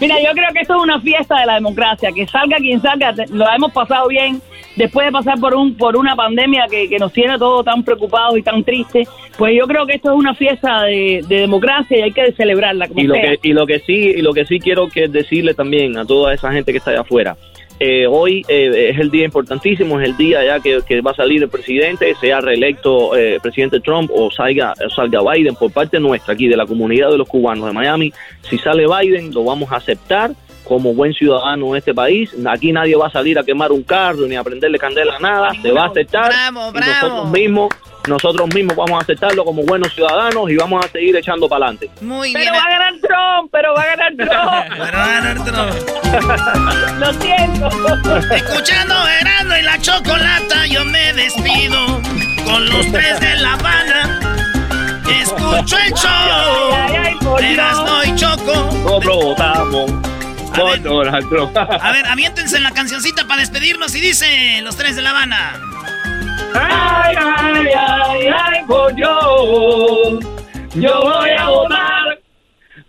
[0.00, 3.14] Mira, yo creo que esto es una fiesta de la democracia, que salga quien salga,
[3.30, 4.40] lo hemos pasado bien
[4.76, 8.38] después de pasar por un por una pandemia que, que nos tiene todos tan preocupados
[8.38, 12.02] y tan tristes, pues yo creo que esto es una fiesta de, de democracia y
[12.02, 13.36] hay que celebrarla como y lo sea.
[13.36, 16.32] que y lo que sí y lo que sí quiero que decirle también a toda
[16.32, 17.36] esa gente que está allá afuera
[17.82, 21.42] eh, hoy eh, es el día importantísimo es el día ya que, va a salir
[21.42, 26.34] el presidente sea reelecto eh, el presidente Trump o salga salga Biden por parte nuestra
[26.34, 28.12] aquí de la comunidad de los cubanos de Miami.
[28.42, 30.32] Si sale Biden lo vamos a aceptar
[30.70, 34.24] como buen ciudadano de este país aquí nadie va a salir a quemar un carro
[34.28, 37.68] ni a prenderle candela a nada se va a aceptar Bravo, y nosotros mismos
[38.06, 41.90] nosotros mismos vamos a aceptarlo como buenos ciudadanos y vamos a seguir echando para adelante
[42.00, 44.78] Muy pero va a ganar Trump, pero va a ganar Trump.
[44.78, 47.00] Pero va a ganar Trump.
[47.00, 48.34] Lo siento.
[48.34, 51.78] Escuchando Erasmo y la Chocolata, yo me despido
[52.44, 54.20] con los tres de La Habana.
[55.20, 57.38] Escucho el show.
[57.38, 58.54] Erasmo y Choco.
[58.84, 59.90] Nosotros votamos
[60.56, 61.56] Donald Trump.
[61.56, 65.60] A ver, aviéntense en la cancioncita para despedirnos y dice los tres de La Habana.
[66.54, 70.18] Ay, ay, ay, ay, por yo.
[70.74, 72.18] Yo voy a votar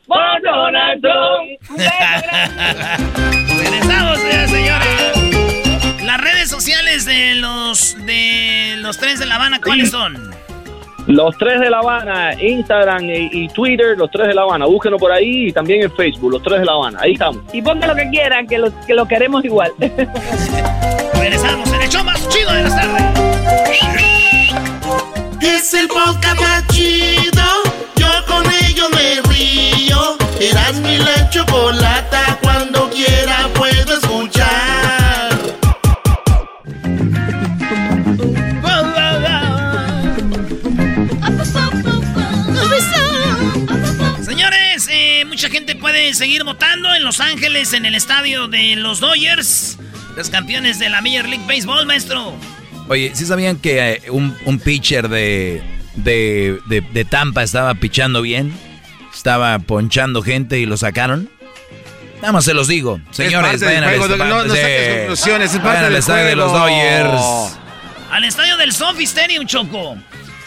[0.07, 1.79] por Donald Trump.
[3.57, 6.03] Regresamos, y señores.
[6.03, 10.31] Las redes sociales de los de los tres de La Habana, ¿cuáles son?
[11.07, 14.65] Los tres de La Habana, Instagram y, y Twitter, los tres de La Habana.
[14.65, 16.99] Búsquenos por ahí y también en Facebook, los tres de La Habana.
[17.01, 17.43] Ahí estamos.
[17.53, 19.71] Y pongan lo que quieran, que lo, que lo queremos igual.
[21.13, 23.03] Regresamos en el show más chido de las tardes.
[25.41, 27.43] Es el podcast más chido.
[27.95, 30.17] Yo con ello me río.
[30.39, 32.37] Eras mi la chocolata.
[32.41, 33.47] Cuando quiera
[45.91, 49.77] puede seguir votando en Los Ángeles, en el estadio de los Dodgers,
[50.15, 52.33] los campeones de la Major League Baseball, maestro.
[52.87, 55.61] Oye, ¿sí sabían que eh, un, un pitcher de,
[55.95, 58.53] de, de- de Tampa estaba pichando bien?
[59.13, 61.29] Estaba ponchando gente y lo sacaron.
[62.21, 63.01] Nada más se los digo.
[63.11, 64.61] Señores, parte del vayan al juego, esta- no- no sí.
[64.61, 66.67] saques conclusiones, es parte del estadio de los juego.
[66.67, 67.57] Dodgers.
[68.11, 69.97] Al estadio del Sophie Stadium, Choco.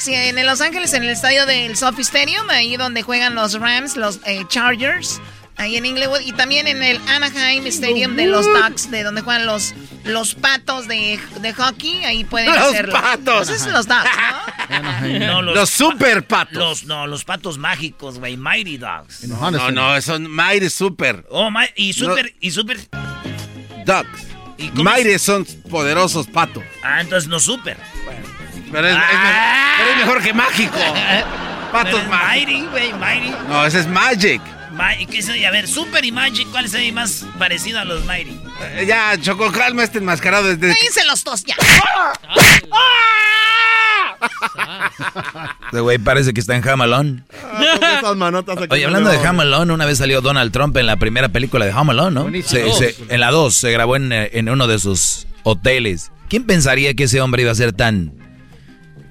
[0.09, 4.21] En Los Ángeles, en el estadio del Sophie Stadium, ahí donde juegan los Rams, los
[4.27, 5.21] eh, Chargers,
[5.57, 9.47] ahí en Inglewood, y también en el Anaheim Stadium de los Ducks, de donde juegan
[9.47, 9.73] los,
[10.05, 12.93] los patos de, de hockey, ahí pueden Los hacerlo.
[12.93, 13.49] patos.
[13.49, 14.11] Esos son los Ducks,
[14.71, 15.19] ¿no?
[15.19, 16.55] No, Los super patos.
[16.55, 18.37] Los, no, los patos mágicos, güey.
[18.37, 19.25] Mighty Dogs.
[19.29, 21.25] No, no, son Mighty Super.
[21.31, 22.79] Oh, mi- y super, y super.
[23.87, 24.27] Ducks.
[24.57, 26.63] ¿Y Mighty son poderosos patos.
[26.83, 27.77] Ah, entonces no super.
[28.75, 29.35] Pero es, es mejor,
[29.79, 30.79] pero es mejor que mágico.
[31.73, 32.01] Patos.
[32.09, 33.33] Mighty, güey, Mighty.
[33.49, 34.41] No, ese es Magic.
[34.73, 35.29] Ma- ¿y qué es?
[35.29, 38.37] A ver, Super y Magic, ¿cuál es el más parecido a los Mighty?
[38.75, 40.75] Eh, Ya, Choco, calma este enmascarado desde...
[40.75, 41.55] Cállense los dos ya.
[45.67, 47.25] Este güey parece que está en Hamalón.
[48.01, 49.19] esas manotas aquí Oye, hablando de.
[49.19, 52.23] Hamalón, una vez salió Donald Trump en la primera película de Hamalón, ¿no?
[52.23, 52.73] Buenísimo.
[52.75, 56.11] Se- se- en la 2 se grabó en, eh, en uno de sus hoteles.
[56.29, 58.13] ¿Quién pensaría que ese hombre iba a ser tan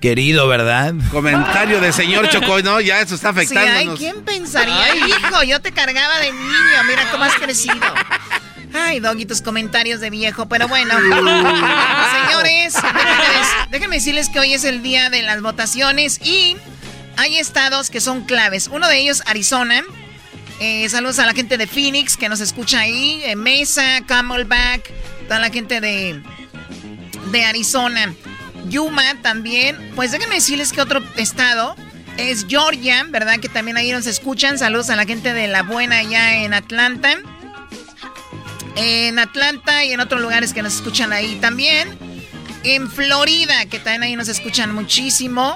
[0.04, 0.94] querido, verdad?
[1.12, 3.98] Comentario de señor Choco, no, ya eso está Sí, ay, afectándonos.
[3.98, 4.94] ¿quién pensaría?
[4.98, 7.78] Hijo, yo te cargaba de niño, mira cómo has crecido.
[8.74, 10.94] Ay, Doggy, tus comentarios de viejo, pero bueno.
[11.00, 16.58] Señores, déjenme, déjenme decirles que hoy es el día de las votaciones y
[17.16, 18.68] hay estados que son claves.
[18.74, 19.84] Uno de ellos, Arizona.
[20.60, 23.22] Eh, saludos a la gente de Phoenix que nos escucha ahí.
[23.24, 24.92] Eh, Mesa, Camelback,
[25.30, 26.22] toda la gente de,
[27.32, 28.14] de Arizona.
[28.70, 29.92] Yuma también.
[29.96, 31.76] Pues déjenme decirles que otro estado
[32.18, 33.40] es Georgia, ¿verdad?
[33.40, 34.58] Que también ahí nos escuchan.
[34.58, 37.18] Saludos a la gente de La Buena allá en Atlanta.
[38.76, 41.98] En Atlanta y en otros lugares que nos escuchan ahí también.
[42.64, 45.56] En Florida, que también ahí nos escuchan muchísimo.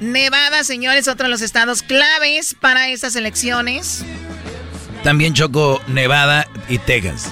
[0.00, 4.04] Nevada, señores, otro de los estados claves para estas elecciones.
[5.04, 7.28] También Choco, Nevada y Texas.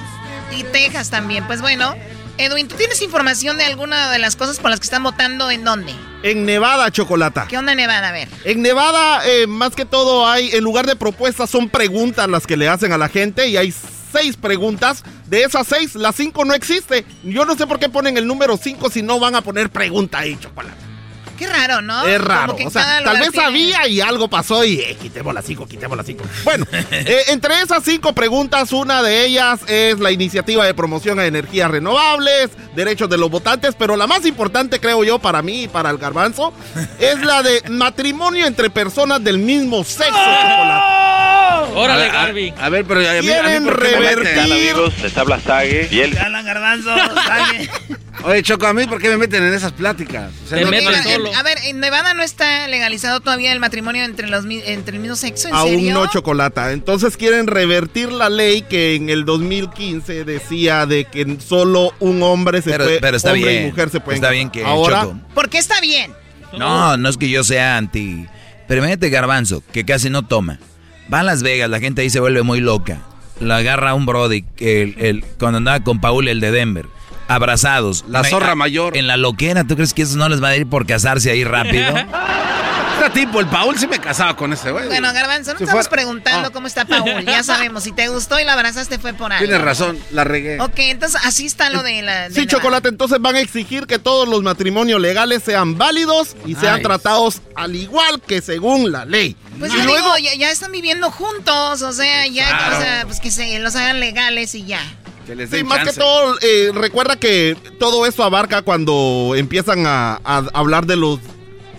[0.57, 1.47] Y Texas también.
[1.47, 1.95] Pues bueno,
[2.41, 5.63] Edwin, ¿tú tienes información de alguna de las cosas por las que están votando en
[5.63, 5.95] dónde?
[6.23, 7.47] En Nevada, Chocolata.
[7.47, 8.09] ¿Qué onda Nevada?
[8.09, 8.29] A ver.
[8.45, 12.57] En Nevada, eh, más que todo, hay, en lugar de propuestas, son preguntas las que
[12.57, 13.75] le hacen a la gente y hay
[14.11, 15.05] seis preguntas.
[15.27, 17.05] De esas seis, las cinco no existe.
[17.25, 20.21] Yo no sé por qué ponen el número cinco si no van a poner pregunta
[20.21, 20.90] ahí, Chocolata.
[21.41, 22.07] Qué raro, ¿no?
[22.07, 22.55] Es raro.
[22.67, 26.05] O sea, tal vez había y algo pasó y eh, quitemos las cinco, quitemos las
[26.05, 26.23] cinco.
[26.45, 31.25] Bueno, eh, entre esas cinco preguntas, una de ellas es la iniciativa de promoción a
[31.25, 35.69] energías renovables, derechos de los votantes, pero la más importante, creo yo, para mí y
[35.69, 36.53] para el garbanzo,
[36.99, 40.11] es la de matrimonio entre personas del mismo sexo.
[40.11, 41.01] chocolate.
[41.75, 42.55] Órale, A- a- Garby.
[42.61, 44.17] A ver, pero a mí- a mí Quieren ¿por qué me meten?
[44.19, 44.53] revertir.
[44.53, 46.19] amigos, les habla Sage y él.
[46.19, 46.91] Alan Garbanzo,
[47.27, 47.71] Sague.
[48.23, 50.31] Oye, Choco, ¿a mí por qué me meten en esas pláticas?
[50.45, 51.35] O sea, Te no- meten Mira, solo.
[51.35, 55.17] a ver, en Nevada no está legalizado todavía el matrimonio entre los entre el mismo
[55.17, 55.95] sexo, ¿en Aún serio?
[55.95, 56.73] no chocolata.
[56.73, 62.61] Entonces quieren revertir la ley que en el 2015 decía de que solo un hombre
[62.61, 63.63] se Pero, puede, pero está hombre bien.
[63.65, 65.17] y mujer se pueden Está bien que Ahora, Choco.
[65.35, 66.13] ¿Por qué está bien?
[66.59, 68.27] No, no es que yo sea anti.
[68.69, 70.59] Pero imagínate Garbanzo, que casi no toma.
[71.13, 72.99] Va a Las Vegas, la gente ahí se vuelve muy loca.
[73.41, 76.85] La agarra un Brody, el, el, cuando andaba con Paul, el de Denver.
[77.35, 78.05] Abrazados.
[78.09, 78.97] La zorra mayor.
[78.97, 81.45] En la loquera, ¿tú crees que eso no les va a ir por casarse ahí
[81.45, 81.95] rápido?
[83.03, 84.87] este tipo, el Paul sí me casaba con ese güey.
[84.89, 86.53] Bueno, Garbanzo, no Si estamos fuera- preguntando Ah.
[86.53, 87.25] cómo está Paul.
[87.25, 89.45] Ya sabemos, si te gustó y la abrazaste fue por algo.
[89.47, 90.61] Tienes razón, la regué.
[90.61, 92.29] Ok, entonces así está lo de la...
[92.29, 96.37] de Sí, la- chocolate, entonces van a exigir que todos los matrimonios legales sean válidos
[96.47, 96.83] y sean Ay.
[96.83, 99.37] tratados al igual que según la ley.
[99.59, 102.77] Pues yo luego, digo, ya, ya están viviendo juntos, o sea, ya, Claro.
[102.77, 104.81] o sea, pues que se los hagan legales y ya.
[105.51, 110.87] Sí, más que todo, eh, recuerda que todo eso abarca cuando empiezan a, a hablar
[110.87, 111.19] de los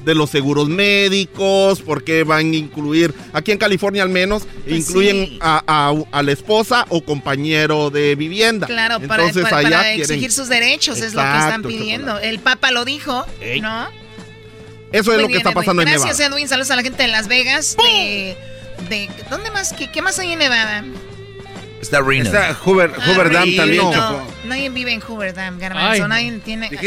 [0.06, 5.28] de los seguros médicos, porque van a incluir, aquí en California al menos, Pues incluyen
[5.28, 5.40] sí.
[5.42, 8.66] a, a- a la esposa o compañero de vivienda.
[8.66, 12.18] Claro, para, Entonces para- allá para quieren- exigir sus derechos es lo que están pidiendo.
[12.18, 13.62] El Papa lo dijo, Ey.
[13.62, 13.90] ¿no?
[14.92, 15.54] Eso es Muy lo que bien, está Edwin.
[15.62, 16.36] pasando en Gracias, Nevada.
[16.36, 16.48] Edwin.
[16.50, 17.78] Saludos a la gente de Las Vegas.
[17.78, 18.36] De,
[18.90, 19.72] de- ¿Dónde más?
[19.72, 20.84] ¿Qué, qué más hay en Nevada?
[21.82, 22.24] Está Reno.
[22.26, 23.58] Está Hoover, Hoover Dam Reno.
[23.62, 24.28] también, No, Choco.
[24.46, 26.08] nadie vive en Hoover Dam, Garbanzo.
[26.08, 26.70] Nadie tiene...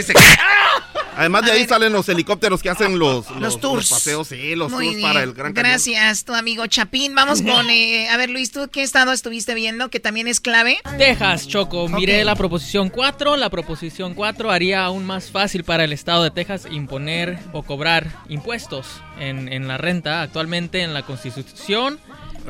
[1.16, 3.88] Además de ahí salen los helicópteros que hacen los, Los tours.
[3.88, 5.08] paseos, sí, los Muy tours bien.
[5.08, 5.70] para el Gran Cañón.
[5.70, 7.14] Gracias, tu amigo Chapín.
[7.14, 7.70] Vamos con...
[7.70, 10.78] eh, a ver, Luis, ¿tú qué estado estuviste viendo que también es clave?
[10.98, 11.88] Texas, Choco.
[11.88, 12.26] Miré Ok.
[12.26, 13.36] la proposición 4.
[13.36, 18.08] La proposición 4 haría aún más fácil para el estado de Texas imponer o cobrar
[18.28, 18.86] impuestos
[19.20, 20.20] en, en la renta.
[20.22, 22.00] Actualmente en la constitución,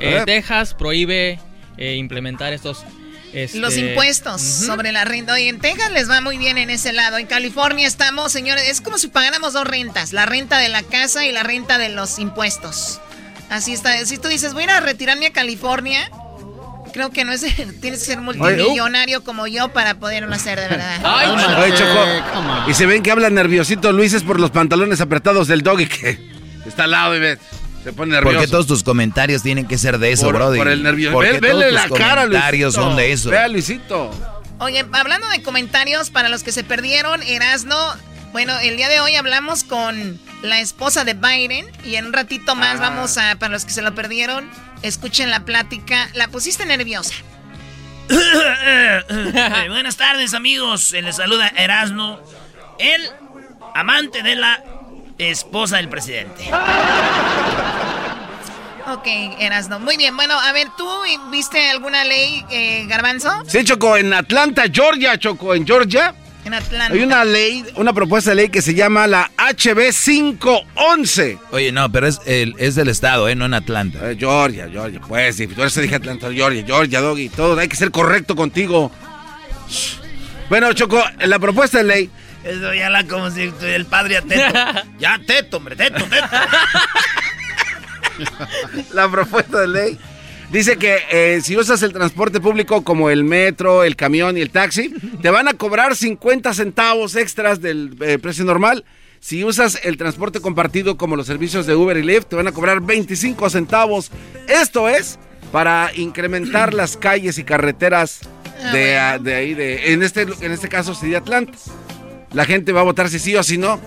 [0.01, 0.25] eh, ver.
[0.25, 1.39] Texas prohíbe
[1.77, 2.85] eh, implementar estos...
[3.33, 4.67] este, Los impuestos ujú.
[4.67, 5.35] sobre la renta.
[5.35, 7.19] Oye, en Texas les va muy bien en ese lado.
[7.19, 10.13] En California estamos, señores, es como si pagáramos dos rentas.
[10.13, 13.01] La renta de la casa y la renta de los impuestos.
[13.51, 14.05] Así está.
[14.07, 16.11] Si tú dices, voy a ir a retirarme a California,
[16.93, 17.41] creo que no es...
[17.81, 21.59] Tienes que ser multimillonario como yo para poderlo hacer, de verdad.
[21.63, 25.63] Oye, Choco, y se ven que habla nerviosito Luis es por los pantalones apretados del
[25.63, 26.19] doggy que
[26.67, 27.39] está al lado y ve,
[27.85, 28.37] se pone nervioso.
[28.39, 30.59] Porque todos tus comentarios tienen que ser de eso, por, Brody.
[30.59, 31.13] por el nervio.
[31.13, 32.89] Porque Ve- todos vele tus la cara, comentarios Luisito.
[32.89, 33.31] son de eso.
[33.31, 34.11] Vea, Luisito.
[34.59, 37.77] Oye, hablando de comentarios, para los que se perdieron, Erasno,
[38.33, 42.55] bueno, el día de hoy hablamos con la esposa de Biden y en un ratito
[42.55, 42.81] más Ah.
[42.91, 44.49] vamos a, para los que se lo perdieron,
[44.83, 46.09] escuchen la plática.
[46.15, 47.15] La pusiste nerviosa.
[48.67, 50.83] Eh, Buenas tardes, amigos.
[50.83, 52.21] Se les saluda Erasno,
[52.79, 53.03] el
[53.75, 54.63] amante de la
[55.19, 56.45] esposa del presidente.
[58.87, 59.07] Ok,
[59.39, 59.81] Erasno.
[59.81, 60.87] Muy bien, bueno, a ver, ¿tú
[61.31, 63.31] viste alguna ley, eh, Garbanzo?
[63.47, 66.15] Sí, Choco, en Atlanta, Georgia, Choco, en Georgia.
[66.45, 66.93] En Atlanta.
[66.93, 71.39] Hay una ley, una propuesta de ley que se llama la HB 511.
[71.53, 73.35] Oye, no, pero es, el, es del estado, ¿eh?
[73.35, 74.11] No en Atlanta.
[74.11, 77.77] Eh, Georgia, Georgia, pues, si tú eres dije Atlanta, Georgia, Georgia, Doggy, todo, hay que
[77.77, 78.93] ser correcto contigo.
[79.71, 80.05] Shh.
[80.51, 82.11] Bueno, Choco, en la propuesta de ley.
[82.45, 84.59] Eso ya la como si el padre a Teto.
[84.99, 86.27] Ya, Teto, hombre, Teto, Teto.
[88.93, 89.99] la propuesta de ley
[90.55, 94.51] Dice que eh, si usas el transporte público como el metro, el camión y el
[94.51, 98.85] taxi, te van a cobrar 50 centavos extras del eh, precio normal.
[99.19, 102.53] Si usas el transporte compartido como los servicios de Uber y Lyft, te van a
[102.53, 104.13] cobrar 25 centavos.
[104.47, 105.19] Esto es
[105.51, 108.21] para incrementar las calles y carreteras
[108.73, 111.59] de, ah, de ahí, de, en, este, en este caso sería Atlanta.
[112.33, 113.81] La gente va a votar si sí o si no.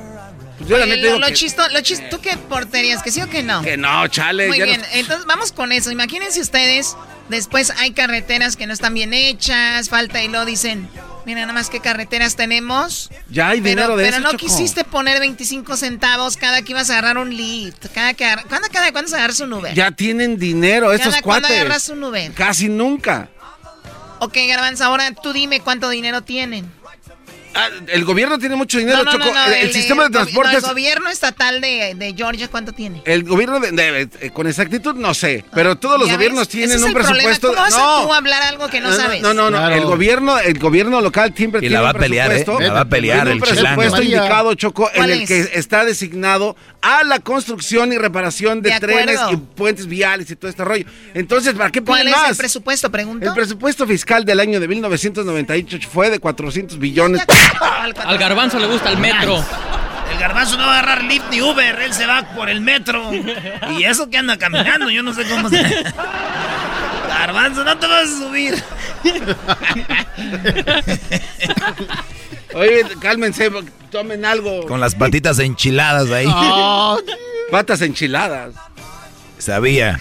[0.58, 3.04] Pues yo la Oye, neta lo, digo lo que- chisto, lo chis- ¿tú qué porterías?
[3.04, 3.62] ¿Que sí o que no?
[3.62, 4.48] Que no, chale.
[4.48, 5.92] Muy ya bien, nos- entonces vamos con eso.
[5.92, 6.96] Imagínense ustedes,
[7.30, 10.90] después hay carreteras que no están bien hechas, falta y lo dicen,
[11.28, 13.12] mira nada más qué carreteras tenemos.
[13.30, 14.38] Ya hay Pero, dinero de pero eso, no Choco.
[14.46, 17.86] quisiste poner 25 centavos cada que ibas a agarrar un Lyft.
[17.94, 19.76] Cada que ¿Cuándo, cada cuándo se agarras un Uber?
[19.76, 21.62] Ya tienen dinero estos Cada cuándo cuates.
[21.62, 22.32] agarras un Uber.
[22.34, 23.30] Casi nunca.
[24.20, 26.72] Ok, Garbanzo, ahora tú dime cuánto dinero tienen.
[27.58, 29.26] Ah, el gobierno tiene mucho dinero, No, no, Choco.
[29.26, 30.56] no, no, el, el sistema de transportes.
[30.56, 33.02] el gobierno estatal de, de Georgia, ¿cuánto tiene?
[33.06, 36.50] El gobierno de, de- con exactitud no sé, pero todos los ¿Ya gobiernos ves?
[36.50, 37.48] tienen Ese es un el presupuesto.
[37.50, 39.22] ¿Cómo vas a no, tú a hablar algo que no, sabes?
[39.22, 39.58] no, no, no.
[39.58, 39.76] Claro.
[39.76, 42.36] El gobierno, el gobierno local siempre Y tiene la va un a pelear, ¿eh?
[42.36, 42.60] presupuesto.
[42.68, 44.02] La va a pelear el un presupuesto chilango.
[44.04, 45.28] indicado, Choco, en ¿Cuál el es?
[45.28, 50.36] que está designado a la construcción y reparación de, De trenes y puentes viales y
[50.36, 50.86] todo este rollo.
[51.16, 52.32] Entonces, ¿para qué ¿Cuál ponen es más?
[52.32, 52.92] el presupuesto?
[52.92, 53.26] Pregunto.
[53.28, 57.24] El presupuesto fiscal del año de 1998 fue de 400 billones.
[58.06, 59.44] Al garbanzo le gusta el metro.
[60.12, 63.12] El garbanzo no va a agarrar Lyft ni Uber, él se va por el metro.
[63.78, 65.62] Y eso que anda caminando, yo no sé cómo se...
[67.08, 68.64] Garbanzo, no te vas a subir.
[72.54, 73.52] Oye, cálmense,
[73.92, 74.66] tomen algo.
[74.66, 76.28] Con las patitas enchiladas ahí.
[76.30, 76.98] Ah,
[77.52, 78.56] patas enchiladas.
[79.38, 80.00] Sabía.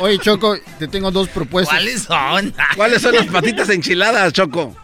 [0.00, 1.76] Oye, Choco, te tengo dos propuestas.
[1.76, 2.54] ¿Cuáles son?
[2.76, 4.74] ¿Cuáles son las patitas enchiladas, Choco?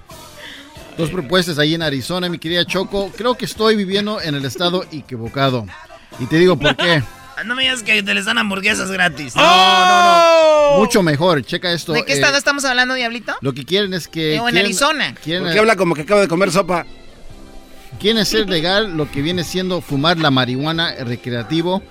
[0.96, 3.10] Dos propuestas ahí en Arizona, mi querida Choco.
[3.16, 5.66] Creo que estoy viviendo en el estado equivocado.
[6.20, 7.02] Y te digo por qué.
[7.44, 9.34] No me digas que te les dan hamburguesas gratis.
[9.34, 10.78] No, no, no.
[10.78, 11.44] Mucho mejor.
[11.44, 11.92] Checa esto.
[11.92, 13.34] ¿De qué eh, estado estamos hablando, Diablito?
[13.40, 14.38] Lo que quieren es que.
[14.38, 15.14] O en quieren- Arizona.
[15.22, 16.86] quieren- ¿Por qué habla como que acaba de comer sopa?
[17.98, 21.82] Quieren hacer legal lo que viene siendo fumar la marihuana recreativo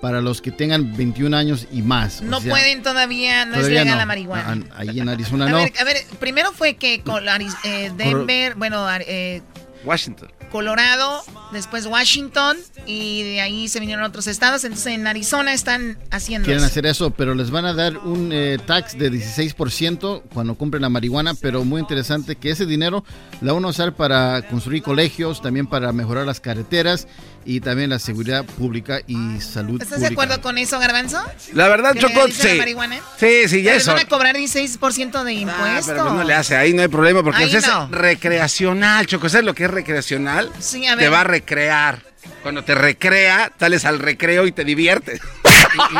[0.00, 2.20] para los que tengan 21 años y más.
[2.20, 3.98] O No sea, pueden todavía, no es todavía legal no.
[4.00, 4.64] la marihuana.
[4.70, 5.56] Ah, Ahí en Arizona a, no.
[5.58, 9.42] ver, a ver, primero fue que con Ari- eh, Denver, bueno, eh,
[9.84, 10.30] Washington.
[10.50, 12.56] Colorado, después Washington
[12.86, 14.64] y de ahí se vinieron otros estados.
[14.64, 16.70] Entonces en Arizona están haciendo Quieren eso.
[16.70, 20.88] hacer eso, pero les van a dar un eh, tax de 16% cuando compren la
[20.88, 23.04] marihuana, pero muy interesante que ese dinero
[23.40, 27.08] la van a usar para construir colegios, también para mejorar las carreteras
[27.46, 31.22] y también la seguridad pública y salud ¿Estás de acuerdo con eso, Garbanzo?
[31.54, 32.58] La verdad, ¿Que Choco, legalicen sí.
[32.58, 32.98] marihuana?
[33.18, 33.92] Sí, sí, ya eso.
[33.92, 35.92] van a cobrar 16% de Ah, impuesto.
[35.92, 37.88] pero pues no le hace, ahí no hay problema, porque Ahí eso es no.
[37.90, 39.28] recreacional, Choco.
[39.28, 40.50] ¿Sabes lo que es recreacional?
[40.58, 41.12] Sí, a Te ver.
[41.12, 42.02] va a recrear.
[42.42, 45.20] Cuando te recrea, sales al recreo y te diviertes.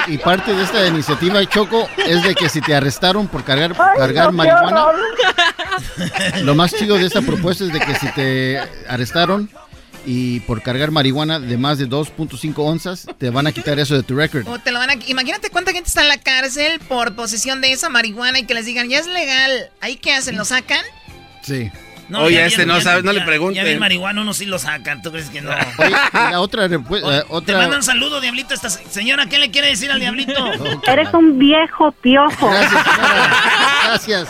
[0.09, 3.77] Y, y parte de esta iniciativa, Choco, es de que si te arrestaron por cargar,
[3.97, 4.87] cargar marihuana,
[6.43, 8.59] lo más chido de esta propuesta es de que si te
[8.89, 9.51] arrestaron
[10.07, 14.03] y por cargar marihuana de más de 2.5 onzas, te van a quitar eso de
[14.05, 14.47] tu récord.
[14.49, 14.95] O te lo van a...
[15.09, 18.65] Imagínate cuánta gente está en la cárcel por posesión de esa marihuana y que les
[18.67, 19.71] digan, ya es legal.
[19.81, 20.37] ¿Ahí qué hacen?
[20.37, 20.85] ¿Lo sacan?
[21.43, 21.71] Sí.
[22.15, 23.57] Oye, ya este no ya- sabe, no le ya- pregunten.
[23.57, 25.51] Ya bien marihuana, uno sí lo sacan, ¿tú crees que no?
[25.51, 28.55] Oye, y la otra, la Te otra manda un saludo, Diablito.
[28.55, 30.33] Esta se- señora, ¿qué le quiere decir al Diablito?
[30.87, 32.49] Eres un viejo piojo.
[33.85, 34.29] Gracias.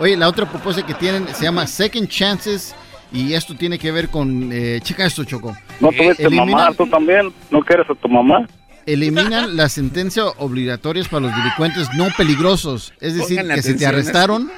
[0.00, 2.74] Oye, la otra propuesta que tienen se llama Second Chances
[3.12, 5.56] y esto tiene que ver con, eh, checa esto, Choco.
[5.80, 7.32] ¿No tuviste Eliminan- mamá tú también?
[7.50, 8.46] ¿No quieres a tu mamá?
[8.86, 12.92] Eliminan las sentencias obligatorias para los delincuentes no peligrosos.
[13.00, 14.50] Es decir, que si te a arrestaron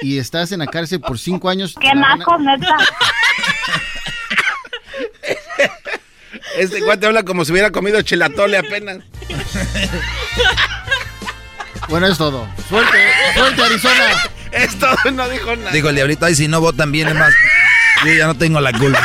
[0.00, 1.74] y estás en la cárcel por cinco años.
[1.80, 2.76] Qué naco, neta.
[6.56, 8.98] Este cuate habla como si hubiera comido chilatole apenas.
[11.88, 12.46] Bueno, es todo.
[12.68, 12.96] Suerte,
[13.34, 14.04] suerte, Arizona.
[14.52, 15.70] Es todo, no dijo nada.
[15.72, 17.34] Dijo el diablito, ay, si no votan bien, es más,
[18.04, 19.00] yo ya no tengo la culpa.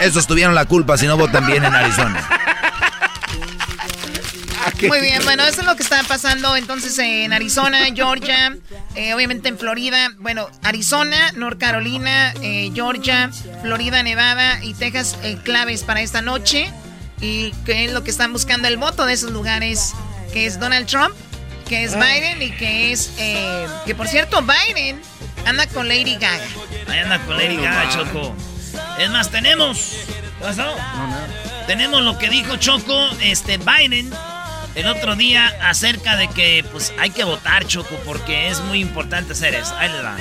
[0.00, 2.26] Esos tuvieron la culpa si no votan bien en Arizona.
[4.88, 8.56] Muy bien, bueno, eso es lo que está pasando entonces en Arizona, Georgia,
[8.94, 13.30] eh, obviamente en Florida, bueno, Arizona, North Carolina, eh, Georgia,
[13.62, 16.72] Florida, Nevada y Texas, eh, claves para esta noche.
[17.20, 19.92] Y que es lo que están buscando el voto de esos lugares,
[20.32, 21.14] que es Donald Trump,
[21.68, 25.00] que es Biden y que es, eh, que por cierto, Biden
[25.46, 26.44] anda con Lady Gaga.
[26.88, 28.34] Ahí anda con Lady Gaga, Choco.
[28.98, 29.96] Es más, tenemos.
[30.06, 30.76] ¿Qué pasó?
[31.66, 34.10] Tenemos lo que dijo Choco, este, Biden,
[34.74, 39.32] el otro día acerca de que, pues, hay que votar, Choco, porque es muy importante
[39.32, 39.74] hacer eso.
[39.76, 40.16] Ahí les va.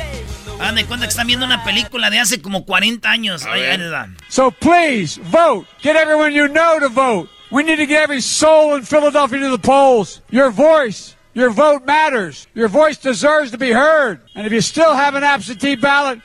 [0.59, 3.45] Hagan de cuenta que están viendo una película de hace como 40 años.
[3.45, 4.09] Ahí, ahí les va.
[4.27, 5.67] So please vote.
[5.81, 7.29] Get everyone you know to vote.
[7.51, 10.21] We need to get every soul in Philadelphia to the polls.
[10.29, 12.47] Your voice, your vote matters.
[12.53, 14.21] Your voice deserves to be heard.
[14.35, 16.19] And if you still have an absentee ballot,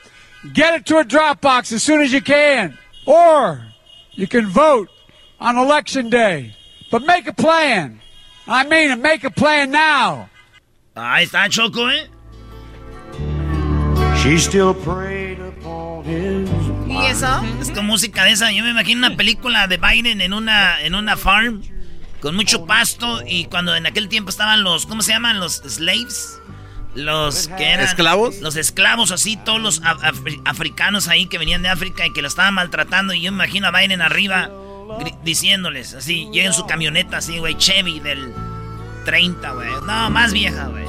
[0.53, 2.77] get it to a drop box as soon as you can.
[3.05, 3.65] Or
[4.11, 4.89] you can vote
[5.39, 6.55] on election day.
[6.91, 8.01] But make a plan.
[8.47, 10.29] I mean it, make a plan now.
[10.95, 12.07] Ahí está Choco, ¿eh?
[14.21, 16.49] She still prayed upon his
[16.87, 17.43] ¿Y eso?
[17.59, 18.51] Es con música de esa.
[18.51, 21.61] Yo me imagino una película de Biden en una, en una farm
[22.25, 25.39] con mucho pasto y cuando en aquel tiempo estaban los, ¿cómo se llaman?
[25.39, 26.39] Los slaves.
[26.95, 27.85] Los que eran...
[27.85, 28.39] ¿Esclavos?
[28.41, 32.23] Los esclavos así, todos los af- afri- africanos ahí que venían de África y que
[32.23, 33.13] lo estaban maltratando.
[33.13, 34.49] Y yo me imagino a Biden arriba
[35.23, 38.33] diciéndoles así, llega en su camioneta así, güey, Chevy del
[39.05, 39.69] 30, güey.
[39.85, 40.85] No, más vieja, güey.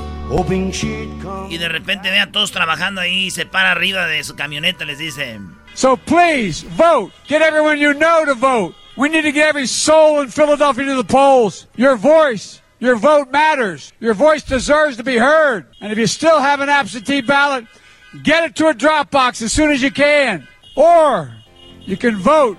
[1.50, 4.84] Y de repente ve a todos trabajando ahí y se para arriba de su camioneta
[4.84, 5.38] y les dice...
[5.74, 7.12] So please vote.
[7.28, 8.74] Get everyone you know to vote.
[8.97, 11.66] We need to get every soul in Philadelphia to the polls.
[11.77, 13.93] Your voice, your vote matters.
[14.01, 15.66] Your voice deserves to be heard.
[15.81, 17.66] And if you still have an absentee ballot,
[18.23, 20.48] get it to a drop box as soon as you can.
[20.77, 21.31] Or
[21.81, 22.56] you can vote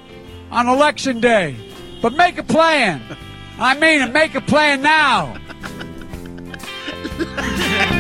[0.52, 1.56] on election day.
[2.02, 3.02] But make a plan.
[3.58, 5.38] I mean make a plan now.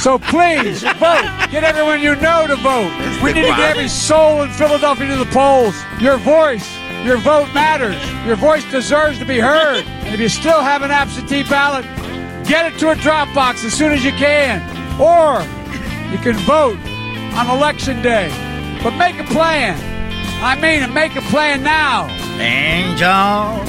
[0.00, 1.26] So please vote.
[1.50, 2.90] Get everyone you know to vote.
[3.22, 5.74] We need to get every soul in Philadelphia to the polls.
[6.00, 6.66] Your voice,
[7.04, 8.00] your vote matters.
[8.26, 9.84] Your voice deserves to be heard.
[9.84, 11.84] And if you still have an absentee ballot,
[12.46, 14.60] get it to a drop box as soon as you can.
[15.00, 15.42] Or
[16.10, 16.78] you can vote
[17.36, 18.28] on election day.
[18.82, 19.89] But make a plan.
[20.42, 22.08] I mean it, make a plan now.
[22.40, 23.60] Angel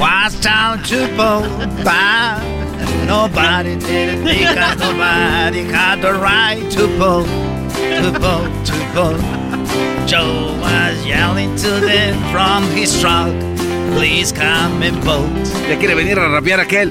[0.00, 2.40] was down to vote by.
[3.06, 7.28] Nobody did it because nobody had the right to vote,
[7.76, 10.08] to vote, to vote.
[10.08, 13.30] Joe was yelling to them from his truck,
[13.94, 15.28] please come and vote.
[15.68, 16.90] Ya quiere venir a rapear aquel.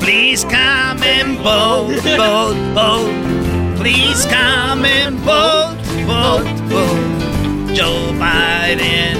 [0.00, 3.76] Please come and vote, vote, vote.
[3.76, 5.76] Please come and vote,
[6.06, 7.29] vote, vote.
[7.74, 9.16] Joe Biden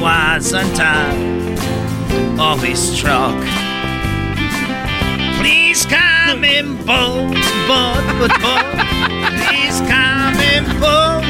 [0.00, 1.14] was on top
[2.38, 3.34] of his truck.
[5.40, 7.34] Please come in vote,
[7.66, 8.76] vote, vote, vote.
[9.48, 11.24] Please come in vote.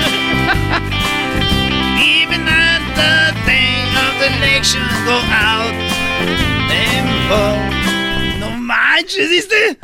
[2.03, 5.75] Even at the day of the election, go out
[6.73, 7.86] and vote.
[8.67, 9.79] No manches, ¿viste?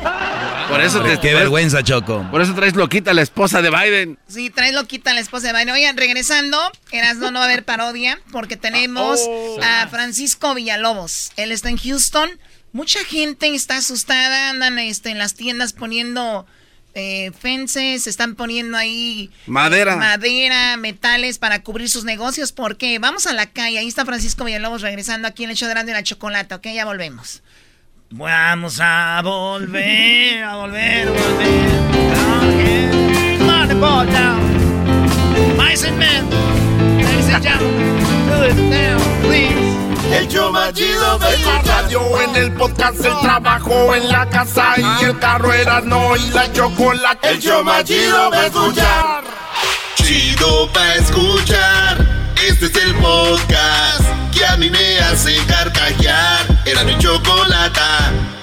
[0.69, 2.27] Por eso te, Qué vergüenza, Choco.
[2.29, 4.19] Por eso traes loquita la esposa de Biden.
[4.27, 5.69] Sí, traes loquita a la esposa de Biden.
[5.69, 6.59] Oigan, regresando,
[6.91, 9.59] Erasmo no va a haber parodia porque tenemos Oh.
[9.63, 11.31] a Francisco Villalobos.
[11.37, 12.29] Él está en Houston.
[12.73, 16.45] Mucha gente está asustada, andan este, en las tiendas poniendo
[16.95, 19.95] eh, fences, están poniendo ahí Madera.
[19.95, 22.51] madera, metales para cubrir sus negocios.
[22.51, 23.79] porque Vamos a la calle.
[23.79, 26.55] Ahí está Francisco Villalobos regresando aquí en el show de Grande de la Chocolata.
[26.57, 27.41] Ok, ya volvemos.
[28.15, 32.13] Vamos a volver, a volver, a volver.
[32.13, 33.39] Down again.
[33.39, 35.57] Come on, the ball down.
[35.57, 36.29] Mice and men.
[36.97, 40.15] Ladies and gentlemen, do it now, please.
[40.15, 44.75] El show más chido de la radio, en el podcast, el trabajo, en la casa
[44.77, 47.29] y el carro era no y la chocolate.
[47.31, 49.23] El show más chido de escuchar.
[49.95, 52.07] Chido pa' escuchar.
[52.47, 56.52] Este es el podcast que a mí me hace carcajear.
[56.65, 58.42] Era mi chocolata.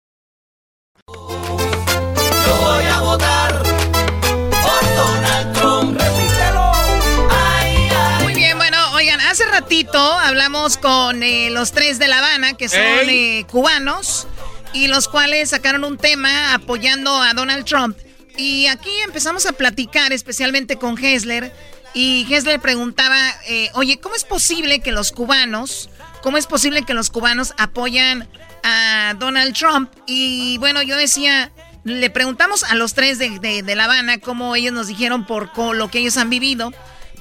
[10.01, 12.79] Hablamos con eh, los tres de La Habana, que son
[13.09, 14.27] eh, cubanos,
[14.73, 17.97] y los cuales sacaron un tema apoyando a Donald Trump.
[18.37, 21.53] Y aquí empezamos a platicar, especialmente con Hessler,
[21.93, 25.89] y Hessler preguntaba, eh, oye, ¿cómo es posible que los cubanos,
[26.21, 28.29] cómo es posible que los cubanos apoyan
[28.63, 29.91] a Donald Trump?
[30.07, 31.51] Y bueno, yo decía,
[31.83, 35.49] le preguntamos a los tres de, de- de La Habana cómo ellos nos dijeron por
[35.75, 36.71] lo que ellos han vivido.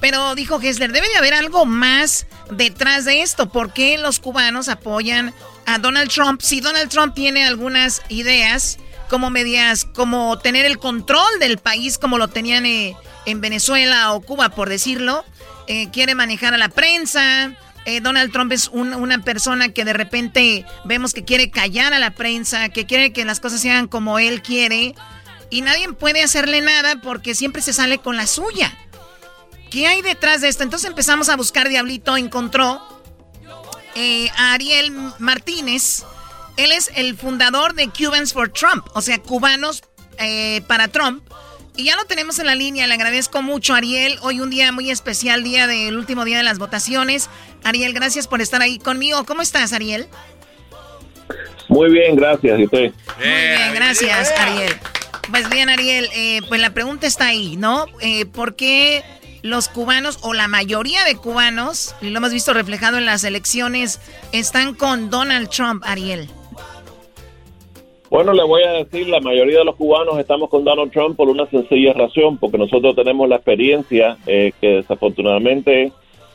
[0.00, 3.50] Pero dijo Hessler, debe de haber algo más detrás de esto.
[3.50, 5.34] ¿Por qué los cubanos apoyan
[5.66, 6.40] a Donald Trump?
[6.40, 8.78] Si Donald Trump tiene algunas ideas
[9.08, 12.96] como medias, como tener el control del país como lo tenían eh,
[13.26, 15.24] en Venezuela o Cuba, por decirlo.
[15.66, 17.54] Eh, quiere manejar a la prensa,
[17.86, 22.10] eh, Donald Trump es una persona que de repente vemos que quiere callar a la
[22.10, 24.94] prensa, que quiere que las cosas se hagan como él quiere
[25.48, 28.76] y nadie puede hacerle nada porque siempre se sale con la suya.
[29.70, 30.64] ¿Qué hay detrás de esto?
[30.64, 32.82] Entonces empezamos a buscar, Diablito encontró
[33.94, 36.04] eh, a Ariel Martínez.
[36.56, 39.82] Él es el fundador de Cubans for Trump, o sea, cubanos
[40.18, 41.22] eh, para Trump.
[41.76, 44.18] Y ya lo tenemos en la línea, le agradezco mucho Ariel.
[44.22, 47.30] Hoy un día muy especial, día del último día de las votaciones.
[47.62, 49.24] Ariel, gracias por estar ahí conmigo.
[49.24, 50.08] ¿Cómo estás, Ariel?
[51.68, 52.58] Muy bien, gracias.
[52.58, 52.92] ¿Y usted?
[53.18, 54.76] Muy bien, gracias, Ariel.
[55.30, 57.86] Pues bien, Ariel, eh, pues la pregunta está ahí, ¿no?
[58.00, 59.04] Eh, ¿Por qué
[59.42, 64.00] los cubanos o la mayoría de cubanos, y lo hemos visto reflejado en las elecciones,
[64.32, 66.28] están con Donald Trump, Ariel?
[68.10, 71.28] Bueno, le voy a decir, la mayoría de los cubanos estamos con Donald Trump por
[71.28, 75.92] una sencilla razón, porque nosotros tenemos la experiencia eh, que desafortunadamente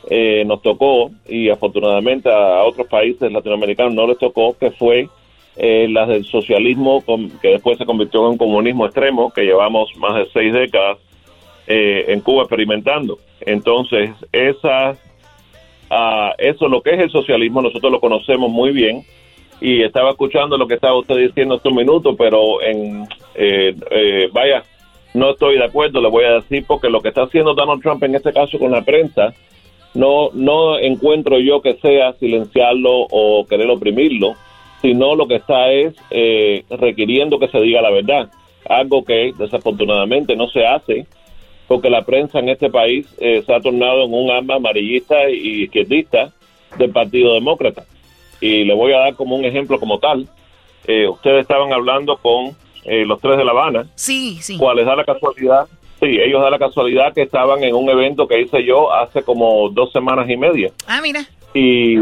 [0.08, 5.10] eh, nos tocó y afortunadamente a otros países latinoamericanos no les tocó, que fue
[5.56, 7.04] eh, la del socialismo
[7.42, 10.96] que después se convirtió en un comunismo extremo, que llevamos más de seis décadas
[11.66, 13.18] en Cuba experimentando.
[13.40, 14.96] Entonces, esa,
[15.90, 19.04] uh, eso lo que es el socialismo, nosotros lo conocemos muy bien
[19.60, 24.28] y estaba escuchando lo que estaba usted diciendo hace un minuto, pero en eh, eh,
[24.32, 24.64] vaya,
[25.14, 28.02] no estoy de acuerdo, le voy a decir, porque lo que está haciendo Donald Trump
[28.02, 29.32] en este caso con la prensa,
[29.94, 34.34] no, no encuentro yo que sea silenciarlo o querer oprimirlo,
[34.82, 38.30] sino lo que está es eh, requiriendo que se diga la verdad,
[38.68, 41.06] algo que desafortunadamente no se hace,
[41.68, 46.32] porque la prensa en este país se ha tornado en un arma amarillista y izquierdista
[46.78, 47.84] del Partido Demócrata
[48.40, 50.26] y le voy a dar como un ejemplo como tal.
[50.86, 53.86] Eh, ustedes estaban hablando con eh, los tres de La Habana.
[53.94, 54.56] Sí, sí.
[54.58, 55.66] ¿Cuáles da la casualidad?
[56.00, 59.68] Sí, ellos da la casualidad que estaban en un evento que hice yo hace como
[59.70, 60.70] dos semanas y media.
[60.86, 61.20] Ah, mira.
[61.54, 61.96] Y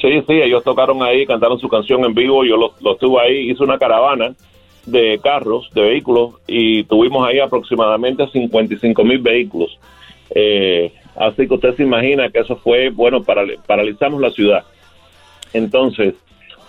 [0.00, 3.50] sí, sí, ellos tocaron ahí, cantaron su canción en vivo, yo lo, lo estuve ahí,
[3.50, 4.34] hice una caravana
[4.86, 9.78] de carros, de vehículos, y tuvimos ahí aproximadamente 55 mil vehículos.
[10.34, 14.64] Eh, así que usted se imagina que eso fue, bueno, para, paralizamos la ciudad.
[15.52, 16.14] Entonces,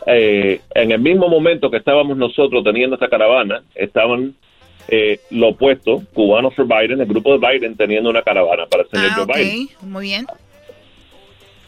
[0.08, 4.36] eh, en el mismo momento que estábamos nosotros teniendo esta caravana, estaban
[4.88, 8.90] eh, lo opuesto, Cubanos for Biden, el grupo de Biden teniendo una caravana para el
[8.90, 9.46] señor ah, Joe okay.
[9.46, 9.92] Biden.
[9.92, 10.26] Muy bien.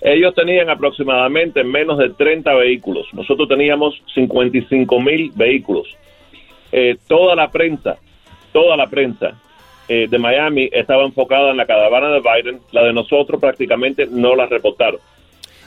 [0.01, 3.07] Ellos tenían aproximadamente menos de 30 vehículos.
[3.13, 5.87] Nosotros teníamos 55 mil vehículos.
[6.75, 7.97] Eh, toda la prensa,
[8.51, 9.39] toda la prensa
[9.87, 12.59] eh, de Miami estaba enfocada en la caravana de Biden.
[12.71, 14.99] La de nosotros prácticamente no la reportaron.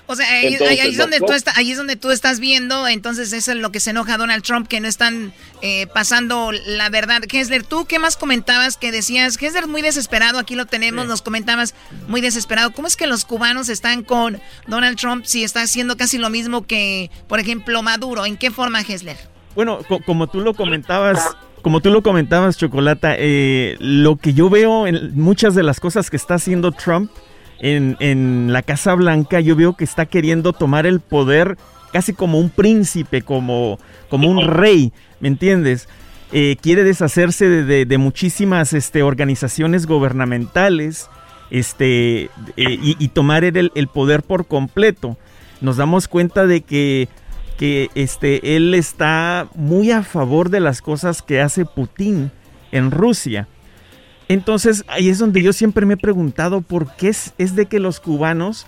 [0.08, 2.86] O sea, ahí, Entonces, ahí es donde tú está- ahí es donde tú estás viendo,
[2.86, 6.90] entonces eso es lo que se enoja Donald Trump, que no están eh, pasando la
[6.90, 7.22] verdad.
[7.22, 9.36] Kessler, ¿tú qué más comentabas que decías?
[9.36, 11.74] Kessler muy desesperado, aquí lo tenemos, nos comentabas
[12.06, 12.72] muy desesperado.
[12.72, 16.66] ¿Cómo es que los cubanos están con Donald Trump si está haciendo casi lo mismo
[16.68, 18.26] que, por ejemplo, Maduro?
[18.26, 19.16] ¿En qué forma, Kessler?
[19.56, 24.48] Bueno, co- como tú lo comentabas, como tú lo comentabas, Chocolata, eh, lo que yo
[24.48, 27.10] veo en muchas de las cosas que está haciendo Trump
[27.58, 31.56] en, en la Casa Blanca, yo veo que está queriendo tomar el poder
[31.92, 33.78] casi como un príncipe, como,
[34.10, 35.88] como un rey, ¿me entiendes?
[36.32, 41.08] Eh, quiere deshacerse de, de- de muchísimas este, organizaciones gubernamentales
[41.50, 45.16] este, eh, y, y tomar el, el poder por completo.
[45.62, 47.08] Nos damos cuenta de que
[47.58, 52.30] que este, él está muy a favor de las cosas que hace Putin
[52.72, 53.48] en Rusia.
[54.28, 57.78] Entonces, ahí es donde yo siempre me he preguntado por qué es, es de que
[57.78, 58.66] los cubanos,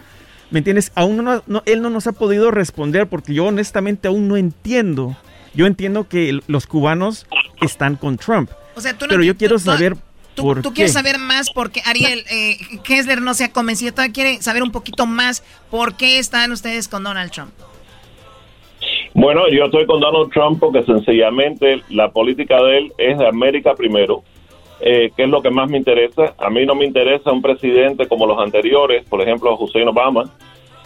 [0.51, 0.93] ¿me entiendes?
[0.94, 5.16] Aún no, no- él no nos ha podido responder porque yo honestamente aún no entiendo.
[5.55, 7.27] Yo entiendo que los cubanos
[7.60, 8.51] están con Trump.
[8.77, 9.97] O sea, tú no pero yo tú- quiero saber
[10.35, 10.74] Tú, por tú qué.
[10.77, 14.70] quieres saber más porque Ariel eh, Kessler no se ha convencido, todavía quiere saber un
[14.70, 17.51] poquito más por qué están ustedes con Donald Trump.
[19.20, 23.74] Bueno, yo estoy con Donald Trump porque sencillamente la política de él es de América
[23.74, 24.23] primero,
[24.81, 26.35] eh, que es lo que más me interesa.
[26.39, 30.31] A mí no me interesa un presidente como los anteriores, por ejemplo, Hussein Obama,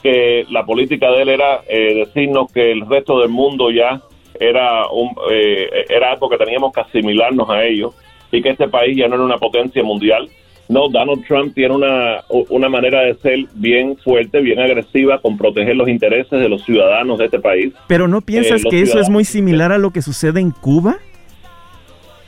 [0.03, 4.01] que la política de él era eh, decirnos que el resto del mundo ya
[4.41, 7.95] era, un, eh, era algo que teníamos que asimilarnos a ellos
[8.33, 10.31] y que este país ya no era una potencia mundial.
[10.73, 15.77] No, Donald Trump tiene una, una manera de ser bien fuerte, bien agresiva con proteger
[15.77, 17.75] los intereses de los ciudadanos de este país.
[17.89, 20.97] Pero ¿no piensas Eh, que eso es muy similar a lo que sucede en Cuba?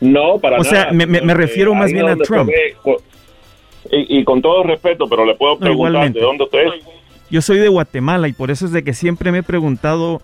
[0.01, 0.71] No, para O nada.
[0.85, 2.51] sea, me- me- me Eh, refiero más bien a Trump.
[3.91, 6.85] y, y con todo respeto, pero le puedo preguntar de dónde usted es.
[7.31, 10.21] Yo soy de Guatemala y por eso es de que siempre me he preguntado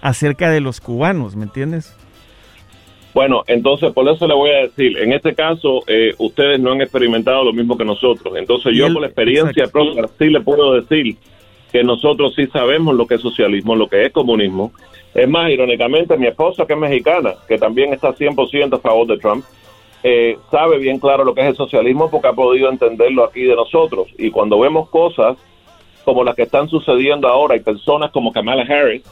[0.00, 1.92] acerca de los cubanos, ¿me entiendes?
[3.14, 6.80] Bueno, entonces por eso le voy a decir, en este caso eh, ustedes no han
[6.82, 8.34] experimentado lo mismo que nosotros.
[8.36, 11.16] Entonces Y yo él- por la experiencia propia sí le puedo decir
[11.72, 14.72] que nosotros sí sabemos lo que es socialismo, lo que es comunismo.
[15.14, 19.18] Es más, irónicamente, mi esposa, que es mexicana, que también está 100% a favor de
[19.18, 19.44] Trump,
[20.02, 23.54] eh, sabe bien claro lo que es el socialismo porque ha podido entenderlo aquí de
[23.54, 24.08] nosotros.
[24.18, 25.36] Y cuando vemos cosas
[26.04, 29.02] como las que están sucediendo ahora, hay personas como Kamala Harris,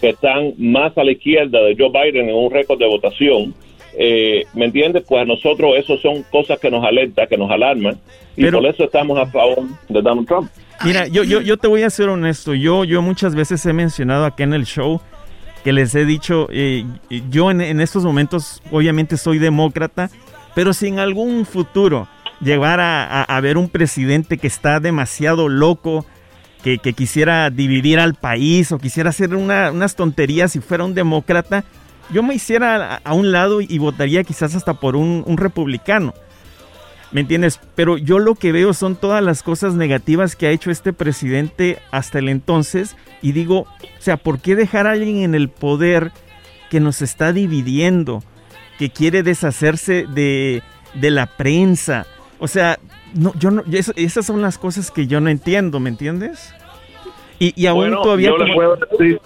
[0.00, 3.54] que están más a la izquierda de Joe Biden en un récord de votación,
[3.96, 5.04] eh, ¿me entiendes?
[5.06, 7.98] Pues a nosotros eso son cosas que nos alertan, que nos alarman,
[8.36, 10.50] y por eso estamos a favor de Donald Trump.
[10.84, 12.54] Mira, yo, yo, yo te voy a ser honesto.
[12.54, 15.00] Yo, yo muchas veces he mencionado aquí en el show
[15.62, 16.84] que les he dicho, eh,
[17.28, 20.10] yo en, en, estos momentos obviamente soy demócrata,
[20.54, 22.08] pero si en algún futuro
[22.40, 26.06] llegara a, a, ver un presidente que está demasiado loco,
[26.62, 31.64] que, quisiera dividir al país o quisiera hacer una, unas tonterías si fuera un demócrata,
[32.12, 36.14] yo me hiciera a, a un lado y votaría quizás hasta por un, un republicano.
[37.12, 37.58] ¿Me entiendes?
[37.74, 41.78] Pero yo lo que veo son todas las cosas negativas que ha hecho este presidente
[41.90, 43.68] hasta el entonces y digo, o
[43.98, 46.12] sea, ¿por qué dejar a alguien en el poder
[46.70, 48.22] que nos está dividiendo,
[48.78, 50.62] que quiere deshacerse de,
[50.94, 52.06] de la prensa?
[52.40, 52.78] O sea,
[53.14, 56.54] no, yo no, eso, esas son las cosas que yo no entiendo, ¿me entiendes?
[57.38, 58.30] Y, y aún bueno, todavía...
[58.30, 59.20] Yo como- le puedo decir,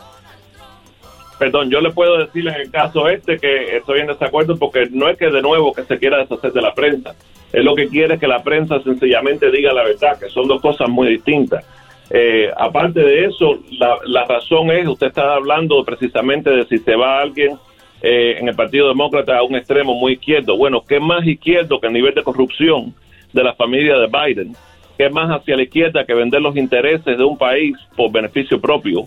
[1.39, 5.09] perdón, yo le puedo decir en el caso este que estoy en desacuerdo porque no
[5.09, 7.15] es que de nuevo que se quiera deshacer de la prensa.
[7.53, 10.89] Es lo que quiere que la prensa sencillamente diga la verdad, que son dos cosas
[10.89, 11.65] muy distintas.
[12.11, 16.97] Eh, aparte de eso, la, la razón es, usted está hablando precisamente de si se
[16.97, 17.57] va alguien
[18.03, 20.57] eh, en el Partido Demócrata a un extremo muy izquierdo.
[20.57, 22.95] Bueno, ¿qué más izquierdo que el nivel de corrupción
[23.35, 24.57] de la familia de Biden?
[24.97, 29.03] ¿Qué más hacia la izquierda que vender los intereses de un país por beneficio propio?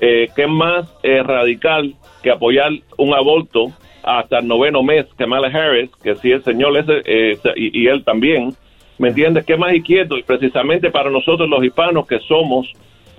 [0.00, 3.72] Eh, ¿Qué más eh, radical que apoyar un aborto
[4.02, 5.06] hasta el noveno mes?
[5.16, 8.52] Kamala Harris, que si el señor ese, eh, y, él también,
[8.98, 9.44] ¿me entiendes?
[9.44, 10.18] ¿Qué más izquierdo?
[10.18, 12.72] Y precisamente para nosotros los hispanos que somos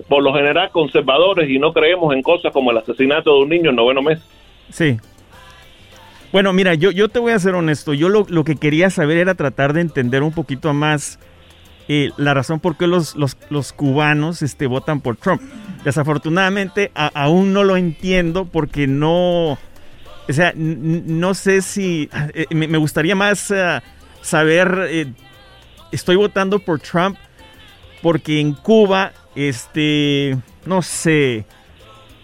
[0.08, 3.70] por lo general conservadores y no creemos en cosas como el asesinato de un niño
[3.70, 4.18] en noveno mes.
[4.70, 4.96] Sí.
[6.32, 7.92] Bueno, mira, yo, yo te voy a ser honesto.
[7.92, 11.18] Yo lo, lo que quería saber era tratar de entender un poquito más
[11.88, 15.42] eh, la razón por qué los, los, los cubanos este, votan por Trump.
[15.84, 19.52] Desafortunadamente, aún no lo entiendo porque no.
[20.28, 22.08] O sea, no sé si.
[22.34, 23.80] eh, me, me gustaría más eh,
[24.22, 24.86] saber.
[24.88, 25.12] eh,
[25.90, 27.16] estoy votando por Trump
[28.02, 30.38] porque en Cuba, este.
[30.64, 31.44] No sé.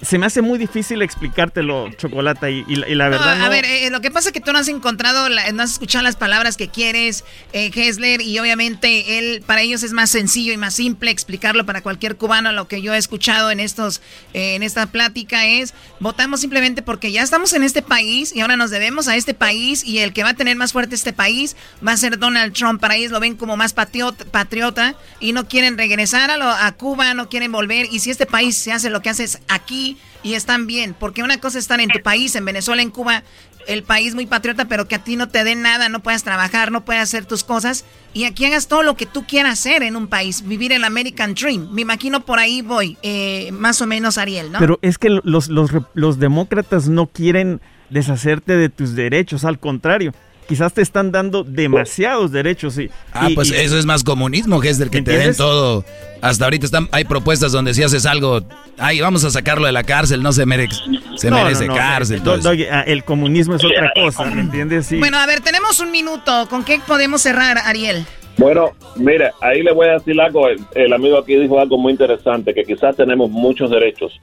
[0.03, 3.33] Se me hace muy difícil explicártelo, Chocolata, y, y la, y la No, verdad.
[3.33, 5.63] a no- ver, eh, lo que pasa es que tú no has encontrado, la- no
[5.63, 7.25] has escuchado las palabras que quieres,
[7.55, 11.81] eh, Hessler, y obviamente él, para ellos es más sencillo y más simple explicarlo para
[11.81, 12.53] cualquier cubano.
[12.53, 14.03] Lo que yo he escuchado en estos,
[14.35, 18.57] eh, en esta plática es, votamos simplemente porque ya estamos en este país y ahora
[18.59, 21.57] nos debemos a este país y el que va a tener más fuerte este país
[21.87, 22.83] va a ser Donald Trump.
[22.83, 26.71] Para ellos lo ven como más patriota, patriota y no quieren regresar a, lo- a
[26.73, 27.87] Cuba, no quieren volver.
[27.91, 31.39] Y si este país se hace lo que haces aquí y están bien, porque una
[31.41, 33.23] cosa es estar en tu país, en Venezuela, en Cuba,
[33.67, 36.71] el país muy patriota, pero que a ti no te den nada, no puedas trabajar,
[36.71, 37.85] no puedas hacer tus cosas.
[38.15, 41.35] Y aquí hagas todo lo que tú quieras hacer en un país, vivir el American
[41.35, 41.69] Dream.
[41.73, 44.59] Me imagino por ahí voy, eh, más o menos Ariel, ¿no?
[44.59, 47.61] Pero es que los, los, los demócratas no quieren
[47.91, 50.13] deshacerte de tus derechos, al contrario.
[50.49, 52.79] Quizás te están dando demasiados derechos.
[52.79, 55.37] Y, Ah, y- pues y- eso es más comunismo, que es del que te den
[55.37, 55.85] todo.
[56.23, 58.41] Hasta ahorita están, hay propuestas donde si haces algo,
[58.79, 60.77] ay, vamos a sacarlo de la cárcel, no se merece,
[61.17, 62.23] se No, merece no, cárcel.
[62.25, 62.33] no,
[62.71, 64.87] ah, el comunismo es otra cosa, ¿me entiendes?
[64.87, 64.99] Sí.
[64.99, 66.47] Bueno, a ver, tenemos un minuto.
[66.49, 68.05] ¿Con qué podemos cerrar, Ariel?
[68.39, 70.49] Bueno, mira, ahí le voy a decir algo.
[70.49, 74.21] El, el amigo aquí dijo algo muy interesante, que quizás tenemos muchos derechos.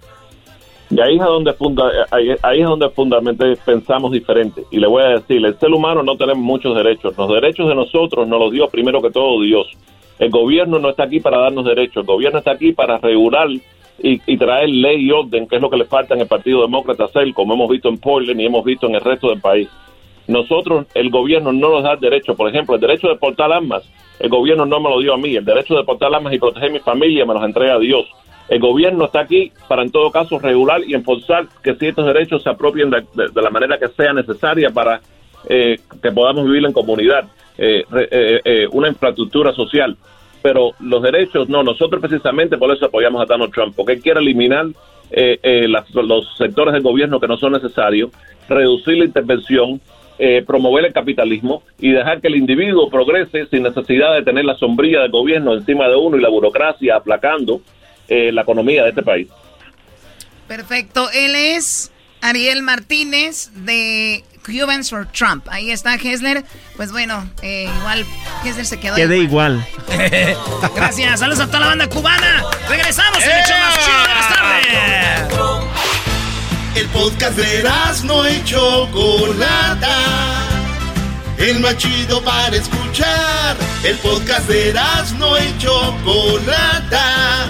[0.94, 4.64] Y ahí es donde funda, ahí, ahí es donde fundamentalmente pensamos diferente.
[4.70, 7.18] Y le voy a decir, el ser humano no tenemos muchos derechos.
[7.18, 9.68] Los derechos de nosotros nos los dio primero que todo Dios.
[10.20, 11.98] El gobierno no está aquí para darnos derechos.
[11.98, 13.48] El gobierno está aquí para regular
[14.00, 17.06] y, traer ley y orden, que es lo que le falta en el Partido Demócrata
[17.06, 19.70] hacer, como hemos visto en Portland y hemos visto en el resto del país.
[20.28, 22.36] Nosotros, el gobierno no nos da derecho.
[22.36, 23.84] Por ejemplo, el derecho de portar armas,
[24.20, 25.36] el gobierno no me lo dio a mí.
[25.36, 28.06] El derecho de portar armas y proteger mi familia me los entrega Dios.
[28.54, 32.52] El gobierno está aquí para, en todo caso, regular y enforzar que ciertos derechos se
[32.52, 33.04] apropien de,
[33.42, 35.02] la manera que sea necesaria para
[35.50, 37.24] eh, que podamos vivir en comunidad,
[37.58, 39.98] eh, eh, eh, una infraestructura social.
[40.44, 44.20] Pero los derechos, no, nosotros precisamente por eso apoyamos a Donald Trump, porque él quiere
[44.20, 44.68] eliminar
[45.10, 48.12] las- los sectores del gobierno que no son necesarios,
[48.48, 49.82] reducir la intervención,
[50.20, 54.56] eh, promover el capitalismo y dejar que el individuo progrese sin necesidad de tener la
[54.58, 57.62] sombrilla del gobierno encima de uno y la burocracia aplacando
[58.08, 59.28] eh, la economía de este país.
[60.48, 61.10] Perfecto.
[61.12, 65.48] Él es Ariel Martínez de Cubans for Trump.
[65.50, 66.44] Ahí está Hessler.
[66.76, 68.06] Pues bueno, eh, igual
[68.44, 68.96] Hessler se quedó.
[68.96, 69.66] Quede igual.
[70.76, 72.44] Gracias, saludos a toda la banda cubana.
[72.70, 74.64] Regresamos en el hecho más chido de las tardes.
[76.76, 77.64] El podcast de
[78.06, 79.98] no y Chocolata.
[81.38, 83.56] El más chido para escuchar.
[83.84, 84.74] El podcast de
[85.20, 87.50] no y Chocolata.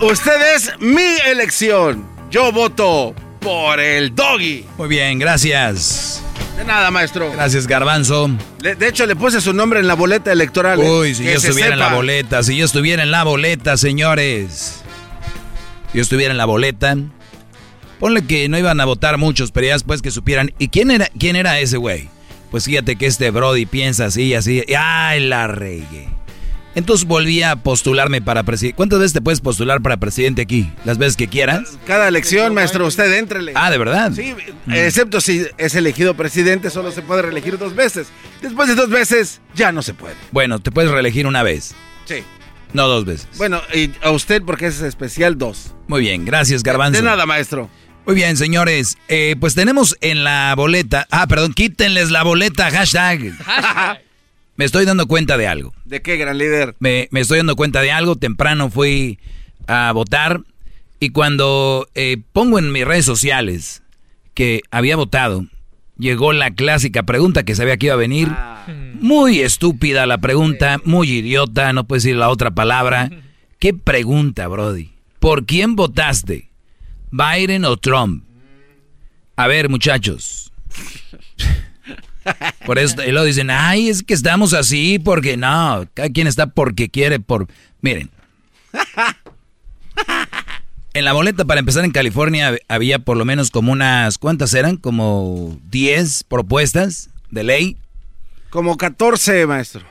[0.00, 2.06] Usted es mi elección.
[2.30, 4.64] Yo voto por el doggy.
[4.76, 6.22] Muy bien, gracias.
[6.56, 7.30] De nada, maestro.
[7.32, 8.30] Gracias, Garbanzo.
[8.60, 10.80] Le- de hecho, le puse su nombre en la boleta electoral.
[10.80, 10.90] ¿eh?
[10.90, 14.82] Uy, si yo estuviera en la boleta, si yo estuviera en la boleta, señores.
[15.92, 16.96] Si yo estuviera en la boleta.
[18.00, 20.52] Ponle que no iban a votar muchos, pero ya después que supieran.
[20.58, 22.10] ¿Y quién era, quién era ese güey?
[22.50, 24.62] Pues fíjate que este Brody piensa así, así.
[24.78, 26.08] ¡Ay, la regué!
[26.76, 28.76] Entonces volví a postularme para presidente.
[28.76, 30.70] ¿Cuántas veces te puedes postular para presidente aquí?
[30.84, 31.78] ¿Las veces que quieras?
[31.86, 33.52] Cada elección, maestro, usted entrele.
[33.56, 34.12] Ah, ¿de verdad?
[34.14, 34.34] Sí,
[34.68, 38.08] excepto si es elegido presidente, solo se puede reelegir dos veces.
[38.42, 40.14] Después de dos veces, ya no se puede.
[40.32, 41.74] Bueno, te puedes reelegir una vez,
[42.04, 42.16] Sí.
[42.74, 43.26] no dos veces.
[43.38, 45.74] Bueno, y a usted porque es especial dos.
[45.88, 47.00] Muy bien, gracias, Garbanzo.
[47.00, 47.70] De nada, maestro.
[48.04, 48.98] Muy bien, señores.
[49.08, 51.06] Eh, pues tenemos en la boleta.
[51.10, 53.32] Ah, perdón, quítenles la boleta, hashtag.
[54.56, 55.74] Me estoy dando cuenta de algo.
[55.84, 56.76] ¿De qué, gran líder?
[56.78, 58.16] Me, me estoy dando cuenta de algo.
[58.16, 59.18] Temprano fui
[59.66, 60.40] a votar
[60.98, 63.82] y cuando eh, pongo en mis redes sociales
[64.34, 65.46] que había votado,
[65.98, 68.28] llegó la clásica pregunta que sabía que iba a venir.
[69.00, 73.10] Muy estúpida la pregunta, muy idiota, no puedo decir la otra palabra.
[73.58, 74.90] ¿Qué pregunta, Brody?
[75.18, 76.50] ¿Por quién votaste?
[77.10, 78.24] ¿Biden o Trump?
[79.36, 80.52] A ver, muchachos.
[82.64, 86.46] Por eso, y luego dicen, ay, es que estamos así porque no, cada quien está
[86.48, 87.46] porque quiere, por...
[87.80, 88.10] Miren.
[90.94, 94.54] En la boleta para empezar en California hab- había por lo menos como unas, ¿cuántas
[94.54, 94.76] eran?
[94.78, 97.76] Como 10 propuestas de ley.
[98.50, 99.82] Como 14, maestro.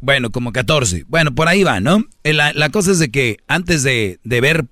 [0.00, 1.04] Bueno, como 14.
[1.08, 2.04] Bueno, por ahí va, ¿no?
[2.24, 4.64] Eh, La, la cosa es de que antes de, de ver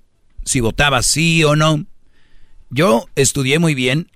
[0.44, 1.84] si votaba sí o no,
[2.70, 4.10] yo estudié muy bien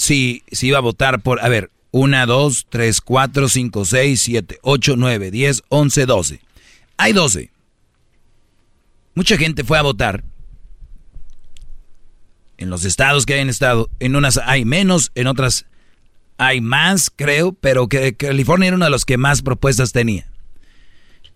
[0.00, 4.58] si, si iba a votar por, a ver, 1, 2, 3, 4, 5, 6, 7,
[4.62, 6.40] 8, 9, 10, 11, 12.
[6.96, 7.50] Hay 12.
[9.14, 10.24] Mucha gente fue a votar.
[12.56, 15.66] En los estados que hay en estado, en unas hay menos, en otras
[16.38, 20.26] hay más, creo, pero que California era uno de los que más propuestas tenía.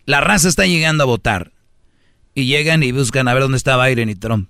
[0.07, 1.53] La raza está llegando a votar.
[2.35, 4.49] Y llegan y buscan a ver dónde está Biden y Trump.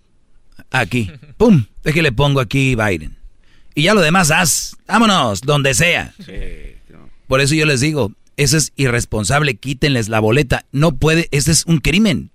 [0.71, 1.11] Aquí.
[1.37, 1.67] ¡Pum!
[1.83, 3.24] ¿De qué le pongo aquí Biden?
[3.75, 4.77] Y ya lo demás, haz.
[4.87, 6.15] Vámonos, donde sea.
[7.27, 10.65] Por eso yo les digo, eso es irresponsable, quítenles la boleta.
[10.73, 12.31] No puede, este es un crimen.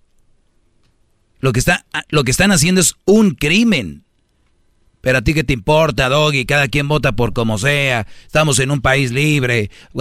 [1.39, 4.03] Lo que, está, lo que están haciendo es un crimen.
[5.01, 8.05] Pero a ti qué te importa, Doggy, cada quien vota por como sea.
[8.25, 9.71] Estamos en un país libre.
[9.93, 9.99] O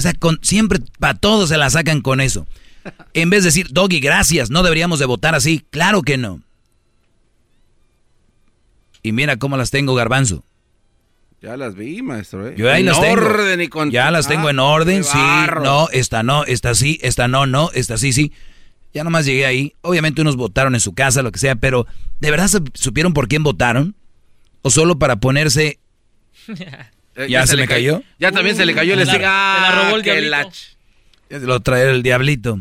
[0.00, 2.46] sea, con, siempre para todos se la sacan con eso.
[3.14, 5.64] En vez de decir, Doggy, gracias, no deberíamos de votar así.
[5.70, 6.40] Claro que no.
[9.02, 10.44] Y mira cómo las tengo, garbanzo.
[11.40, 12.46] Ya las vi, maestro.
[12.48, 12.54] ¿eh?
[12.56, 13.14] Yo ahí en las tengo.
[13.26, 13.90] orden y con...
[13.90, 15.18] Ya las tengo Ah, en orden, qué sí,
[15.62, 18.32] no, esta no, esta sí, esta no, no, esta sí, sí.
[18.94, 19.74] Ya nomás llegué ahí.
[19.80, 21.86] Obviamente unos votaron en su casa, lo que sea, pero
[22.20, 23.96] ¿de verdad supieron por quién votaron?
[24.62, 25.80] ¿O solo para ponerse...
[27.28, 28.02] ¿Ya, se, le me cayó?
[28.18, 29.22] Ya también se le cayó el la- stick.
[29.24, 30.30] Ah, la robó el diablito.
[31.28, 32.60] la Lo traer el diablito.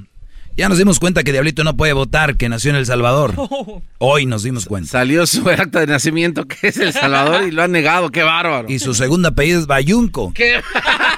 [0.62, 3.34] Ya nos dimos cuenta que Diablito no puede votar, que nació en El Salvador.
[3.98, 4.92] Hoy nos dimos cuenta.
[4.92, 8.12] Salió su acta de nacimiento, que es El Salvador, y lo han negado.
[8.12, 8.70] ¡Qué bárbaro!
[8.70, 10.32] Y su segundo apellido es Bayunco.
[10.36, 10.62] ¿Qué?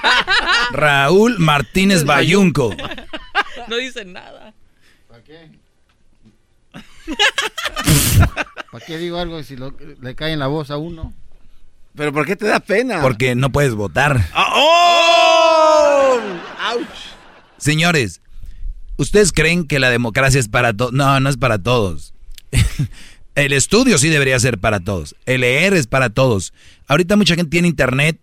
[0.72, 2.74] Raúl Martínez Bayunco.
[3.68, 4.54] No dicen nada.
[8.70, 11.12] ¿Para qué digo algo si lo- le cae en la voz a uno?
[11.94, 13.00] ¿Pero por qué te da pena?
[13.02, 14.20] Porque no puedes votar.
[14.34, 16.18] ¡Oh!
[16.60, 16.86] ¡Auch!
[17.58, 18.20] Señores,
[18.96, 20.92] ¿ustedes creen que la democracia es para todos?
[20.92, 22.14] No, no es para todos.
[23.34, 25.16] El estudio sí debería ser para todos.
[25.26, 26.52] El leer es para todos.
[26.86, 28.20] Ahorita mucha gente tiene internet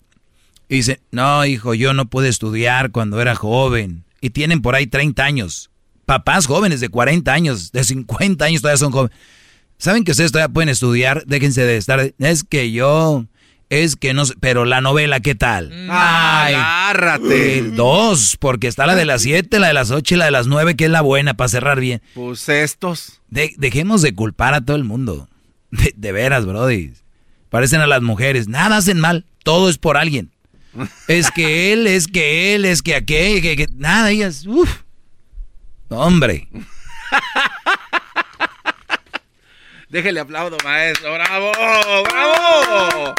[0.70, 4.06] y dice, no, hijo, yo no pude estudiar cuando era joven.
[4.22, 5.70] Y tienen por ahí 30 años.
[6.06, 9.18] Papás jóvenes de 40 años, de 50 años todavía son jóvenes.
[9.78, 11.26] ¿Saben que ustedes todavía pueden estudiar?
[11.26, 12.14] Déjense de estar.
[12.20, 13.26] Es que yo.
[13.72, 14.34] Es que no sé.
[14.42, 15.72] Pero la novela, ¿qué tal?
[15.90, 17.62] Ay, agárrate.
[17.72, 20.46] Dos, porque está la de las siete, la de las ocho y la de las
[20.48, 22.02] nueve, que es la buena para cerrar bien.
[22.14, 23.22] Pues estos.
[23.30, 25.30] De- dejemos de culpar a todo el mundo.
[25.72, 26.92] De, de veras, brody.
[27.50, 28.50] Parecen a las mujeres.
[28.50, 29.26] Nada hacen mal.
[29.46, 30.32] Todo es por alguien.
[31.08, 34.46] Es que él, es que él, es que aquel, que, que- nada, ellas.
[34.46, 34.82] Uf.
[35.88, 36.50] Hombre.
[39.92, 41.14] Déjele aplaudo, maestro.
[41.14, 41.52] ¡Bravo!
[41.52, 43.14] ¡Bravo!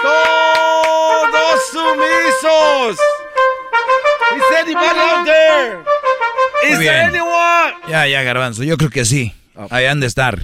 [0.00, 2.98] ¡Todos sumisos!
[4.36, 5.78] ¿Is anybody out there?
[6.70, 6.94] ¿Is bien.
[6.94, 7.74] anyone?
[7.88, 8.62] Ya, ya, garbanzo.
[8.62, 9.34] Yo creo que sí.
[9.70, 10.38] Ahí han de estar.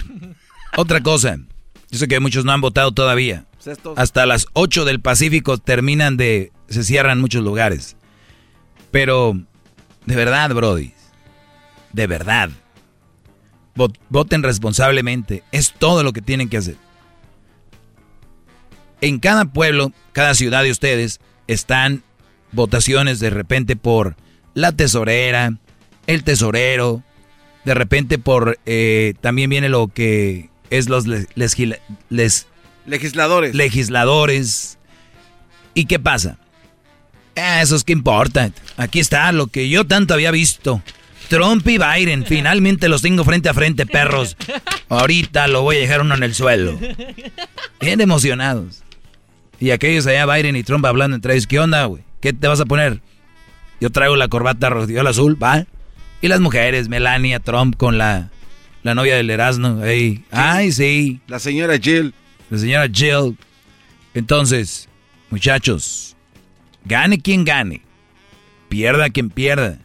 [0.75, 1.37] Otra cosa.
[1.89, 3.45] Yo sé que muchos no han votado todavía.
[3.63, 6.51] Pues Hasta las 8 del Pacífico terminan de...
[6.67, 7.95] Se cierran muchos lugares.
[8.91, 9.39] Pero,
[10.05, 10.93] de verdad, Brody.
[11.93, 12.49] De verdad.
[13.75, 15.43] Vot- Voten responsablemente.
[15.51, 16.75] Es todo lo que tienen que hacer.
[19.01, 22.03] En cada pueblo, cada ciudad de ustedes, están
[22.51, 24.15] votaciones de repente por
[24.53, 25.53] la tesorera,
[26.07, 27.03] el tesorero,
[27.65, 28.59] de repente por...
[28.65, 31.79] eh, también viene lo que es los les- lesgila-
[32.09, 32.47] les-
[32.85, 33.55] Legisladores.
[33.55, 34.77] legisladores.
[35.73, 36.37] ¿Y qué pasa?
[37.35, 38.51] Ah, Eso es que importa.
[38.77, 40.81] Aquí está lo que yo tanto había visto.
[41.31, 44.35] Trump y Biden, finalmente los tengo frente a frente, perros.
[44.89, 46.77] Ahorita lo voy a dejar uno en el suelo.
[47.79, 48.83] Bien emocionados.
[49.57, 52.03] Y aquellos allá, Biden y Trump hablando entre ellos, ¿qué onda, güey?
[52.19, 52.99] ¿Qué te vas a poner?
[53.79, 55.65] Yo traigo la corbata rodillola azul, ¿va?
[56.21, 58.29] Y las mujeres, Melania, Trump con la,
[58.83, 59.85] la novia del Erasmo.
[59.85, 61.21] Ey, Ay, sí.
[61.27, 62.13] La señora Jill.
[62.49, 63.37] La señora Jill.
[64.13, 64.89] Entonces,
[65.29, 66.17] muchachos,
[66.83, 67.83] gane quien gane,
[68.67, 69.79] pierda quien pierda.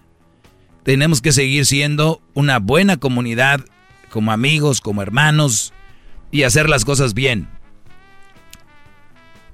[0.87, 3.61] Tenemos que seguir siendo una buena comunidad,
[4.09, 5.73] como amigos, como hermanos,
[6.31, 7.49] y hacer las cosas bien.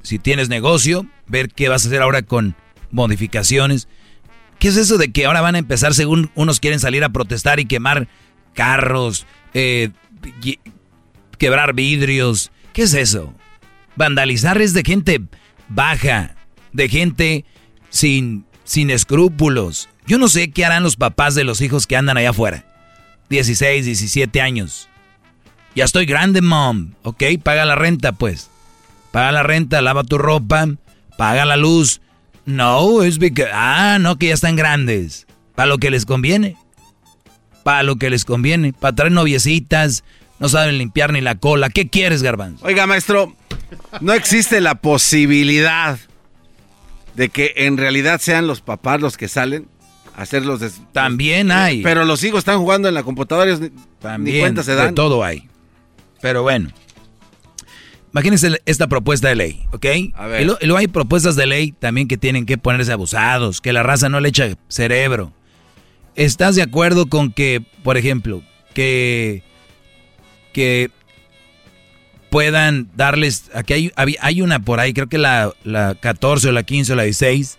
[0.03, 2.55] Si tienes negocio, ver qué vas a hacer ahora con
[2.91, 3.89] modificaciones.
[4.59, 7.61] ¿Qué es eso de que ahora van a empezar, según unos quieren salir a protestar
[7.61, 8.09] y quemar
[8.53, 9.89] carros, eh,
[11.39, 12.53] quebrar vidrios?
[12.75, 13.33] ¿Qué es eso?
[13.97, 15.23] Vandalizar es de gente
[15.71, 16.37] baja,
[16.75, 17.47] de gente
[17.89, 19.89] sin, sin escrúpulos.
[20.07, 22.65] Yo no sé qué harán los papás de los hijos que andan allá afuera.
[23.29, 24.89] 16, 17 años.
[25.75, 26.93] Ya estoy grande, mom.
[27.03, 28.51] Ok, paga la renta, pues.
[29.11, 30.69] Paga la renta, lava tu ropa,
[31.17, 32.01] paga la luz.
[32.45, 33.47] No, es porque...
[33.53, 35.27] Ah, no, que ya están grandes.
[35.55, 36.57] Para lo que les conviene.
[37.63, 38.73] Para lo que les conviene.
[38.73, 40.05] Para traer noviecitas.
[40.41, 41.71] No saben limpiar ni la cola.
[41.71, 42.67] ¿Qué quieres, garbanzo?
[42.67, 43.35] Oiga, maestro,
[44.01, 45.99] no existe la posibilidad
[47.15, 49.69] de que en realidad sean los papás los que salen
[50.17, 50.61] a hacer los...
[50.61, 51.83] des- También hay.
[51.83, 53.71] Pero los hijos están jugando en la computadora y ni, ni
[54.01, 54.95] También, cuenta se de dan.
[54.95, 55.49] todo hay.
[56.21, 56.71] Pero bueno.
[58.13, 59.87] Imagínense esta propuesta de ley, ¿ok?
[60.15, 60.43] A ver.
[60.43, 63.73] Y, lo- y luego hay propuestas de ley también que tienen que ponerse abusados, que
[63.73, 65.33] la raza no le echa cerebro.
[66.15, 68.43] ¿Estás de acuerdo con que, por ejemplo,
[68.75, 69.43] que,
[70.53, 70.91] que
[72.29, 76.63] puedan darles, aquí hay, hay una por ahí, creo que la, la 14 o la
[76.65, 77.57] 15 o la 16,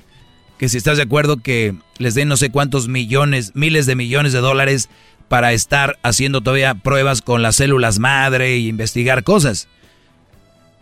[0.57, 4.33] que si estás de acuerdo que les den no sé cuántos millones, miles de millones
[4.33, 4.89] de dólares
[5.27, 9.67] para estar haciendo todavía pruebas con las células madre y investigar cosas.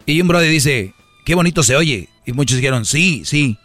[0.05, 0.93] Y un brother dice,
[1.25, 2.09] qué bonito se oye.
[2.25, 3.57] Y muchos dijeron, sí, sí.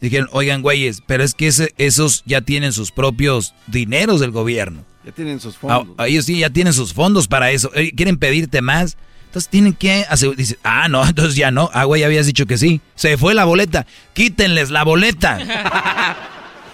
[0.00, 4.84] Dijeron, oigan, güeyes, pero es que ese- esos ya tienen sus propios dineros del gobierno.
[5.04, 6.06] Ya tienen sus Ah, fondos.
[6.06, 7.70] ellos sí ya tienen sus fondos para eso.
[7.74, 8.96] Eh, Quieren pedirte más.
[9.34, 10.36] Entonces tienen que hacer.
[10.36, 11.68] Dice, ah, no, entonces ya no.
[11.72, 12.80] Ah, güey, ya habías dicho que sí.
[12.94, 13.84] Se fue la boleta.
[14.12, 15.40] Quítenles la boleta.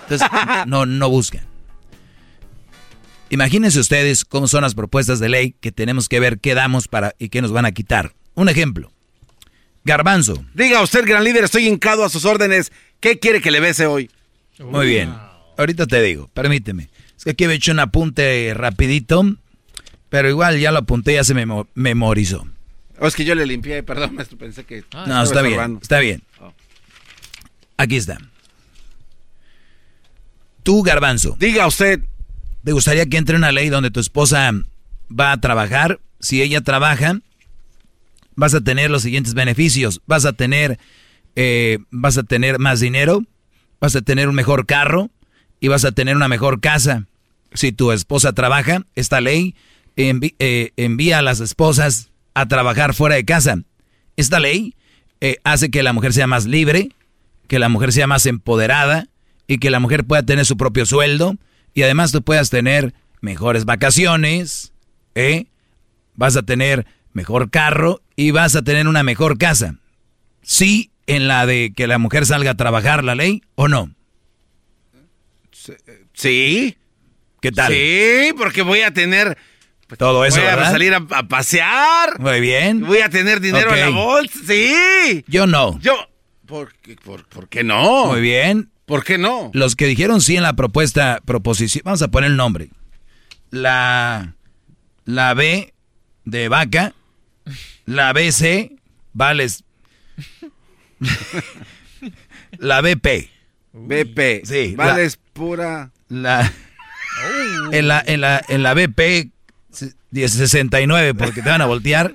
[0.03, 0.29] Entonces,
[0.67, 1.43] no, no buscan.
[3.31, 7.15] Imagínense ustedes cómo son las propuestas de ley que tenemos que ver qué damos para
[7.17, 8.13] y qué nos van a quitar.
[8.35, 8.93] Un ejemplo.
[9.85, 10.45] Garbanzo.
[10.53, 12.73] Diga usted, gran líder, estoy hincado a sus órdenes.
[12.99, 14.11] ¿Qué quiere que le bese hoy?
[14.59, 15.15] Muy bien.
[15.57, 16.91] Ahorita te digo, permíteme.
[17.17, 19.37] Es que aquí he hecho un apunte rapidito,
[20.11, 22.47] pero igual ya lo apunté, ya se me memo- memorizó.
[22.99, 24.85] Oh, es que yo le limpié, perdón, maestro, pensé que...
[24.93, 26.23] no, estaba está bien, está bien.
[26.41, 26.53] Oh.
[27.79, 28.19] Aquí está.
[30.63, 31.37] Tú, Garbanzo.
[31.39, 32.01] Diga usted.
[32.63, 34.53] ¿Te gustaría que entre una ley donde tu esposa
[35.11, 35.99] va a trabajar?
[36.19, 37.21] Si ella trabaja,
[38.35, 40.03] vas a tener los siguientes beneficios.
[40.07, 40.79] Vas a tener,
[41.37, 43.25] eh, vas a tener más dinero,
[43.81, 45.09] vas a tener un mejor carro
[45.59, 47.07] y vas a tener una mejor casa.
[47.55, 49.55] Si tu esposa trabaja, esta ley
[50.09, 53.63] envi- eh, envía a las esposas a trabajar fuera de casa.
[54.17, 54.75] Esta ley
[55.21, 56.91] eh, hace que la mujer sea más libre,
[57.49, 59.09] que la mujer sea más empoderada
[59.47, 61.37] y que la mujer pueda tener su propio sueldo
[61.75, 64.73] y además tú puedas tener mejores vacaciones,
[65.15, 65.47] ¿eh?
[66.15, 69.75] vas a tener mejor carro y vas a tener una mejor casa.
[70.43, 73.93] ¿Sí en la de que la mujer salga a trabajar la ley o no?
[76.13, 76.77] Sí.
[77.41, 77.73] ¿Qué tal?
[77.73, 79.37] Sí, porque voy a tener...
[79.99, 80.71] Todo eso, voy a ¿verdad?
[80.73, 82.19] salir a, a pasear.
[82.21, 82.81] Muy bien.
[82.87, 84.39] Voy a tener dinero en la bolsa.
[84.47, 85.25] Sí.
[85.27, 85.79] Yo no.
[85.81, 85.95] Yo...
[86.47, 88.07] ¿Por, qué- por, por qué no?
[88.07, 88.71] Muy bien.
[88.87, 89.51] ¿Por qué no?
[89.55, 92.71] Los que dijeron sí en la propuesta, proposición, vamos a poner el nombre.
[93.51, 94.35] La,
[95.05, 95.73] la B
[96.25, 96.93] de vaca,
[97.87, 98.73] la BC,
[99.13, 99.63] vales.
[102.59, 103.31] la BP.
[103.73, 104.45] BP.
[104.45, 104.75] Sí.
[104.77, 105.91] Vales pura...
[106.09, 106.53] La,
[107.73, 109.31] en, la, en, la, en la BP
[110.13, 112.13] 69, porque te van a voltear.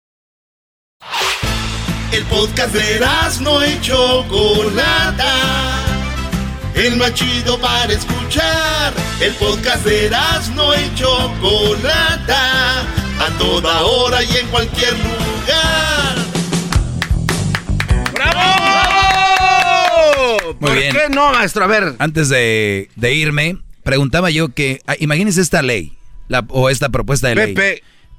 [2.11, 2.99] El podcast de
[3.41, 5.33] no y Chocolata.
[6.75, 8.93] El más chido para escuchar.
[9.19, 10.09] El podcast de
[10.55, 12.81] no y Chocolata.
[12.81, 16.15] A toda hora y en cualquier lugar.
[18.13, 18.41] ¡Bravo!
[20.59, 20.93] Muy ¿Por bien.
[20.93, 21.63] qué no, maestro?
[21.63, 21.95] A ver.
[21.99, 25.93] Antes de, de irme, preguntaba yo que, ah, imagínense esta ley,
[26.27, 27.55] la, o esta propuesta de ley.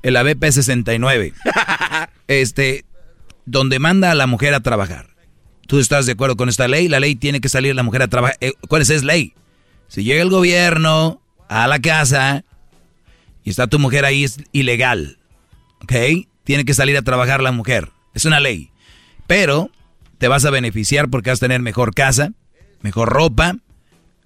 [0.03, 0.07] BP.
[0.07, 1.33] En la BP 69.
[2.29, 2.85] este,
[3.47, 5.09] donde manda a la mujer a trabajar.
[5.66, 6.89] ¿Tú estás de acuerdo con esta ley?
[6.89, 8.37] La ley tiene que salir la mujer a trabajar.
[8.41, 9.35] Eh, ¿Cuál es esa ley?
[9.89, 12.45] Si llega el gobierno a la casa
[13.45, 15.19] y está tu mujer ahí, es ilegal.
[15.83, 15.93] ¿Ok?
[16.45, 17.91] Tiene que salir a trabajar la mujer.
[18.15, 18.70] Es una ley.
[19.27, 19.70] Pero
[20.19, 22.33] te vas a beneficiar porque vas a tener mejor casa,
[22.81, 23.57] mejor ropa,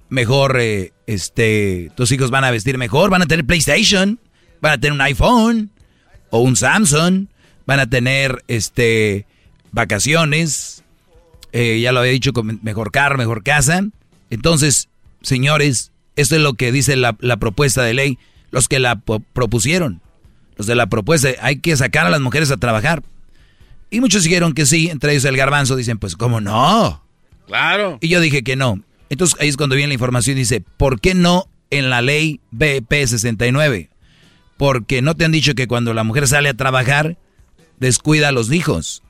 [0.08, 4.18] mejor, eh, este, tus hijos van a vestir mejor, van a tener PlayStation,
[4.60, 5.70] van a tener un iPhone
[6.30, 7.26] o un Samsung,
[7.66, 9.26] van a tener, este,
[9.72, 10.82] vacaciones,
[11.52, 13.84] eh, ya lo había dicho, con mejor carro, mejor casa.
[14.30, 14.88] Entonces,
[15.22, 18.18] señores, esto es lo que dice la, la propuesta de ley,
[18.50, 20.00] los que la propusieron,
[20.56, 23.02] los de la propuesta, hay que sacar a las mujeres a trabajar.
[23.90, 27.02] Y muchos dijeron que sí, entre ellos el garbanzo, dicen, pues, ¿cómo no?
[27.46, 27.98] Claro.
[28.00, 28.80] Y yo dije que no.
[29.08, 32.40] Entonces ahí es cuando viene la información y dice, ¿por qué no en la ley
[32.50, 33.90] BP 69?
[34.56, 37.16] Porque no te han dicho que cuando la mujer sale a trabajar,
[37.78, 39.02] descuida a los hijos.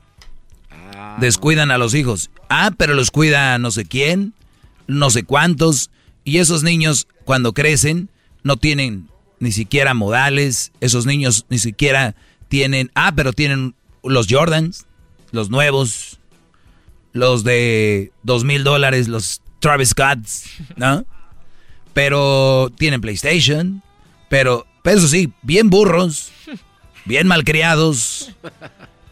[1.19, 2.29] Descuidan a los hijos.
[2.49, 4.33] Ah, pero los cuida no sé quién,
[4.87, 5.89] no sé cuántos.
[6.23, 8.09] Y esos niños, cuando crecen,
[8.43, 9.07] no tienen
[9.39, 10.71] ni siquiera modales.
[10.81, 12.15] Esos niños ni siquiera
[12.49, 12.91] tienen...
[12.93, 14.85] Ah, pero tienen los Jordans,
[15.31, 16.19] los nuevos,
[17.13, 21.05] los de dos mil dólares, los Travis Scotts, ¿no?
[21.93, 23.81] Pero tienen PlayStation,
[24.29, 26.31] pero, pero eso sí, bien burros,
[27.03, 28.31] bien malcriados,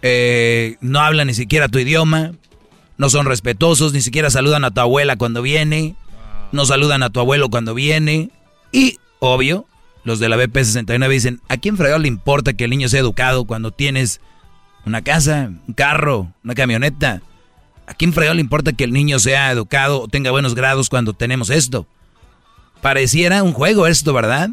[0.01, 2.31] eh, no hablan ni siquiera tu idioma,
[2.97, 5.97] no son respetuosos, ni siquiera saludan a tu abuela cuando viene,
[6.53, 8.29] no saludan a tu abuelo cuando viene,
[8.71, 9.65] y, obvio,
[10.05, 13.43] los de la BP69 dicen, ¿a quién fregado le importa que el niño sea educado
[13.43, 14.21] cuando tienes
[14.85, 17.21] una casa, un carro, una camioneta?
[17.85, 21.11] ¿A quién fregado le importa que el niño sea educado o tenga buenos grados cuando
[21.11, 21.85] tenemos esto?
[22.81, 24.51] Pareciera un juego esto, ¿verdad?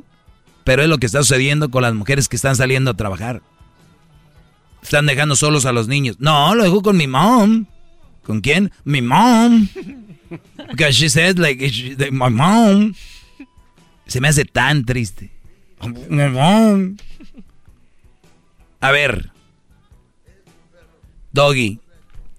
[0.65, 3.43] Pero es lo que está sucediendo con las mujeres que están saliendo a trabajar.
[4.83, 6.17] Están dejando solos a los niños.
[6.19, 7.67] No, lo dejo con mi mom.
[8.25, 8.73] ¿Con quién?
[8.85, 9.69] Mi mom.
[10.71, 11.61] Because she said like,
[11.99, 12.95] like, my mom.
[14.07, 15.31] Se me hace tan triste.
[16.09, 16.97] My mom.
[18.81, 19.31] A ver.
[21.33, 21.81] Doggy,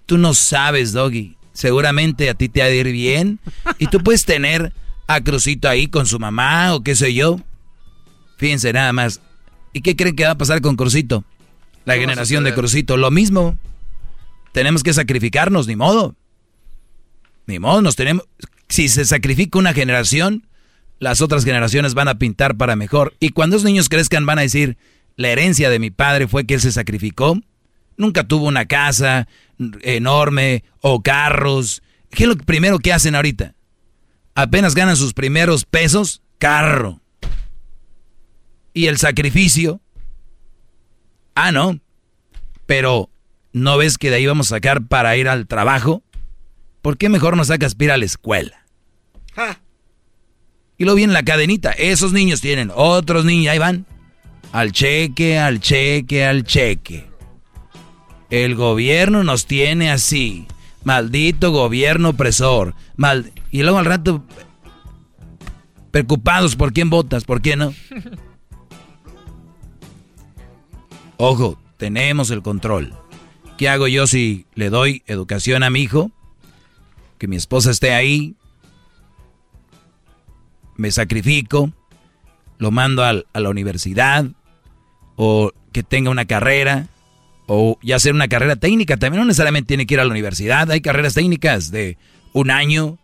[0.06, 1.36] tú no sabes, Doggy.
[1.52, 3.40] Seguramente a ti te ha de ir bien.
[3.78, 4.72] Y tú puedes tener
[5.06, 7.40] a Crucito ahí con su mamá o qué sé yo.
[8.36, 9.20] Fíjense nada más.
[9.72, 11.24] ¿Y qué creen que va a pasar con Crucito?
[11.84, 12.54] La ¿Qué va a generación de?
[12.54, 13.58] Crucito, lo mismo.
[14.52, 16.14] Tenemos que sacrificarnos, ni modo.
[17.46, 18.26] Ni modo, nos tenemos.
[18.68, 20.46] Si se sacrifica una generación,
[20.98, 23.14] las otras generaciones van a pintar para mejor.
[23.20, 24.76] Y cuando los niños crezcan, van a decir:
[25.16, 27.38] La herencia de mi padre fue que él se sacrificó
[27.96, 29.28] Nunca tuvo una casa
[29.82, 31.82] enorme o carros.
[32.10, 33.54] ¿Qué es lo primero que hacen ahorita?
[34.34, 37.00] Apenas ganan sus primeros pesos, carro.
[38.74, 39.80] ¿Y el sacrificio?
[41.36, 41.78] Ah, no.
[42.66, 43.08] Pero,
[43.52, 46.02] ¿no ves que de ahí vamos a sacar para ir al trabajo?
[46.82, 48.66] ¿Por qué mejor no sacas para ir a la escuela?
[50.76, 51.70] Y luego viene la cadenita.
[51.70, 53.86] Esos niños tienen otros niños, ahí van.
[54.52, 57.06] Al cheque, al cheque, al cheque.
[58.30, 60.46] El gobierno nos tiene así.
[60.82, 62.74] Maldito gobierno opresor.
[62.96, 63.32] Mal...
[63.52, 64.24] Y luego al rato,
[65.92, 67.72] preocupados por quién votas, por quién no.
[71.16, 72.94] Ojo, tenemos el control.
[73.56, 76.10] ¿Qué hago yo si le doy educación a mi hijo?
[77.18, 78.34] Que mi esposa esté ahí.
[80.76, 81.72] Me sacrifico.
[82.58, 84.26] Lo mando a la universidad.
[85.16, 86.88] O que tenga una carrera
[87.46, 88.96] o ya hacer una carrera técnica.
[88.96, 90.70] También no necesariamente tiene que ir a la universidad.
[90.70, 91.98] Hay carreras técnicas de
[92.32, 92.98] un año,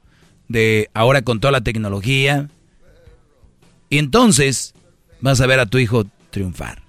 [0.49, 2.49] de ahora con toda la tecnología.
[3.89, 4.75] Y entonces
[5.21, 6.80] vas a ver a tu hijo triunfar.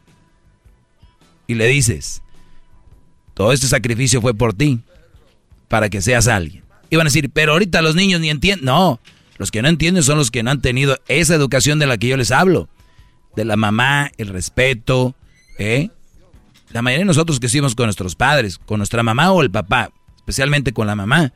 [1.52, 2.22] Y le dices,
[3.34, 4.80] todo este sacrificio fue por ti,
[5.68, 6.64] para que seas alguien.
[6.90, 8.64] Y van a decir, pero ahorita los niños ni entienden.
[8.64, 9.02] No,
[9.38, 12.08] los que no entienden son los que no han tenido esa educación de la que
[12.08, 12.70] yo les hablo.
[13.36, 15.14] De la mamá, el respeto,
[15.60, 15.90] ¿eh?
[16.70, 19.92] La mayoría de nosotros que hicimos con nuestros padres, con nuestra mamá o el papá,
[20.16, 21.34] especialmente con la mamá,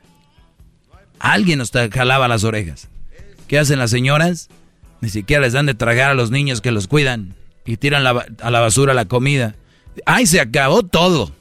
[1.19, 2.87] alguien nos jalaba las orejas.
[3.49, 4.47] ¿Qué hacen las señoras?
[5.01, 7.35] Ni siquiera les dan de tragar a los niños que los cuidan
[7.65, 9.55] y tiran a la basura la comida.
[10.05, 11.31] ¡Ay, se acabó todo!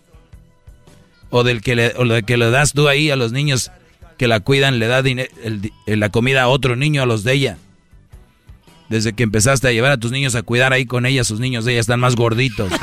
[1.31, 3.71] O del que le, o que le das tú ahí a los niños
[4.17, 5.03] que la cuidan, le da
[5.87, 7.59] la comida a otro niño, a los de ella.
[8.89, 11.65] Desde que empezaste a llevar a tus niños a cuidar ahí con ella, sus niños
[11.65, 12.71] de ella están más gorditos.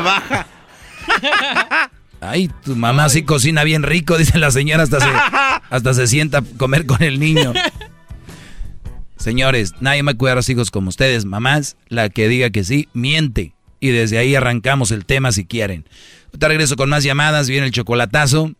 [0.00, 0.46] baja.
[2.20, 5.10] Ay, tu mamá sí cocina bien rico, dice la señora, hasta se,
[5.68, 7.52] hasta se sienta a comer con el niño.
[9.24, 11.24] Señores, nadie me cuida a los hijos como ustedes.
[11.24, 13.54] Mamás, la que diga que sí, miente.
[13.80, 15.88] Y desde ahí arrancamos el tema si quieren.
[16.38, 18.52] Te regreso con más llamadas, viene el chocolatazo.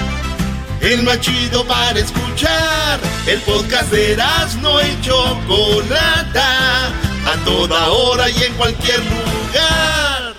[0.83, 2.99] El más chido para escuchar.
[3.25, 4.17] El podcast de
[4.61, 6.87] no y Chocolata.
[7.25, 10.35] A toda hora y en cualquier lugar.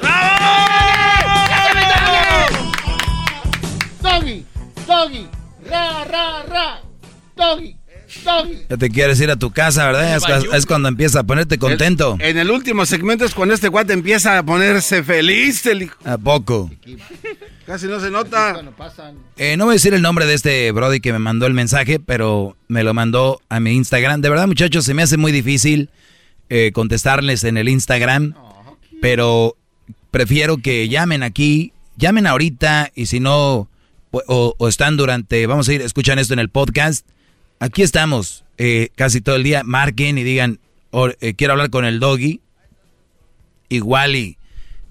[4.02, 4.44] Doggy,
[4.86, 5.28] doggy,
[5.66, 6.82] ra, ra, ra.
[7.34, 7.76] Doggy,
[8.22, 8.66] doggy.
[8.68, 10.14] Ya te quieres ir a tu casa, ¿verdad?
[10.14, 12.18] Es, es cuando empieza a ponerte contento.
[12.20, 15.64] en el último segmento es cuando este guate empieza a ponerse feliz.
[15.64, 15.96] El hijo.
[16.04, 16.70] ¿A poco?
[17.66, 18.62] Casi no se nota.
[19.36, 21.98] Eh, no voy a decir el nombre de este Brody que me mandó el mensaje,
[21.98, 24.20] pero me lo mandó a mi Instagram.
[24.20, 25.90] De verdad, muchachos, se me hace muy difícil
[26.50, 28.34] eh, contestarles en el Instagram,
[29.00, 29.56] pero
[30.10, 33.68] prefiero que llamen aquí, llamen ahorita y si no,
[34.10, 37.06] o, o están durante, vamos a ir, escuchan esto en el podcast
[37.64, 39.62] Aquí estamos eh, casi todo el día.
[39.64, 40.60] Marquen y digan,
[41.20, 42.40] eh, quiero hablar con el doggy.
[43.68, 44.36] Igual y,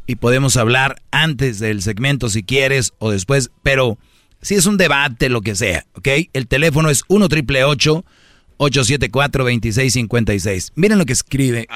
[0.05, 3.51] y podemos hablar antes del segmento si quieres o después.
[3.61, 3.97] Pero
[4.41, 6.07] si es un debate, lo que sea, ¿ok?
[6.33, 11.67] El teléfono es 1 triple 874 2656 Miren lo que escribe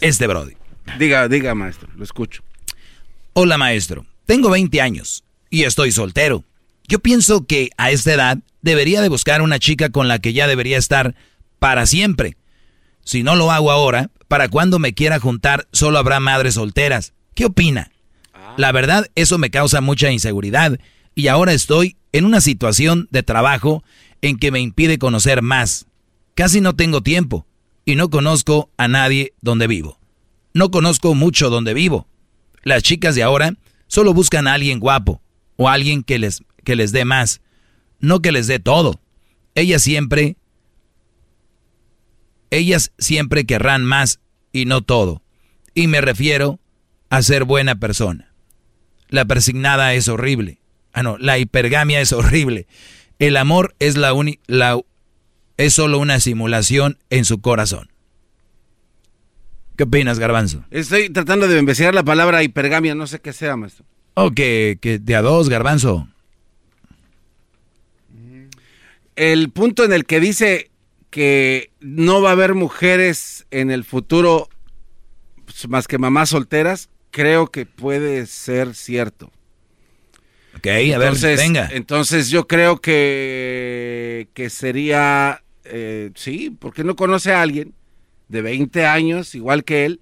[0.00, 0.54] este Brody.
[0.98, 2.42] Diga, diga, maestro, lo escucho.
[3.32, 4.06] Hola, maestro.
[4.26, 6.44] Tengo 20 años y estoy soltero.
[6.86, 10.46] Yo pienso que a esta edad debería de buscar una chica con la que ya
[10.46, 11.14] debería estar
[11.58, 12.36] para siempre.
[13.02, 17.12] Si no lo hago ahora, para cuando me quiera juntar solo habrá madres solteras.
[17.34, 17.90] ¿Qué opina?
[18.56, 20.78] La verdad, eso me causa mucha inseguridad
[21.14, 23.82] y ahora estoy en una situación de trabajo
[24.22, 25.86] en que me impide conocer más.
[26.34, 27.46] Casi no tengo tiempo
[27.84, 29.98] y no conozco a nadie donde vivo.
[30.52, 32.06] No conozco mucho donde vivo.
[32.62, 33.56] Las chicas de ahora
[33.86, 35.20] solo buscan a alguien guapo
[35.56, 37.40] o alguien que les, que les dé más
[38.04, 39.00] no que les dé todo.
[39.54, 40.36] Ellas siempre,
[42.50, 44.20] ellas siempre querrán más
[44.52, 45.22] y no todo.
[45.74, 46.60] Y me refiero
[47.16, 48.32] a ser buena persona.
[49.08, 50.60] La persignada es horrible.
[50.92, 52.66] Ah, no, la hipergamia es horrible.
[53.18, 54.12] El amor es la,
[54.46, 54.80] la
[55.56, 57.90] es solo una simulación en su corazón.
[59.76, 60.64] ¿Qué opinas, Garbanzo?
[60.70, 63.84] Estoy tratando de investigar la palabra hipergamia, no sé qué sea, maestro.
[64.14, 66.08] Oh, que, que de a dos, Garbanzo.
[69.16, 70.70] El punto en el que dice
[71.10, 74.48] que no va a haber mujeres en el futuro
[75.44, 79.30] pues, más que mamás solteras, creo que puede ser cierto.
[80.56, 81.68] Ok, a ver, venga.
[81.72, 87.72] Entonces yo creo que, que sería, eh, sí, porque no conoce a alguien
[88.28, 90.00] de 20 años, igual que él,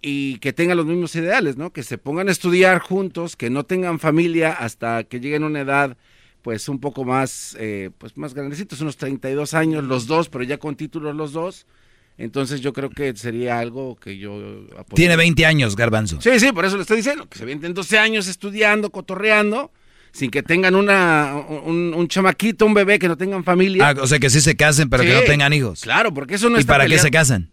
[0.00, 1.72] y que tenga los mismos ideales, ¿no?
[1.72, 5.62] Que se pongan a estudiar juntos, que no tengan familia hasta que lleguen a una
[5.62, 5.96] edad,
[6.42, 10.58] pues un poco más, eh, pues más grandecitos, unos 32 años los dos, pero ya
[10.58, 11.66] con títulos los dos.
[12.18, 14.66] Entonces yo creo que sería algo que yo...
[14.94, 16.20] Tiene 20 años, Garbanzo.
[16.20, 19.70] Sí, sí, por eso le estoy diciendo, que se vienen 12 años estudiando, cotorreando,
[20.10, 23.90] sin que tengan una, un, chamaquito, un bebé, que no tengan familia.
[23.90, 25.82] Ah, o sea, que sí se casen, pero que no tengan hijos.
[25.82, 27.52] Claro, porque eso no ¿Y para qué se casan?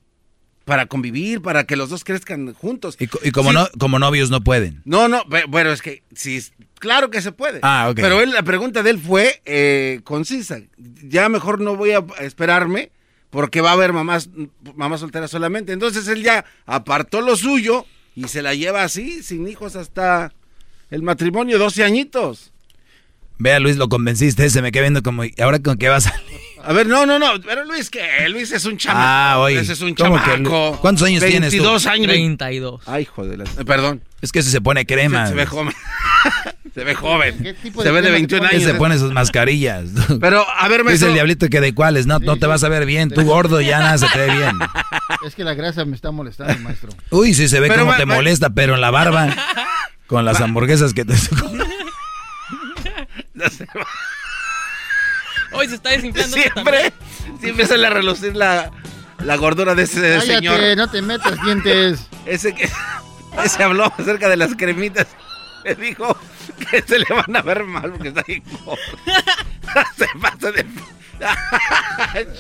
[0.66, 2.98] Para convivir, para que los dos crezcan juntos.
[3.00, 4.82] Y, como, no, como novios no pueden.
[4.84, 6.42] No, no, bueno, es que sí,
[6.80, 7.60] claro que se puede.
[7.62, 7.98] Ah, ok.
[7.98, 10.60] Pero él, la pregunta de él fue eh, concisa.
[11.04, 12.90] Ya mejor no voy a esperarme
[13.36, 14.30] porque va a haber mamás,
[14.76, 15.74] mamás solteras solamente.
[15.74, 17.86] Entonces él ya apartó lo suyo
[18.16, 20.32] y se la lleva así, sin hijos hasta
[20.90, 22.54] el matrimonio, 12 añitos.
[23.38, 26.40] Vea, Luis, lo convenciste, se me queda viendo como, ¿ahora con qué va a salir?
[26.64, 28.00] A ver, no, no, no, pero Luis, que
[28.30, 29.06] Luis es un chamaco.
[29.06, 29.60] Ah, oye.
[29.60, 30.80] Ese es un chamaco.
[30.80, 31.58] ¿Cuántos años tienes tú?
[31.58, 32.08] 22 años.
[32.08, 32.84] 32.
[32.86, 34.02] Ay, joder, eh, perdón.
[34.22, 35.26] Es que si se pone crema.
[35.26, 35.74] Se, se ve joven.
[36.76, 37.56] se ve joven.
[37.82, 38.64] se ve de 21 años.
[38.64, 39.86] se pone sus mascarillas.
[40.20, 40.92] Pero, a ver, maestro.
[40.92, 43.10] Dice el diablito que de cuáles, no, no te vas a ver bien.
[43.10, 44.60] Tú gordo ya nada se te ve bien.
[45.26, 46.90] Es que la grasa me está molestando, maestro.
[47.12, 49.34] Uy, sí se ve como te molesta, pero en la barba,
[50.08, 51.14] con las hamburguesas que te...
[55.54, 56.36] Hoy se está desinflando.
[56.36, 56.92] Siempre,
[57.40, 58.70] siempre sale a relucir la,
[59.24, 60.60] la gordura de ese Cállate, señor.
[60.76, 62.10] no te metas dientes.
[62.26, 62.70] Ese que
[63.46, 65.08] ese habló acerca de las cremitas.
[65.66, 66.16] Le dijo
[66.70, 68.42] que se le van a ver mal porque está ahí.
[69.98, 70.66] se pasa de.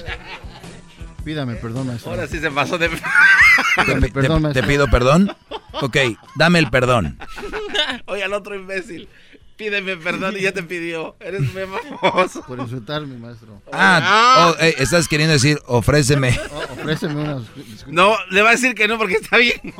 [1.26, 2.12] Pídame perdón, maestro.
[2.12, 2.88] Ahora sí se pasó de.
[2.90, 4.62] Pídame perdón, ¿Te, maestro.
[4.62, 5.36] ¿Te pido perdón?
[5.82, 5.98] Ok,
[6.36, 7.18] dame el perdón.
[8.06, 9.10] Oye, al otro imbécil.
[9.56, 11.16] Pídeme perdón y ya te pidió.
[11.20, 11.64] Eres muy
[12.00, 12.44] famoso.
[12.44, 13.60] Por insultarme, maestro.
[13.72, 16.40] Ah, oh, eh, estás queriendo decir, ofréceme.
[16.52, 17.44] Oh, ofréceme unas.
[17.88, 19.74] No, le va a decir que no porque está bien.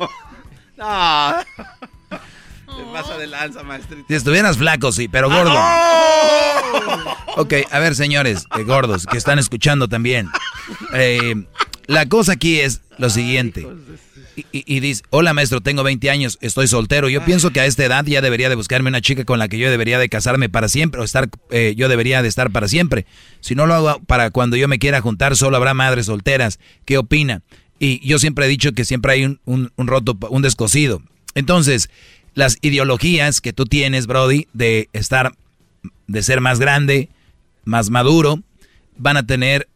[0.76, 1.36] No.
[2.76, 4.04] Te pasa de lanza, maestrito.
[4.08, 5.52] Si estuvieras flaco, sí, pero gordo.
[5.54, 7.16] ¡Oh!
[7.38, 10.28] Ok, a ver, señores, eh, gordos, que están escuchando también.
[10.94, 11.34] Eh,
[11.86, 13.66] la cosa aquí es lo siguiente.
[14.36, 17.08] Y, y- y dice, hola maestro, tengo 20 años, estoy soltero.
[17.08, 19.58] Yo pienso que a esta edad ya debería de buscarme una chica con la que
[19.58, 23.06] yo debería de casarme para siempre, o estar, eh, yo debería de estar para siempre.
[23.40, 26.58] Si no lo hago para cuando yo me quiera juntar, solo habrá madres solteras.
[26.84, 27.42] ¿Qué opina?
[27.78, 31.00] Y yo siempre he dicho que siempre hay un, un- un roto, un descosido.
[31.34, 31.90] Entonces,
[32.36, 35.32] las ideologías que tú tienes, Brody, de estar,
[36.06, 37.08] de ser más grande,
[37.64, 38.40] más maduro,
[38.96, 39.68] van a tener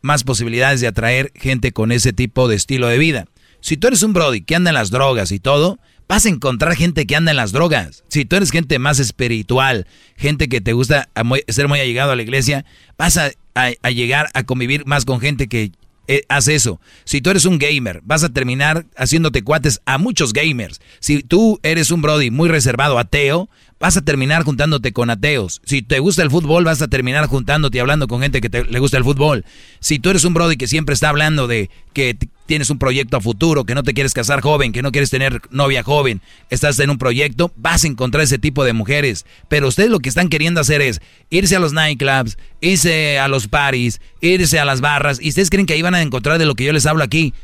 [0.00, 3.26] más posibilidades de atraer gente con ese tipo de estilo de vida.
[3.60, 5.78] Si tú eres un Brody que anda en las drogas y todo,
[6.08, 8.04] vas a encontrar gente que anda en las drogas.
[8.08, 9.86] Si tú eres gente más espiritual,
[10.16, 11.08] gente que te gusta
[11.48, 12.64] ser muy allegado a la iglesia,
[12.96, 15.72] vas a- a llegar a convivir más con gente que
[16.08, 16.80] eh, hace eso.
[17.04, 20.80] Si tú eres un gamer, vas a terminar haciéndote cuates a muchos gamers.
[21.00, 23.48] Si tú eres un Brody muy reservado, ateo,
[23.80, 25.60] vas a terminar juntándote con ateos.
[25.64, 28.64] Si te gusta el fútbol, vas a terminar juntándote y hablando con gente que te-
[28.64, 29.44] le gusta el fútbol.
[29.80, 33.20] Si tú eres un Brody que siempre está hablando de que tienes un proyecto a
[33.20, 36.20] futuro, que no te quieres casar joven, que no quieres tener novia joven,
[36.50, 39.24] estás en un proyecto, vas a encontrar ese tipo de mujeres.
[39.48, 43.48] Pero ustedes lo que están queriendo hacer es irse a los nightclubs, irse a los
[43.48, 46.54] parties, irse a las barras, y ustedes creen que ahí van a encontrar de lo
[46.54, 47.34] que yo les hablo aquí.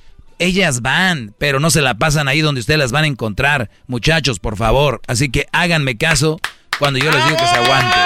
[0.41, 3.69] Ellas van, pero no se la pasan ahí donde ustedes las van a encontrar.
[3.87, 5.03] Muchachos, por favor.
[5.07, 6.41] Así que háganme caso
[6.79, 8.01] cuando yo les digo que se aguanten.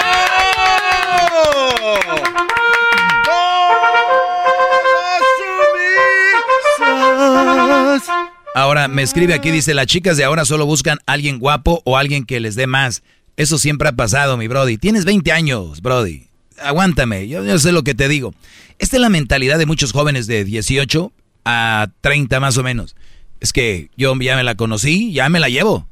[8.57, 12.25] Ahora me escribe aquí, dice, las chicas de ahora solo buscan alguien guapo o alguien
[12.25, 13.05] que les dé más.
[13.37, 14.77] Eso siempre ha pasado, mi Brody.
[14.77, 16.27] Tienes 20 años, Brody.
[16.61, 18.35] Aguántame, yo, yo sé lo que te digo.
[18.81, 21.13] Esta es la mentalidad de muchos jóvenes de 18
[21.45, 22.97] a 30 más o menos.
[23.41, 25.87] Es que yo ya me la conocí, ya me la llevo.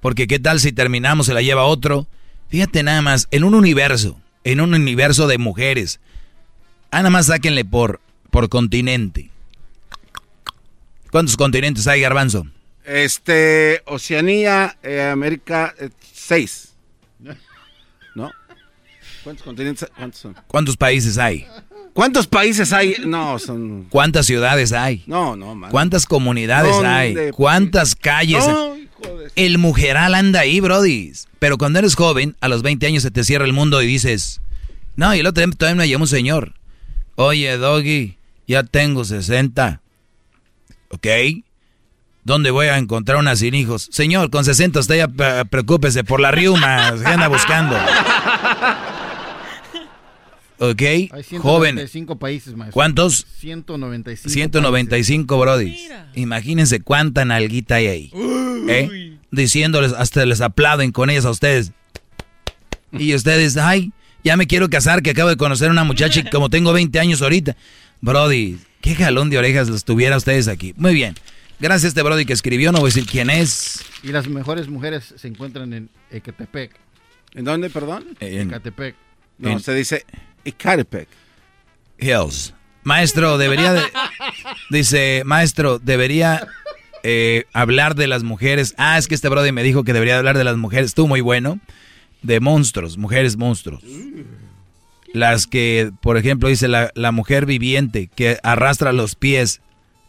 [0.00, 2.06] Porque qué tal si terminamos, se la lleva otro.
[2.48, 6.00] Fíjate nada más, en un universo, en un universo de mujeres.
[6.90, 8.00] Ah, nada más sáquenle por,
[8.30, 9.30] por continente.
[11.10, 12.46] ¿Cuántos continentes hay, Garbanzo?
[12.84, 16.74] Este, Oceanía, eh, América, eh, seis.
[18.14, 18.30] ¿No?
[19.22, 19.88] ¿Cuántos continentes?
[19.96, 20.36] ¿Cuántos son?
[20.46, 21.46] ¿Cuántos países hay?
[21.92, 22.94] ¿Cuántos países hay?
[23.04, 23.86] No, son...
[23.90, 25.02] ¿Cuántas ciudades hay?
[25.06, 25.70] No, no, man.
[25.70, 26.88] ¿Cuántas comunidades ¿Dónde?
[26.88, 27.30] hay?
[27.32, 28.46] ¿Cuántas calles?
[28.46, 28.74] No,
[29.36, 31.12] El mujeral anda ahí, Brody.
[31.38, 34.40] Pero cuando eres joven, a los 20 años se te cierra el mundo y dices,
[34.96, 36.54] no, y el otro día también me llamó un señor.
[37.16, 39.80] Oye, Doggy, ya tengo 60.
[40.90, 41.06] ¿Ok?
[42.24, 43.88] ¿Dónde voy a encontrar una sin hijos?
[43.90, 47.76] Señor, con 60 usted ya eh, preocúpese por la riuma, que anda buscando.
[50.62, 50.82] ¿Ok?
[50.82, 51.08] Hay
[51.38, 51.76] Joven.
[51.76, 52.74] 195 países, maestro.
[52.74, 53.26] ¿Cuántos?
[53.38, 54.28] 195.
[54.28, 55.74] 195, Brody.
[56.14, 58.10] Imagínense cuánta nalguita hay ahí.
[58.68, 59.16] ¿Eh?
[59.30, 61.72] Diciéndoles, hasta les aplauden con ellas a ustedes.
[62.92, 63.92] Y ustedes, ay,
[64.22, 67.00] ya me quiero casar, que acabo de conocer a una muchacha y como tengo 20
[67.00, 67.56] años ahorita.
[68.02, 70.74] Brody, qué jalón de orejas los tuviera ustedes aquí.
[70.76, 71.14] Muy bien.
[71.58, 73.82] Gracias a este Brody que escribió, no voy a decir quién es.
[74.02, 76.72] Y las mejores mujeres se encuentran en Ecatepec.
[77.34, 78.04] ¿En dónde, perdón?
[78.20, 78.94] En- Ecatepec.
[79.38, 80.04] No, en- se dice
[80.44, 81.08] Ecatepec.
[81.98, 82.54] Hills.
[82.82, 83.82] Maestro, debería de...
[84.70, 86.46] Dice, maestro, debería
[87.02, 88.74] eh, hablar de las mujeres.
[88.78, 90.86] Ah, es que este Brody me dijo que debería hablar de las mujeres.
[90.86, 91.60] Estuvo muy bueno.
[92.22, 93.82] De monstruos, mujeres monstruos.
[95.14, 99.60] Las que, por ejemplo, dice la, la mujer viviente que arrastra los pies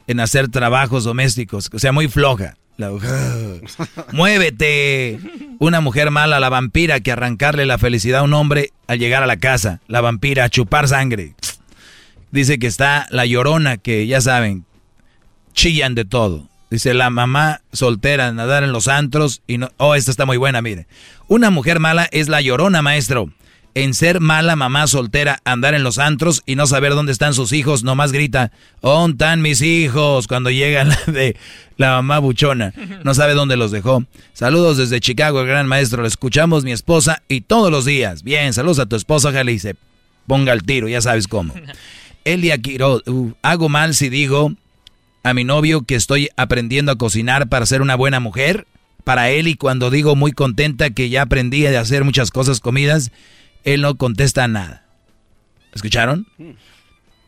[0.07, 1.69] en hacer trabajos domésticos.
[1.73, 2.57] O sea, muy floja.
[4.11, 5.19] Muévete.
[5.59, 9.27] Una mujer mala, la vampira, que arrancarle la felicidad a un hombre al llegar a
[9.27, 9.81] la casa.
[9.87, 11.35] La vampira, a chupar sangre.
[12.31, 14.65] Dice que está la llorona, que ya saben,
[15.53, 16.47] chillan de todo.
[16.69, 19.69] Dice la mamá soltera, nadar en los antros y no...
[19.75, 20.87] Oh, esta está muy buena, mire.
[21.27, 23.29] Una mujer mala es la llorona, maestro.
[23.73, 27.53] En ser mala mamá soltera, andar en los antros y no saber dónde están sus
[27.53, 30.27] hijos, nomás grita, ¿dónde están mis hijos?
[30.27, 31.37] Cuando llega la de
[31.77, 32.73] la mamá buchona.
[33.05, 34.03] No sabe dónde los dejó.
[34.33, 36.01] Saludos desde Chicago, el gran maestro.
[36.01, 38.23] Lo escuchamos mi esposa y todos los días.
[38.23, 39.59] Bien, saludos a tu esposa, ojalá y
[40.27, 41.53] ponga al tiro, ya sabes cómo.
[42.23, 44.53] Elia Quiroz, uh, hago mal si digo
[45.23, 48.67] a mi novio que estoy aprendiendo a cocinar para ser una buena mujer.
[49.03, 53.11] Para él y cuando digo muy contenta que ya aprendí a hacer muchas cosas comidas,
[53.63, 54.85] él no contesta nada.
[55.73, 56.27] ¿Escucharon?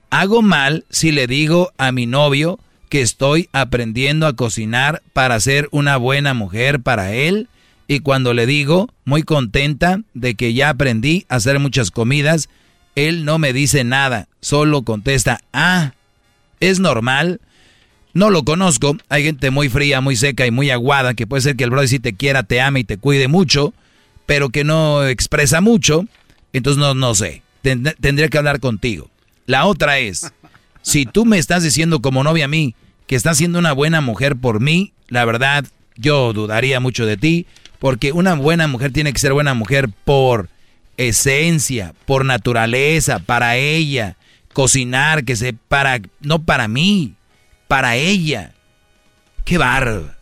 [0.10, 5.68] Hago mal si le digo a mi novio que estoy aprendiendo a cocinar para ser
[5.72, 7.48] una buena mujer para él
[7.88, 12.50] y cuando le digo muy contenta de que ya aprendí a hacer muchas comidas,
[12.96, 15.94] él no me dice nada, solo contesta, ah,
[16.60, 17.42] es normal.
[18.14, 21.56] No lo conozco, hay gente muy fría, muy seca y muy aguada, que puede ser
[21.56, 23.74] que el brother sí te quiera, te ame y te cuide mucho,
[24.28, 26.06] pero que no expresa mucho,
[26.54, 29.10] entonces no, no sé, Tend- tendría que hablar contigo.
[29.46, 30.32] La otra es,
[30.82, 32.76] si tú me estás diciendo como novia a mí
[33.08, 35.66] que estás siendo una buena mujer por mí, la verdad,
[35.98, 37.46] yo dudaría mucho de ti,
[37.80, 40.48] porque una buena mujer tiene que ser buena mujer por
[40.98, 44.16] esencia, por naturaleza, para ella,
[44.54, 47.16] cocinar, que se para, no para mí,
[47.68, 48.54] para ella.
[49.46, 50.16] Qué barba.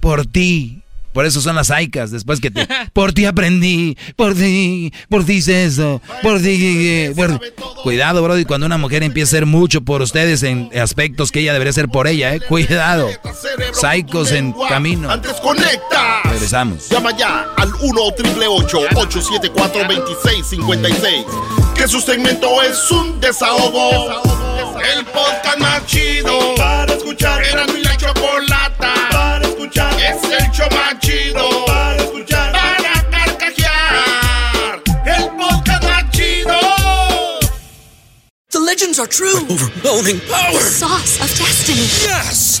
[0.00, 0.82] Por ti.
[1.18, 2.68] Por eso son las aicas, después que te...
[2.92, 7.10] Por ti aprendí, por ti, por ti hice eso, por ti...
[7.16, 7.40] por-
[7.82, 11.52] Cuidado, Brody, cuando una mujer empieza a hacer mucho por ustedes en aspectos que ella
[11.54, 12.40] debería hacer por ella, ¿eh?
[12.40, 13.08] Cuidado.
[13.72, 15.10] Psicos en camino.
[15.10, 16.20] Antes conecta.
[16.22, 16.88] Regresamos.
[16.88, 21.24] Llama ya al 1 874 2656
[21.74, 24.22] Que su segmento es un desahogo.
[24.96, 27.42] El podcast más chido para escuchar.
[27.44, 29.27] Era mi la chocolata para
[29.58, 29.92] escuchar.
[30.00, 32.52] Es el show más chido para escuchar.
[32.52, 34.82] Para carcajear.
[35.04, 36.58] El podcast más chido.
[38.50, 39.40] The legends are true.
[39.50, 40.52] overwhelming power!
[40.52, 41.88] The sauce of destiny.
[42.06, 42.60] Yes!